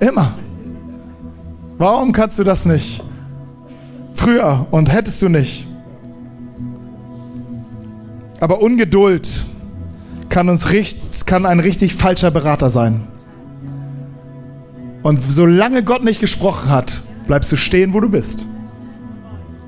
Immer. 0.00 0.34
Warum 1.78 2.10
kannst 2.10 2.40
du 2.40 2.42
das 2.42 2.66
nicht? 2.66 3.00
Früher 4.14 4.66
und 4.72 4.92
hättest 4.92 5.22
du 5.22 5.28
nicht. 5.28 5.68
Aber 8.40 8.60
Ungeduld 8.60 9.53
kann 10.34 10.48
uns 10.48 10.72
richtig, 10.72 11.26
kann 11.26 11.46
ein 11.46 11.60
richtig 11.60 11.94
falscher 11.94 12.32
Berater 12.32 12.68
sein. 12.68 13.06
Und 15.04 15.22
solange 15.22 15.84
Gott 15.84 16.02
nicht 16.02 16.20
gesprochen 16.20 16.70
hat, 16.70 17.04
bleibst 17.28 17.52
du 17.52 17.56
stehen, 17.56 17.94
wo 17.94 18.00
du 18.00 18.08
bist. 18.08 18.48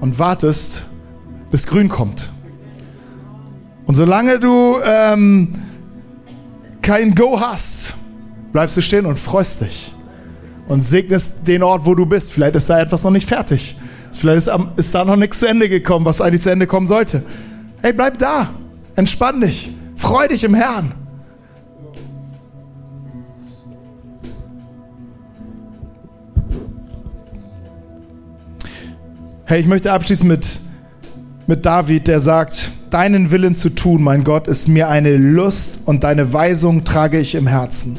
Und 0.00 0.18
wartest, 0.18 0.86
bis 1.52 1.68
grün 1.68 1.88
kommt. 1.88 2.30
Und 3.86 3.94
solange 3.94 4.40
du 4.40 4.78
ähm, 4.84 5.52
kein 6.82 7.14
Go 7.14 7.40
hast, 7.40 7.94
bleibst 8.50 8.76
du 8.76 8.82
stehen 8.82 9.06
und 9.06 9.20
freust 9.20 9.60
dich. 9.60 9.94
Und 10.66 10.84
segnest 10.84 11.46
den 11.46 11.62
Ort, 11.62 11.86
wo 11.86 11.94
du 11.94 12.06
bist. 12.06 12.32
Vielleicht 12.32 12.56
ist 12.56 12.68
da 12.68 12.80
etwas 12.80 13.04
noch 13.04 13.12
nicht 13.12 13.28
fertig. 13.28 13.76
Vielleicht 14.10 14.48
ist, 14.48 14.50
ist 14.74 14.92
da 14.92 15.04
noch 15.04 15.14
nichts 15.14 15.38
zu 15.38 15.46
Ende 15.46 15.68
gekommen, 15.68 16.04
was 16.04 16.20
eigentlich 16.20 16.42
zu 16.42 16.50
Ende 16.50 16.66
kommen 16.66 16.88
sollte. 16.88 17.22
Hey, 17.82 17.92
bleib 17.92 18.18
da. 18.18 18.50
Entspann 18.96 19.40
dich. 19.40 19.75
Freu 19.96 20.28
dich 20.28 20.44
im 20.44 20.54
Herrn. 20.54 20.92
Hey, 29.44 29.60
ich 29.60 29.66
möchte 29.66 29.92
abschließen 29.92 30.26
mit, 30.26 30.60
mit 31.46 31.64
David, 31.64 32.08
der 32.08 32.20
sagt, 32.20 32.72
deinen 32.90 33.30
Willen 33.30 33.54
zu 33.54 33.70
tun, 33.70 34.02
mein 34.02 34.24
Gott, 34.24 34.48
ist 34.48 34.68
mir 34.68 34.88
eine 34.88 35.16
Lust 35.16 35.80
und 35.84 36.04
deine 36.04 36.32
Weisung 36.32 36.84
trage 36.84 37.18
ich 37.18 37.34
im 37.34 37.46
Herzen. 37.46 37.96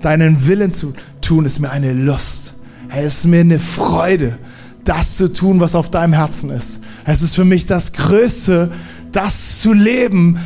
Deinen 0.00 0.46
Willen 0.46 0.72
zu 0.72 0.94
tun 1.20 1.44
ist 1.44 1.58
mir 1.60 1.70
eine 1.70 1.92
Lust. 1.92 2.54
Hey, 2.88 3.04
es 3.04 3.18
ist 3.18 3.26
mir 3.26 3.40
eine 3.40 3.58
Freude, 3.58 4.38
das 4.84 5.16
zu 5.16 5.32
tun, 5.32 5.60
was 5.60 5.74
auf 5.74 5.90
deinem 5.90 6.14
Herzen 6.14 6.50
ist. 6.50 6.82
Es 7.04 7.22
ist 7.22 7.34
für 7.34 7.44
mich 7.44 7.66
das 7.66 7.92
Größte, 7.92 8.72
das 9.12 9.60
zu 9.60 9.72
leben, 9.72 10.38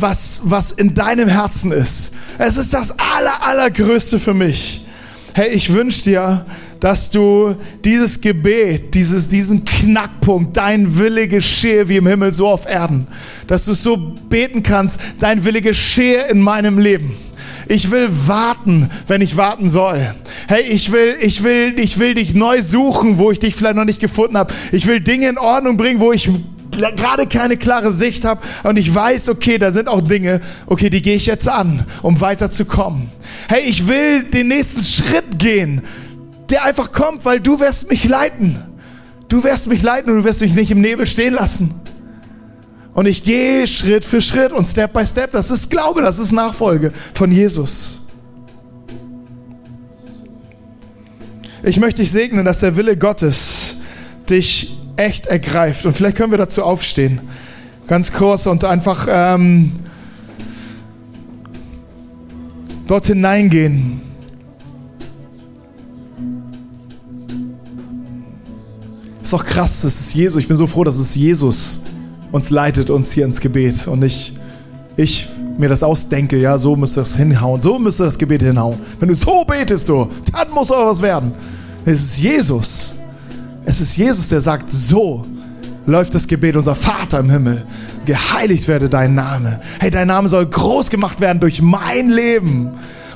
was, 0.00 0.42
was 0.44 0.72
in 0.72 0.94
deinem 0.94 1.28
Herzen 1.28 1.72
ist. 1.72 2.14
Es 2.38 2.56
ist 2.56 2.74
das 2.74 2.92
Aller, 2.98 3.42
Allergrößte 3.42 4.18
für 4.18 4.34
mich. 4.34 4.84
Hey, 5.34 5.50
ich 5.50 5.72
wünsche 5.72 6.02
dir, 6.04 6.46
dass 6.80 7.10
du 7.10 7.54
dieses 7.84 8.20
Gebet, 8.20 8.94
dieses, 8.94 9.28
diesen 9.28 9.64
Knackpunkt, 9.64 10.56
dein 10.56 10.98
Wille 10.98 11.28
geschehe 11.28 11.88
wie 11.88 11.96
im 11.96 12.06
Himmel, 12.06 12.32
so 12.34 12.48
auf 12.48 12.66
Erden, 12.66 13.06
dass 13.46 13.66
du 13.66 13.74
so 13.74 13.96
beten 14.28 14.62
kannst, 14.62 14.98
dein 15.20 15.44
Wille 15.44 15.60
geschehe 15.60 16.28
in 16.30 16.40
meinem 16.40 16.78
Leben. 16.78 17.14
Ich 17.68 17.90
will 17.90 18.08
warten, 18.26 18.90
wenn 19.06 19.20
ich 19.20 19.36
warten 19.36 19.68
soll. 19.68 20.14
Hey, 20.48 20.62
ich 20.62 20.90
will, 20.90 21.16
ich 21.20 21.44
will, 21.44 21.78
ich 21.78 21.98
will 21.98 22.14
dich 22.14 22.34
neu 22.34 22.62
suchen, 22.62 23.18
wo 23.18 23.30
ich 23.30 23.38
dich 23.38 23.54
vielleicht 23.54 23.76
noch 23.76 23.84
nicht 23.84 24.00
gefunden 24.00 24.36
habe. 24.36 24.52
Ich 24.72 24.86
will 24.86 25.00
Dinge 25.00 25.28
in 25.28 25.38
Ordnung 25.38 25.76
bringen, 25.76 26.00
wo 26.00 26.10
ich 26.10 26.30
gerade 26.80 27.26
keine 27.26 27.56
klare 27.56 27.92
Sicht 27.92 28.24
habe 28.24 28.40
und 28.64 28.78
ich 28.78 28.94
weiß, 28.94 29.28
okay, 29.28 29.58
da 29.58 29.72
sind 29.72 29.88
auch 29.88 30.00
Dinge, 30.00 30.40
okay, 30.66 30.90
die 30.90 31.02
gehe 31.02 31.16
ich 31.16 31.26
jetzt 31.26 31.48
an, 31.48 31.86
um 32.02 32.20
weiterzukommen. 32.20 33.08
Hey, 33.48 33.62
ich 33.62 33.86
will 33.86 34.24
den 34.24 34.48
nächsten 34.48 34.82
Schritt 34.82 35.38
gehen, 35.38 35.82
der 36.48 36.64
einfach 36.64 36.92
kommt, 36.92 37.24
weil 37.24 37.40
du 37.40 37.60
wirst 37.60 37.90
mich 37.90 38.04
leiten. 38.04 38.64
Du 39.28 39.44
wirst 39.44 39.68
mich 39.68 39.82
leiten 39.82 40.10
und 40.10 40.18
du 40.18 40.24
wirst 40.24 40.40
mich 40.40 40.54
nicht 40.54 40.70
im 40.72 40.80
Nebel 40.80 41.06
stehen 41.06 41.34
lassen. 41.34 41.74
Und 42.92 43.06
ich 43.06 43.22
gehe 43.22 43.66
Schritt 43.68 44.04
für 44.04 44.20
Schritt 44.20 44.52
und 44.52 44.66
Step 44.66 44.92
by 44.92 45.06
Step. 45.06 45.30
Das 45.30 45.50
ist 45.50 45.70
Glaube, 45.70 46.02
das 46.02 46.18
ist 46.18 46.32
Nachfolge 46.32 46.92
von 47.14 47.30
Jesus. 47.30 48.00
Ich 51.62 51.78
möchte 51.78 52.02
dich 52.02 52.10
segnen, 52.10 52.44
dass 52.44 52.60
der 52.60 52.76
Wille 52.76 52.96
Gottes 52.96 53.76
dich 54.28 54.79
echt 55.00 55.26
ergreift. 55.26 55.86
Und 55.86 55.94
vielleicht 55.94 56.16
können 56.16 56.30
wir 56.30 56.38
dazu 56.38 56.62
aufstehen. 56.62 57.20
Ganz 57.86 58.12
kurz 58.12 58.46
und 58.46 58.64
einfach 58.64 59.08
ähm, 59.10 59.72
dort 62.86 63.06
hineingehen. 63.06 64.00
Ist 69.22 69.32
doch 69.32 69.44
krass, 69.44 69.82
das 69.82 70.00
ist 70.00 70.14
Jesus. 70.14 70.42
Ich 70.42 70.48
bin 70.48 70.56
so 70.56 70.66
froh, 70.66 70.84
dass 70.84 70.98
es 70.98 71.14
Jesus 71.14 71.82
uns 72.32 72.50
leitet 72.50 72.90
uns 72.90 73.10
hier 73.10 73.24
ins 73.24 73.40
Gebet 73.40 73.88
und 73.88 74.04
ich, 74.04 74.34
ich 74.96 75.28
mir 75.58 75.68
das 75.68 75.82
ausdenke, 75.82 76.38
ja, 76.38 76.56
so 76.58 76.76
müsste 76.76 77.00
das 77.00 77.16
hinhauen, 77.16 77.60
so 77.60 77.76
müsste 77.78 78.04
das 78.04 78.16
Gebet 78.16 78.42
hinhauen. 78.42 78.76
Wenn 79.00 79.08
du 79.08 79.14
so 79.16 79.44
betest, 79.44 79.88
du, 79.88 80.08
dann 80.32 80.50
muss 80.50 80.70
auch 80.70 80.86
was 80.86 81.02
werden. 81.02 81.32
Es 81.84 82.00
ist 82.00 82.20
Jesus. 82.20 82.99
Es 83.70 83.80
ist 83.80 83.96
Jesus, 83.96 84.28
der 84.28 84.40
sagt, 84.40 84.68
so 84.68 85.24
läuft 85.86 86.12
das 86.16 86.26
Gebet, 86.26 86.56
unser 86.56 86.74
Vater 86.74 87.20
im 87.20 87.30
Himmel. 87.30 87.64
Geheiligt 88.04 88.66
werde 88.66 88.88
dein 88.88 89.14
Name. 89.14 89.60
Hey, 89.78 89.92
dein 89.92 90.08
Name 90.08 90.28
soll 90.28 90.44
groß 90.46 90.90
gemacht 90.90 91.20
werden 91.20 91.38
durch 91.38 91.62
mein 91.62 92.10
Leben 92.10 92.70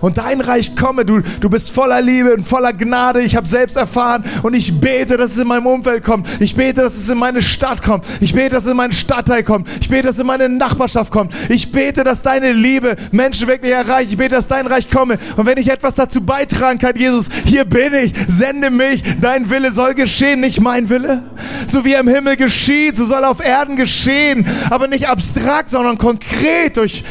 und 0.05 0.19
dein 0.19 0.43
Reich 0.43 0.77
komme. 0.77 1.07
Du, 1.07 1.21
du 1.41 1.49
bist 1.49 1.71
voller 1.71 2.03
Liebe 2.03 2.35
und 2.35 2.45
voller 2.45 2.75
Gnade. 2.75 3.23
Ich 3.23 3.37
habe 3.37 3.49
selbst 3.49 3.77
erfahren 3.77 4.23
und 4.43 4.55
ich 4.55 4.79
bete, 4.79 5.17
dass 5.17 5.33
es 5.33 5.39
in 5.39 5.49
meinem 5.49 5.67
Umfeld 5.67 6.05
kommt. 6.05 6.29
Ich 6.41 6.55
bete, 6.55 6.83
dass 6.83 6.95
es 6.95 7.09
in 7.09 7.17
meine 7.17 7.41
Stadt 7.41 7.83
kommt. 7.83 8.07
Ich 8.21 8.35
bete, 8.35 8.51
dass 8.51 8.65
es 8.65 8.71
in 8.71 8.77
meinen 8.77 8.93
Stadtteil 8.93 9.43
kommt. 9.43 9.67
Ich 9.81 9.89
bete, 9.89 10.03
dass 10.03 10.17
es 10.17 10.21
in 10.21 10.27
meine 10.27 10.51
Nachbarschaft 10.51 11.11
kommt. 11.11 11.33
Ich 11.49 11.73
bete, 11.73 12.05
dass 12.05 12.21
deine 12.21 12.53
Liebe 12.53 12.97
Menschen 13.13 13.49
wirklich 13.49 13.73
erreicht. 13.73 14.11
Ich 14.11 14.19
bete, 14.19 14.35
dass 14.35 14.47
dein 14.47 14.67
Reich 14.67 14.91
komme. 14.91 15.19
Und 15.37 15.47
wenn 15.47 15.57
ich 15.57 15.71
etwas 15.71 15.95
dazu 15.95 16.21
beitragen 16.21 16.79
kann, 16.79 16.97
Jesus, 16.97 17.31
hier 17.47 17.65
bin 17.65 17.95
ich. 17.95 18.13
Sende 18.27 18.71
mich. 18.71 19.03
Dein 19.23 19.49
Wille 19.49 19.73
soll 19.73 19.95
geschehen, 19.95 20.41
nicht 20.41 20.61
mein 20.61 20.91
Wille. 20.91 21.23
So 21.67 21.83
wie 21.87 21.95
er 21.95 22.01
im 22.01 22.09
Himmel 22.09 22.37
geschieht, 22.37 22.99
so 22.99 23.07
soll 23.07 23.25
auf 23.25 23.43
Erden 23.43 23.77
geschehen. 23.77 24.47
Aber 24.69 24.87
nicht 24.87 25.09
abstrakt, 25.09 25.71
sondern 25.71 25.97
konkret 25.97 26.77
durch 26.77 27.05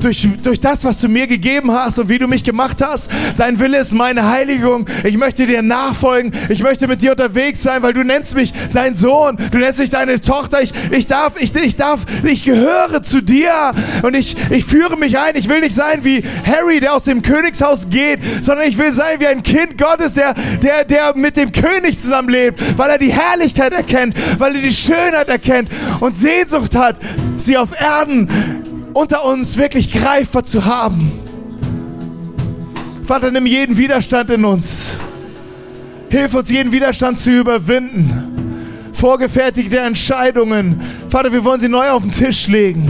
durch, 0.00 0.28
durch 0.42 0.60
das, 0.60 0.84
was 0.84 1.00
du 1.00 1.08
mir 1.08 1.26
gegeben 1.26 1.72
hast 1.72 1.98
und 1.98 2.08
wie 2.08 2.18
du 2.18 2.28
mich 2.28 2.44
gemacht 2.44 2.82
hast. 2.84 3.10
Dein 3.36 3.58
Wille 3.58 3.78
ist 3.78 3.94
meine 3.94 4.28
Heiligung. 4.28 4.86
Ich 5.04 5.16
möchte 5.16 5.46
dir 5.46 5.62
nachfolgen. 5.62 6.32
Ich 6.48 6.62
möchte 6.62 6.88
mit 6.88 7.02
dir 7.02 7.12
unterwegs 7.12 7.62
sein, 7.62 7.82
weil 7.82 7.92
du 7.92 8.04
nennst 8.04 8.34
mich 8.34 8.52
dein 8.72 8.94
Sohn. 8.94 9.36
Du 9.50 9.58
nennst 9.58 9.80
mich 9.80 9.90
deine 9.90 10.20
Tochter. 10.20 10.62
Ich, 10.62 10.72
ich 10.90 11.06
darf, 11.06 11.34
ich, 11.40 11.54
ich 11.54 11.76
darf, 11.76 12.00
ich 12.24 12.44
gehöre 12.44 13.02
zu 13.02 13.22
dir 13.22 13.72
und 14.02 14.14
ich, 14.14 14.36
ich 14.50 14.64
führe 14.64 14.96
mich 14.96 15.18
ein. 15.18 15.34
Ich 15.34 15.48
will 15.48 15.60
nicht 15.60 15.74
sein 15.74 16.04
wie 16.04 16.22
Harry, 16.44 16.80
der 16.80 16.94
aus 16.94 17.04
dem 17.04 17.22
Königshaus 17.22 17.90
geht, 17.90 18.20
sondern 18.42 18.68
ich 18.68 18.78
will 18.78 18.92
sein 18.92 19.20
wie 19.20 19.26
ein 19.26 19.42
Kind 19.42 19.78
Gottes, 19.78 20.14
der, 20.14 20.34
der, 20.62 20.84
der 20.84 21.16
mit 21.16 21.36
dem 21.36 21.52
König 21.52 21.98
zusammenlebt, 21.98 22.60
weil 22.78 22.90
er 22.90 22.98
die 22.98 23.12
Herrlichkeit 23.12 23.72
erkennt, 23.72 24.14
weil 24.38 24.56
er 24.56 24.62
die 24.62 24.72
Schönheit 24.72 25.28
erkennt 25.28 25.70
und 26.00 26.16
Sehnsucht 26.16 26.74
hat, 26.74 26.96
sie 27.36 27.56
auf 27.56 27.70
Erden 27.80 28.28
unter 28.94 29.24
uns 29.24 29.56
wirklich 29.56 29.92
greifbar 29.92 30.44
zu 30.44 30.64
haben. 30.64 31.12
Vater, 33.02 33.30
nimm 33.30 33.46
jeden 33.46 33.76
Widerstand 33.76 34.30
in 34.30 34.44
uns. 34.44 34.98
Hilf 36.10 36.34
uns, 36.34 36.50
jeden 36.50 36.72
Widerstand 36.72 37.18
zu 37.18 37.30
überwinden. 37.30 38.58
Vorgefertigte 38.92 39.78
Entscheidungen. 39.78 40.80
Vater, 41.08 41.32
wir 41.32 41.44
wollen 41.44 41.60
sie 41.60 41.68
neu 41.68 41.88
auf 41.90 42.02
den 42.02 42.12
Tisch 42.12 42.48
legen. 42.48 42.86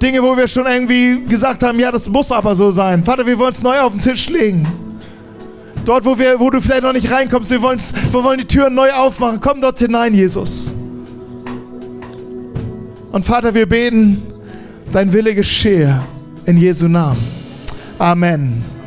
Dinge, 0.00 0.22
wo 0.22 0.36
wir 0.36 0.48
schon 0.48 0.66
irgendwie 0.66 1.22
gesagt 1.26 1.62
haben, 1.62 1.78
ja, 1.78 1.90
das 1.92 2.08
muss 2.08 2.32
aber 2.32 2.56
so 2.56 2.70
sein. 2.70 3.04
Vater, 3.04 3.26
wir 3.26 3.38
wollen 3.38 3.52
es 3.52 3.62
neu 3.62 3.78
auf 3.80 3.92
den 3.92 4.00
Tisch 4.00 4.28
legen. 4.30 4.66
Dort, 5.84 6.04
wo, 6.04 6.18
wir, 6.18 6.38
wo 6.40 6.50
du 6.50 6.60
vielleicht 6.60 6.82
noch 6.82 6.92
nicht 6.92 7.10
reinkommst, 7.10 7.50
wir, 7.50 7.60
wir 7.62 8.24
wollen 8.24 8.38
die 8.38 8.46
Türen 8.46 8.74
neu 8.74 8.90
aufmachen. 8.92 9.40
Komm 9.40 9.60
dort 9.60 9.78
hinein, 9.78 10.14
Jesus. 10.14 10.72
Und 13.12 13.26
Vater, 13.26 13.54
wir 13.54 13.66
beten, 13.68 14.22
dein 14.92 15.12
Wille 15.12 15.34
geschehe 15.34 16.00
in 16.46 16.56
Jesu 16.56 16.88
Namen. 16.88 17.22
Amen. 17.98 18.79